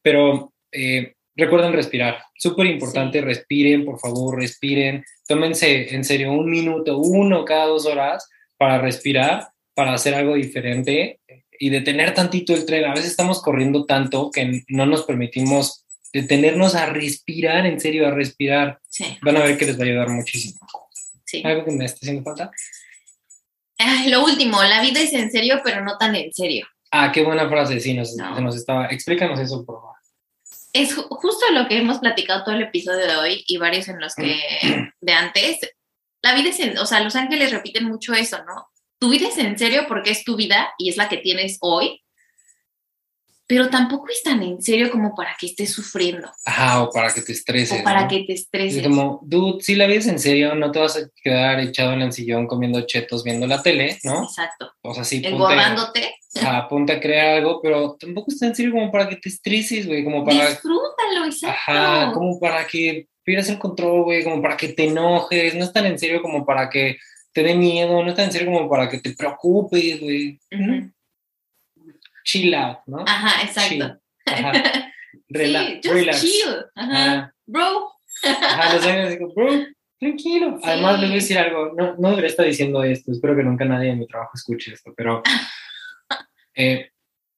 pero 0.01 0.55
eh, 0.73 1.15
recuerden 1.37 1.75
respirar, 1.75 2.23
súper 2.37 2.67
importante, 2.67 3.21
respiren, 3.21 3.85
por 3.85 4.01
favor, 4.01 4.41
respiren, 4.41 5.05
tómense 5.29 5.95
en 5.95 6.05
serio 6.05 6.33
un 6.33 6.51
minuto, 6.51 6.97
uno 6.97 7.45
cada 7.45 7.67
dos 7.67 7.85
horas 7.85 8.27
para 8.57 8.79
respirar, 8.79 9.49
para 9.75 9.93
hacer 9.93 10.15
algo 10.15 10.35
diferente 10.35 11.21
y 11.59 11.69
detener 11.69 12.15
tantito 12.15 12.55
el 12.55 12.65
tren. 12.65 12.87
A 12.87 12.95
veces 12.95 13.11
estamos 13.11 13.43
corriendo 13.43 13.85
tanto 13.85 14.31
que 14.31 14.63
no 14.69 14.87
nos 14.87 15.03
permitimos 15.03 15.82
detenernos 16.13 16.75
a 16.75 16.87
respirar, 16.87 17.67
en 17.67 17.81
serio, 17.81 18.07
a 18.07 18.11
respirar. 18.11 18.81
Sí. 18.89 19.19
Van 19.23 19.37
a 19.37 19.45
ver 19.45 19.57
que 19.57 19.67
les 19.67 19.79
va 19.79 19.85
a 19.85 19.87
ayudar 19.87 20.09
muchísimo. 20.11 20.59
Sí. 21.25 21.43
¿Algo 21.45 21.65
que 21.65 21.73
me 21.73 21.85
esté 21.85 22.07
haciendo 22.07 22.23
falta? 22.23 22.51
lo 24.07 24.25
último, 24.25 24.63
la 24.63 24.81
vida 24.81 25.01
es 25.01 25.13
en 25.13 25.31
serio, 25.31 25.61
pero 25.65 25.85
no 25.85 25.99
tan 25.99 26.15
en 26.15 26.33
serio. 26.33 26.67
Ah, 26.91 27.11
qué 27.11 27.25
buena 27.25 27.49
frase, 27.49 27.81
sí, 27.81 27.95
nos, 27.95 28.15
nos 28.15 28.57
estaba. 28.57 28.87
Explícanos 28.87 29.41
eso, 29.41 29.65
por 29.65 29.81
favor. 29.81 29.97
Es 30.73 30.95
justo 30.95 31.47
lo 31.53 31.69
que 31.69 31.79
hemos 31.79 31.99
platicado 31.99 32.45
todo 32.45 32.55
el 32.55 32.63
episodio 32.63 33.07
de 33.07 33.17
hoy 33.17 33.45
y 33.47 33.59
varios 33.59 33.89
en 33.89 34.01
los 34.01 34.15
que 34.15 34.41
de 35.01 35.13
antes. 35.13 35.59
La 36.23 36.35
vida 36.35 36.51
es 36.51 36.61
en, 36.61 36.79
o 36.79 36.87
sea, 36.87 37.01
los 37.01 37.17
ángeles 37.17 37.51
repiten 37.51 37.85
mucho 37.85 38.15
eso, 38.15 38.39
¿no? 38.45 38.69
Tu 38.99 39.11
vida 39.11 39.29
es 39.29 39.39
en 39.39 39.59
serio 39.59 39.87
porque 39.89 40.11
es 40.11 40.25
tu 40.25 40.37
vida 40.37 40.73
y 40.79 40.89
es 40.89 40.97
la 40.97 41.09
que 41.09 41.17
tienes 41.17 41.59
hoy, 41.61 42.03
pero 43.53 43.69
tampoco 43.69 44.07
es 44.09 44.23
tan 44.23 44.43
en 44.43 44.63
serio 44.63 44.91
como 44.91 45.15
para 45.15 45.37
que 45.39 45.45
estés 45.45 45.71
sufriendo. 45.71 46.27
Ajá, 46.47 46.85
o 46.85 46.91
para 46.91 47.13
que 47.13 47.21
te 47.21 47.33
estreses. 47.33 47.83
O 47.83 47.85
para 47.85 48.09
que 48.09 48.25
te 48.25 48.33
estreses. 48.33 48.79
Es 48.79 48.89
como, 48.89 49.21
dude, 49.25 49.63
si 49.63 49.75
la 49.75 49.87
ves 49.87 50.07
en 50.07 50.19
serio, 50.19 50.55
no 50.55 50.73
te 50.73 50.79
vas 50.79 50.97
a 50.97 51.01
quedar 51.23 51.61
echado 51.61 51.93
en 51.93 52.01
el 52.01 52.15
sillón 52.15 52.47
comiendo 52.47 52.81
chetos 52.87 53.23
viendo 53.23 53.47
la 53.47 53.63
tele, 53.63 53.99
¿no? 54.05 54.23
Exacto. 54.23 54.73
O 54.81 54.95
sea, 54.95 55.05
sí, 55.05 55.21
Engordándote. 55.23 56.15
Ajá, 56.37 56.67
ponte 56.67 56.95
a 56.95 57.01
crear 57.01 57.37
algo, 57.37 57.61
pero 57.63 57.95
tampoco 58.01 58.31
está 58.31 58.47
en 58.47 58.55
serio 58.55 58.73
como 58.73 58.91
para 58.91 59.07
que 59.07 59.17
te 59.17 59.29
estreses, 59.29 59.87
güey, 59.87 60.03
como 60.03 60.25
para... 60.25 60.49
Disfrútalo, 60.49 61.27
exacto. 61.27 61.49
Ajá, 61.71 62.13
como 62.15 62.41
para 62.41 62.67
que 62.67 63.07
pierdas 63.23 63.51
el 63.51 63.59
control, 63.59 64.05
güey, 64.05 64.25
como 64.25 64.41
para 64.41 64.57
que 64.57 64.69
te 64.69 64.85
enojes, 64.85 65.55
no 65.57 65.65
es 65.65 65.73
tan 65.75 65.85
en 65.85 65.99
serio 65.99 66.23
como 66.23 66.47
para 66.47 66.71
que 66.71 66.97
te 67.35 67.43
dé 67.43 67.55
miedo, 67.55 68.03
no 68.03 68.09
es 68.09 68.15
tan 68.15 68.25
en 68.25 68.33
serio 68.33 68.51
como 68.51 68.71
para 68.71 68.89
que 68.89 68.99
te 68.99 69.13
preocupes, 69.13 70.01
güey 70.01 70.41
chill 72.25 72.55
out, 72.55 72.79
¿no? 72.87 73.05
Ajá, 73.07 73.43
exacto. 73.43 73.99
Ajá. 74.27 74.53
Rela 75.29 75.67
sí, 75.83 75.89
just 75.89 76.21
chill. 76.21 76.65
Ajá. 76.75 77.35
Bro. 77.47 77.93
Ajá, 78.25 78.75
los 78.75 78.87
años 78.87 79.11
digo, 79.11 79.33
bro, 79.35 79.67
tranquilo. 79.99 80.59
Además, 80.63 81.01
les 81.01 81.11
voy 81.11 81.19
a 81.19 81.21
decir 81.21 81.39
algo, 81.39 81.73
no, 81.77 81.97
no 81.97 82.11
debería 82.11 82.31
estar 82.31 82.47
diciendo 82.47 82.83
esto, 82.83 83.13
espero 83.13 83.37
que 83.37 83.43
nunca 83.43 83.65
nadie 83.65 83.91
en 83.91 83.99
mi 83.99 84.07
trabajo 84.07 84.33
escuche 84.35 84.73
esto, 84.73 84.93
pero 84.97 85.23
eh, 86.55 86.91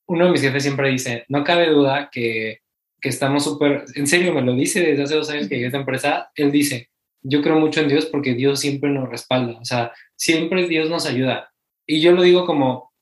uno 0.07 0.27
de 0.27 0.31
mis 0.33 0.41
jefes 0.41 0.63
siempre 0.63 0.91
dice, 0.91 1.25
no 1.29 1.45
cabe 1.45 1.69
duda 1.69 2.09
que, 2.11 2.61
que 3.01 3.09
estamos 3.09 3.45
súper, 3.45 3.85
en 3.95 4.07
serio, 4.07 4.33
me 4.35 4.43
lo 4.43 4.55
dice 4.55 4.81
desde 4.81 5.03
hace 5.03 5.15
dos 5.15 5.31
años 5.31 5.49
que 5.49 5.55
llegué 5.55 5.67
a 5.67 5.69
esta 5.69 5.79
empresa, 5.79 6.31
él 6.35 6.51
dice, 6.51 6.91
yo 7.23 7.43
creo 7.43 7.59
mucho 7.59 7.81
en 7.81 7.89
Dios 7.89 8.07
porque 8.07 8.35
Dios 8.35 8.61
siempre 8.61 8.91
nos 8.91 9.09
respalda, 9.09 9.59
o 9.59 9.65
sea, 9.65 9.93
siempre 10.17 10.69
Dios 10.69 10.91
nos 10.91 11.07
ayuda. 11.07 11.51
Y 11.87 12.01
yo 12.01 12.13
lo 12.13 12.23
digo 12.23 12.47
como, 12.47 12.94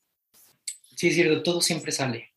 sí 1.03 1.09
es 1.09 1.14
cierto, 1.16 1.42
todo 1.42 1.61
siempre 1.61 1.90
sale. 1.90 2.32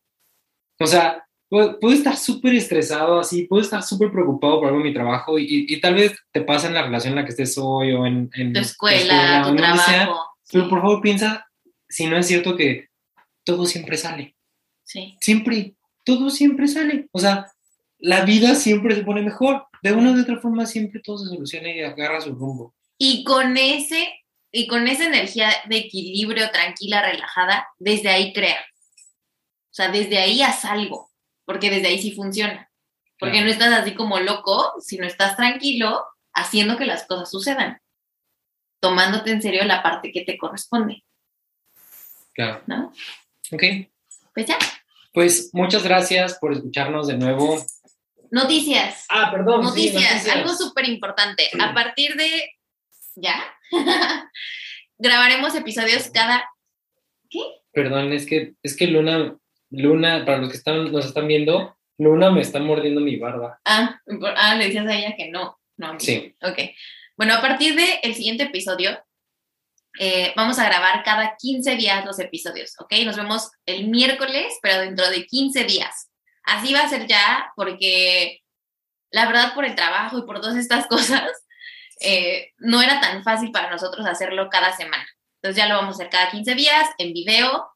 O 0.80 0.88
sea, 0.88 1.24
puedo, 1.48 1.78
estar 1.92 2.16
súper 2.16 2.52
estresado 2.56 3.20
así, 3.20 3.44
puedo 3.44 3.62
estar 3.62 3.80
súper 3.80 4.10
preocupado 4.10 4.58
por 4.58 4.66
algo 4.66 4.80
en 4.80 4.86
mi 4.86 4.92
trabajo 4.92 5.38
y, 5.38 5.80
tal 5.80 5.94
vez 5.94 6.18
te 6.32 6.40
pasa 6.40 6.66
en 6.66 6.74
la 6.74 6.82
relación 6.82 7.12
en 7.12 7.16
la 7.20 7.24
que 7.24 7.30
estés 7.30 7.56
hoy 7.58 7.92
o 7.92 8.04
en, 8.04 8.28
tu 8.28 8.58
escuela, 8.58 9.44
tu 9.46 9.54
trabajo. 9.54 10.20
Pero 10.50 10.68
por 10.68 10.80
favor 10.80 11.00
piensa 11.00 11.46
si 11.88 12.08
no 12.08 12.18
es 12.18 12.26
cierto 12.26 12.56
que 12.56 12.88
todo 13.44 13.66
siempre 13.66 13.96
sale. 13.96 14.34
Sí. 14.82 15.16
Siempre. 15.20 15.76
todo 16.04 16.28
siempre 16.28 16.66
sale. 16.66 17.06
O 17.12 17.20
sea, 17.20 17.46
la 17.98 18.24
vida 18.24 18.56
siempre 18.56 18.96
se 18.96 19.04
pone 19.04 19.22
mejor. 19.22 19.64
De 19.80 19.92
una 19.92 20.10
u 20.10 20.20
otra 20.20 20.40
forma 20.40 20.66
siempre 20.66 21.00
todo 21.04 21.18
se 21.18 21.28
soluciona 21.28 21.70
y 21.70 21.82
agarra 21.82 22.20
su 22.20 22.34
rumbo. 22.34 22.74
Y 22.98 23.22
con 23.22 23.56
ese, 23.56 24.08
y 24.52 24.66
con 24.66 24.86
esa 24.88 25.04
energía 25.06 25.50
de 25.66 25.76
equilibrio, 25.78 26.50
tranquila, 26.50 27.02
relajada, 27.02 27.68
desde 27.78 28.08
ahí 28.08 28.32
crea. 28.32 28.58
O 29.70 29.74
sea, 29.76 29.88
desde 29.90 30.18
ahí 30.18 30.40
haz 30.42 30.64
algo, 30.64 31.10
porque 31.44 31.68
desde 31.70 31.88
ahí 31.88 32.00
sí 32.00 32.12
funciona. 32.12 32.70
Porque 33.18 33.32
Claro. 33.38 33.46
no 33.46 33.52
estás 33.52 33.72
así 33.72 33.94
como 33.94 34.20
loco, 34.20 34.74
sino 34.80 35.06
estás 35.06 35.36
tranquilo 35.36 36.04
haciendo 36.34 36.76
que 36.76 36.86
las 36.86 37.06
cosas 37.06 37.30
sucedan. 37.30 37.80
Tomándote 38.80 39.30
en 39.30 39.40
serio 39.42 39.64
la 39.64 39.82
parte 39.82 40.12
que 40.12 40.22
te 40.22 40.36
corresponde, 40.38 41.02
Claro. 42.34 42.62
¿no? 42.66 42.92
Ok. 43.52 43.62
Pues 44.34 44.46
ya. 44.46 44.58
Pues 45.12 45.50
muchas 45.54 45.82
gracias 45.82 46.34
por 46.38 46.52
escucharnos 46.52 47.06
de 47.06 47.16
nuevo. 47.16 47.64
Noticias. 48.30 49.06
Ah, 49.08 49.30
perdón. 49.32 49.62
sí, 49.74 49.90
Noticias, 49.92 50.28
algo 50.28 50.54
súper 50.54 50.86
importante. 50.88 51.48
A 51.58 51.72
partir 51.72 52.16
de 52.16 52.50
ya, 53.14 53.42
grabaremos 54.98 55.54
episodios 55.54 56.10
cada. 56.10 56.48
Perdón, 57.72 58.12
es 58.12 58.26
que, 58.26 58.54
es 58.62 58.76
que 58.76 58.86
Luna, 58.86 59.36
Luna, 59.70 60.24
para 60.24 60.38
los 60.38 60.50
que 60.50 60.56
están, 60.56 60.90
nos 60.92 61.06
están 61.06 61.26
viendo, 61.26 61.76
Luna 61.98 62.30
me 62.30 62.40
está 62.40 62.58
mordiendo 62.58 63.00
mi 63.00 63.16
barba. 63.16 63.60
Ah, 63.64 64.00
ah, 64.36 64.54
le 64.54 64.66
decías 64.66 64.86
a 64.86 64.94
ella 64.94 65.14
que 65.16 65.30
no. 65.30 65.58
No. 65.76 66.00
Sí. 66.00 66.34
Ok. 66.42 66.58
Bueno, 67.16 67.34
a 67.34 67.40
partir 67.40 67.74
del 67.74 68.14
siguiente 68.14 68.44
episodio, 68.44 68.98
eh, 69.98 70.32
vamos 70.36 70.58
a 70.58 70.66
grabar 70.66 71.02
cada 71.04 71.36
15 71.38 71.76
días 71.76 72.04
los 72.04 72.18
episodios, 72.18 72.74
¿ok? 72.78 72.92
Nos 73.04 73.16
vemos 73.16 73.50
el 73.64 73.88
miércoles, 73.88 74.58
pero 74.62 74.80
dentro 74.80 75.08
de 75.10 75.26
15 75.26 75.64
días. 75.64 76.10
Así 76.44 76.72
va 76.72 76.80
a 76.80 76.88
ser 76.88 77.06
ya, 77.06 77.52
porque 77.56 78.40
la 79.10 79.26
verdad, 79.26 79.54
por 79.54 79.64
el 79.64 79.74
trabajo 79.74 80.18
y 80.18 80.22
por 80.22 80.40
todas 80.40 80.56
estas 80.56 80.86
cosas, 80.88 81.30
eh, 82.00 82.52
no 82.58 82.82
era 82.82 83.00
tan 83.00 83.22
fácil 83.22 83.50
para 83.50 83.70
nosotros 83.70 84.06
hacerlo 84.06 84.48
cada 84.50 84.74
semana. 84.76 85.06
Entonces 85.42 85.62
ya 85.62 85.68
lo 85.68 85.76
vamos 85.76 85.94
a 85.94 86.02
hacer 86.02 86.10
cada 86.10 86.30
15 86.30 86.54
días, 86.54 86.88
en 86.98 87.12
video, 87.12 87.66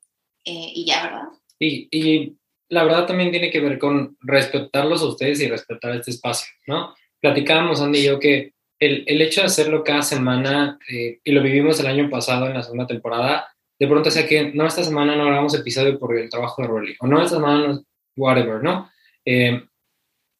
eh, 0.44 0.72
y 0.74 0.84
ya, 0.86 1.02
¿verdad? 1.04 1.28
Y, 1.58 1.88
y 1.90 2.36
la 2.68 2.84
verdad 2.84 3.06
también 3.06 3.30
tiene 3.30 3.50
que 3.50 3.60
ver 3.60 3.78
con 3.78 4.16
respetarlos 4.20 5.02
a 5.02 5.06
ustedes 5.06 5.40
y 5.40 5.48
respetar 5.48 5.94
este 5.94 6.10
espacio, 6.10 6.48
¿no? 6.66 6.94
Platicábamos, 7.20 7.80
Andy 7.80 8.00
y 8.00 8.04
yo, 8.04 8.18
que 8.18 8.54
el, 8.78 9.04
el 9.06 9.20
hecho 9.22 9.42
de 9.42 9.48
hacerlo 9.48 9.84
cada 9.84 10.02
semana, 10.02 10.78
eh, 10.88 11.20
y 11.22 11.32
lo 11.32 11.42
vivimos 11.42 11.78
el 11.80 11.86
año 11.86 12.08
pasado 12.08 12.46
en 12.46 12.54
la 12.54 12.62
segunda 12.62 12.86
temporada, 12.86 13.48
de 13.78 13.86
pronto 13.86 14.10
sea 14.10 14.26
que 14.26 14.52
no, 14.52 14.66
esta 14.66 14.84
semana 14.84 15.16
no 15.16 15.26
grabamos 15.26 15.54
episodio 15.54 15.98
por 15.98 16.16
el 16.16 16.30
trabajo 16.30 16.62
de 16.62 16.68
Rolly, 16.68 16.96
o 17.00 17.06
no, 17.06 17.22
esta 17.22 17.36
semana 17.36 17.66
no, 17.66 17.84
whatever, 18.16 18.62
¿no? 18.62 18.90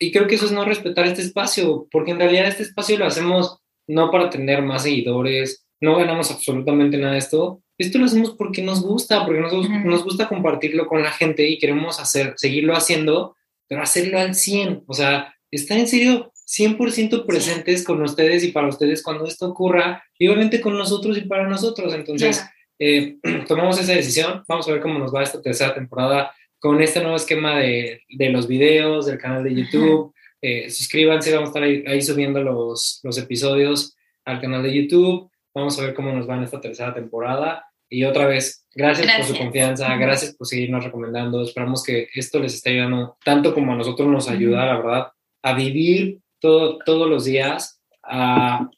Y 0.03 0.13
creo 0.13 0.27
que 0.27 0.37
eso 0.37 0.47
es 0.47 0.53
no 0.53 0.65
respetar 0.65 1.05
este 1.07 1.21
espacio, 1.21 1.87
porque 1.91 2.13
en 2.13 2.19
realidad 2.19 2.49
este 2.49 2.63
espacio 2.63 2.99
lo 2.99 3.05
hacemos 3.05 3.60
no 3.91 4.11
para 4.11 4.31
tener 4.31 4.63
más 4.63 4.85
seguidores, 4.85 5.67
no 5.81 5.97
ganamos 5.97 6.31
absolutamente 6.31 6.97
nada 6.97 7.15
de 7.15 7.19
esto. 7.19 7.63
Esto 7.77 7.99
lo 7.99 8.05
hacemos 8.05 8.31
porque 8.33 8.63
nos 8.63 8.83
gusta, 8.83 9.25
porque 9.25 9.41
nos, 9.41 9.69
nos 9.69 10.05
gusta 10.05 10.29
compartirlo 10.29 10.87
con 10.87 11.03
la 11.03 11.11
gente 11.11 11.49
y 11.49 11.59
queremos 11.59 11.99
hacer, 11.99 12.35
seguirlo 12.37 12.77
haciendo, 12.77 13.35
pero 13.67 13.83
hacerlo 13.83 14.19
al 14.19 14.35
100. 14.35 14.85
O 14.87 14.95
sea, 14.95 15.35
estar 15.51 15.79
en 15.79 15.89
serio 15.89 16.33
100% 16.47 17.27
presentes 17.27 17.85
con 17.85 18.03
ustedes 18.03 18.45
y 18.45 18.53
para 18.53 18.69
ustedes 18.69 19.03
cuando 19.03 19.25
esto 19.25 19.49
ocurra, 19.49 20.05
y 20.19 20.29
obviamente 20.29 20.61
con 20.61 20.77
nosotros 20.77 21.17
y 21.19 21.23
para 21.23 21.49
nosotros. 21.49 21.95
Entonces, 21.95 22.45
eh, 22.79 23.17
tomamos 23.49 23.81
esa 23.81 23.93
decisión. 23.93 24.45
Vamos 24.47 24.69
a 24.69 24.73
ver 24.73 24.81
cómo 24.81 24.99
nos 24.99 25.13
va 25.15 25.23
esta 25.23 25.43
tercera 25.43 25.75
temporada 25.75 26.33
con 26.59 26.81
este 26.83 27.01
nuevo 27.01 27.17
esquema 27.17 27.59
de, 27.59 28.03
de 28.09 28.29
los 28.29 28.47
videos, 28.47 29.07
del 29.07 29.19
canal 29.19 29.43
de 29.43 29.55
YouTube. 29.55 30.13
Eh, 30.43 30.71
suscríbanse, 30.71 31.33
vamos 31.35 31.49
a 31.49 31.51
estar 31.51 31.63
ahí, 31.63 31.85
ahí 31.87 32.03
subiendo 32.03 32.43
los, 32.43 33.01
los 33.03 33.19
episodios 33.19 33.97
al 34.25 34.41
canal 34.41 34.63
de 34.63 34.75
YouTube. 34.75 35.31
Vamos 35.55 35.79
a 35.79 35.83
ver 35.83 35.95
cómo 35.95 36.13
nos 36.13 36.29
va 36.29 36.37
en 36.37 36.45
esta 36.45 36.61
tercera 36.61 36.95
temporada. 36.95 37.67
Y 37.89 38.05
otra 38.05 38.27
vez, 38.27 38.65
gracias, 38.73 39.17
por 39.17 39.27
su 39.27 39.37
confianza, 39.37 39.97
gracias 39.97 40.35
por 40.37 40.47
seguirnos 40.47 40.85
recomendando. 40.85 41.43
Esperamos 41.43 41.83
que 41.83 42.09
esto 42.15 42.39
les 42.39 42.55
esté 42.55 42.71
ayudando 42.71 43.17
tanto 43.25 43.53
como 43.53 43.73
a 43.73 43.77
nosotros 43.77 44.09
nos 44.09 44.29
ayuda, 44.29 44.65
la 44.65 44.77
verdad, 44.77 45.07
a 45.43 45.55
vivir 45.55 46.21
todo, 46.39 46.79
todos 46.79 47.11
los 47.11 47.25
días, 47.25 47.81
a 48.05 48.71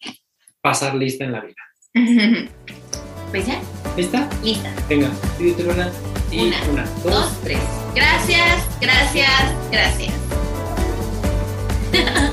pasar 0.63 0.95
lista 0.95 1.25
en 1.25 1.33
la 1.33 1.41
vida. 1.41 1.57
Pues 3.33 3.47
ya, 3.47 3.63
¿Lista? 3.97 4.29
lista. 4.45 4.75
Venga, 4.91 5.11
pídete 5.39 5.65
una 5.65 5.91
y 6.31 6.49
Una, 6.49 6.63
una, 6.71 6.85
dos, 7.03 7.05
Dos, 7.05 7.41
tres. 7.43 7.61
Gracias, 7.95 8.79
gracias, 8.79 9.71
gracias. 9.71 10.22
Yeah. 11.93 12.29